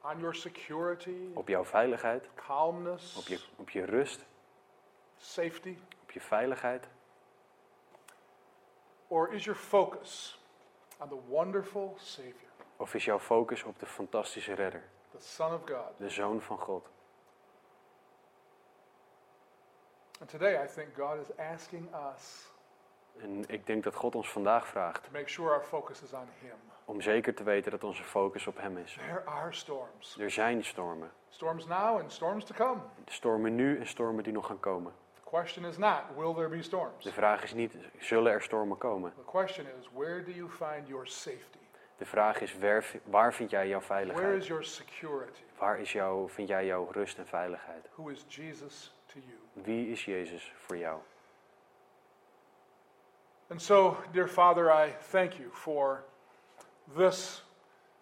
On 0.00 0.18
your 0.18 0.34
security, 0.34 1.30
Op 1.34 1.48
jouw 1.48 1.64
veiligheid? 1.64 2.28
calmness, 2.34 3.16
Op 3.16 3.26
je, 3.26 3.40
op 3.56 3.70
je 3.70 3.84
rust? 3.84 4.24
safety? 5.16 5.76
Op 6.02 6.10
je 6.10 6.20
veiligheid? 6.20 6.86
Or 9.08 9.32
is 9.32 9.44
your 9.44 9.60
focus 9.60 10.38
on 10.98 11.08
the 11.08 11.18
wonderful 11.28 11.94
Savior, 11.98 12.50
Of 12.76 12.94
is 12.94 13.04
jouw 13.04 13.18
focus 13.18 13.62
op 13.62 13.78
de 13.78 13.86
fantastische 13.86 14.52
redder, 14.54 14.82
the 15.10 15.20
Son 15.20 15.52
of 15.54 15.60
God? 15.66 15.96
de 15.98 16.08
Zoon 16.10 16.40
van 16.40 16.58
God? 16.58 16.86
And 20.20 20.28
today 20.30 20.64
I 20.64 20.66
think 20.66 20.94
God 20.96 21.18
is 21.20 21.36
asking 21.36 21.88
us 22.14 22.46
En 23.20 23.48
ik 23.48 23.66
denk 23.66 23.84
dat 23.84 23.94
God 23.94 24.14
ons 24.14 24.30
vandaag 24.30 24.66
vraagt 24.66 25.04
to 25.04 25.10
make 25.12 25.28
sure 25.28 25.50
our 25.52 25.62
focus 25.64 26.02
is 26.02 26.12
on 26.12 26.28
Him. 26.40 26.56
Om 26.88 27.00
zeker 27.00 27.34
te 27.34 27.42
weten 27.42 27.70
dat 27.70 27.84
onze 27.84 28.02
focus 28.02 28.46
op 28.46 28.56
Hem 28.60 28.76
is. 28.76 28.92
There 29.06 29.24
are 29.24 29.52
storms. 29.52 30.16
Er 30.18 30.30
zijn 30.30 30.64
stormen. 30.64 31.10
Storms 31.28 31.66
now 31.66 32.00
and 32.00 32.12
storms 32.12 32.44
to 32.44 32.54
come. 32.54 32.80
Stormen 33.06 33.54
nu 33.54 33.78
en 33.78 33.86
stormen 33.86 34.24
die 34.24 34.32
nog 34.32 34.46
gaan 34.46 34.60
komen. 34.60 34.92
The 35.14 35.30
question 35.30 35.64
is 35.64 35.76
not, 35.76 36.02
will 36.16 36.34
there 36.34 36.48
be 36.48 36.62
storms? 36.62 37.04
De 37.04 37.12
vraag 37.12 37.42
is 37.42 37.54
niet, 37.54 37.74
zullen 37.98 38.32
er 38.32 38.42
stormen 38.42 38.78
komen? 38.78 39.12
The 39.14 39.30
question 39.30 39.66
is, 39.80 39.88
where 39.94 40.24
do 40.24 40.30
you 40.30 40.48
find 40.50 40.88
your 40.88 41.06
safety? 41.06 41.58
De 41.96 42.06
vraag 42.06 42.40
is, 42.40 42.56
waar, 43.04 43.34
vind 43.34 43.50
jij 43.50 43.68
jouw 43.68 43.80
Where 43.80 43.94
veiligheid? 43.94 44.42
is 44.42 44.46
your 44.46 44.64
security? 44.64 45.42
Waar 45.58 45.80
is 45.80 45.92
jouw, 45.92 46.28
vind 46.28 46.48
jij 46.48 46.66
jouw 46.66 46.88
rust 46.90 47.18
en 47.18 47.26
veiligheid? 47.26 47.88
Who 47.94 48.08
is 48.08 48.24
Jesus 48.28 48.94
to 49.06 49.18
you? 49.18 49.64
Wie 49.64 49.90
is 49.90 50.04
Jezus 50.04 50.52
voor 50.56 50.76
jou? 50.76 50.98
And 53.50 53.62
so, 53.62 53.96
dear 54.12 54.28
Father, 54.28 54.86
I 54.86 54.94
thank 55.10 55.32
you 55.32 55.48
for 55.52 56.04
this 56.96 57.44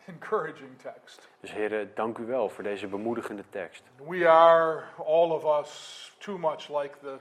encouraging 0.07 0.78
text. 0.78 1.28
Dus 1.41 1.53
heren, 1.53 1.91
dank 1.95 2.18
u 2.18 2.26
wel 2.26 2.49
voor 2.49 2.64
deze 2.64 2.87
bemoedigende 2.87 3.45
tekst. 3.51 3.82
We 4.09 4.28
are, 4.28 4.84
all 4.97 5.30
of 5.30 5.61
us, 5.61 6.12
too 6.18 6.39
much 6.39 6.68
like 6.68 6.99
the 7.03 7.18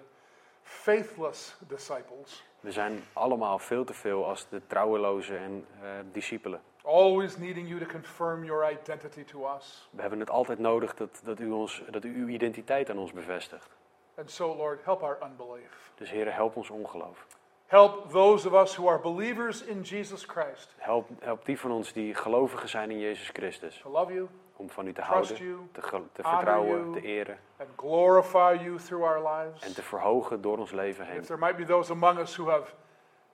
faithless 0.62 1.56
disciples, 1.68 2.44
We 2.60 2.72
zijn 2.72 3.04
allemaal 3.14 3.60
veel 3.60 3.84
te 3.84 3.94
veel 3.94 4.26
als 4.26 4.50
de 4.50 4.62
trouweloze 4.68 5.36
en 5.38 5.66
eh, 5.82 5.90
discipelen. 6.12 6.62
always 6.84 7.38
needing 7.38 7.68
you 7.68 7.80
to 7.80 7.86
confirm 7.86 8.44
your 8.44 8.72
identity 8.72 9.24
to 9.24 9.56
us. 9.58 9.88
We 9.92 10.02
hebben 10.02 10.20
het 10.20 10.30
altijd 10.30 10.60
nodig 10.60 10.96
dat, 10.96 11.22
dat, 11.24 11.40
u 11.40 11.52
ons, 11.52 11.84
dat 11.90 12.04
u 12.04 12.16
uw 12.16 12.28
identiteit 12.28 12.90
aan 12.90 12.98
ons 12.98 13.12
bevestigt. 13.12 13.70
And 14.18 14.32
so, 14.32 14.56
Lord, 14.56 14.84
help 14.84 15.02
our 15.04 15.18
unbelief. 15.24 15.92
Dus 15.96 16.10
heren, 16.10 16.34
help 16.34 16.56
ons 16.56 16.70
ongeloof. 16.70 17.26
Help 17.68 18.12
those 18.12 18.46
of 18.48 18.54
us 18.54 18.76
who 18.76 18.88
are 18.88 19.00
believers 19.00 19.62
in 19.62 19.82
Jesus 19.82 20.26
Christ 20.26 20.76
Help, 20.78 21.10
help 21.20 21.46
die 21.46 21.60
van 21.60 21.72
ons 21.72 21.94
die 21.94 22.14
gelovigen 22.14 22.70
zijn 22.70 22.92
in 22.92 23.00
Jezus 23.00 23.30
Christus. 23.34 23.80
to 23.82 23.90
love 23.90 24.14
you, 24.14 24.28
Om 24.58 24.70
van 24.70 24.88
u 24.88 24.94
te 24.94 25.02
houden, 25.02 25.38
you, 25.38 25.58
te, 25.72 25.82
te 26.14 26.24
vertrouwen, 26.24 26.80
you. 26.80 26.94
te 26.94 27.02
eren 27.08 27.38
and 27.58 27.70
glorify 27.76 28.58
you 28.64 28.78
through 28.78 29.04
our 29.04 29.18
en 29.18 29.46
lives. 29.52 29.74
te 29.74 29.82
verhogen 29.82 30.42
door 30.42 30.58
ons 30.58 30.72
leven 30.72 31.06
heen. 31.06 31.20
If 31.20 31.26
there 31.26 31.40
might 31.40 31.58
be 31.58 31.66
those 31.66 31.92
among 31.92 32.20
us 32.20 32.36
who 32.38 32.50
have 32.50 32.74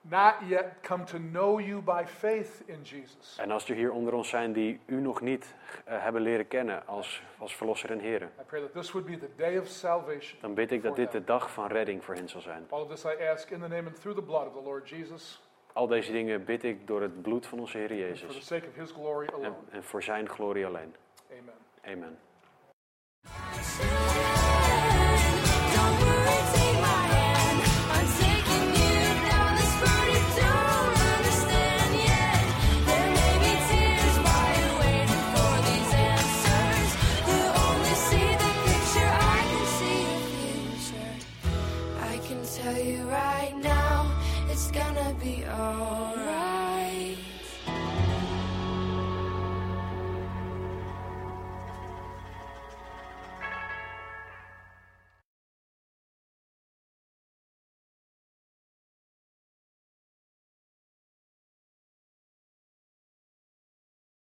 not 0.02 0.34
yet 0.48 0.64
come 0.82 1.04
to 1.04 1.18
know 1.18 1.60
you 1.60 1.80
by 1.82 2.02
faith 2.06 2.62
in 2.66 2.82
Jesus, 2.82 3.36
En 3.38 3.50
als 3.50 3.68
er 3.68 3.74
hier 3.74 3.92
onder 3.92 4.14
ons 4.14 4.28
zijn 4.28 4.52
die 4.52 4.80
u 4.86 5.00
nog 5.00 5.20
niet 5.20 5.54
eh, 5.84 6.02
hebben 6.02 6.22
leren 6.22 6.48
kennen 6.48 6.86
als, 6.86 7.22
als 7.38 7.56
verlosser 7.56 7.90
en 7.90 7.98
heren, 7.98 8.30
I 8.40 8.42
pray 8.46 8.60
that 8.60 8.72
this 8.72 8.92
would 8.92 9.06
be 9.06 9.18
the 9.18 9.30
day 9.36 9.58
of 9.58 9.66
salvation. 9.66 10.38
dan 10.40 10.54
bid 10.54 10.72
ik 10.72 10.82
dat 10.82 10.96
dit 10.96 11.12
de 11.12 11.24
dag 11.24 11.50
van 11.52 11.66
redding 11.66 12.04
voor 12.04 12.14
hen 12.14 12.28
zal 12.28 12.40
zijn. 12.40 12.66
All 12.70 12.80
of 12.80 12.88
this 12.88 13.04
I 13.04 13.28
ask 13.32 13.50
in 13.50 13.60
the 13.60 13.68
name 13.68 13.88
and 13.88 14.00
through 14.00 14.18
the 14.18 14.24
blood 14.24 14.46
of 14.46 14.52
the 14.52 14.62
Lord 14.62 14.88
Jesus, 14.88 15.40
Al 15.72 15.86
deze 15.86 16.12
dingen 16.12 16.44
bid 16.44 16.64
ik 16.64 16.86
door 16.86 17.02
het 17.02 17.22
bloed 17.22 17.46
van 17.46 17.58
onze 17.58 17.78
Heer 17.78 17.90
and 17.90 17.98
for 18.18 18.26
the 18.26 18.26
Jezus 18.26 18.46
sake 18.46 18.66
of 18.68 18.74
his 18.74 18.90
glory 18.90 19.26
en, 19.26 19.34
alone. 19.34 19.54
en 19.70 19.84
voor 19.84 20.02
zijn 20.02 20.28
glorie 20.28 20.66
alleen. 20.66 20.94
Amen. 21.30 21.54
Amen. 21.84 22.18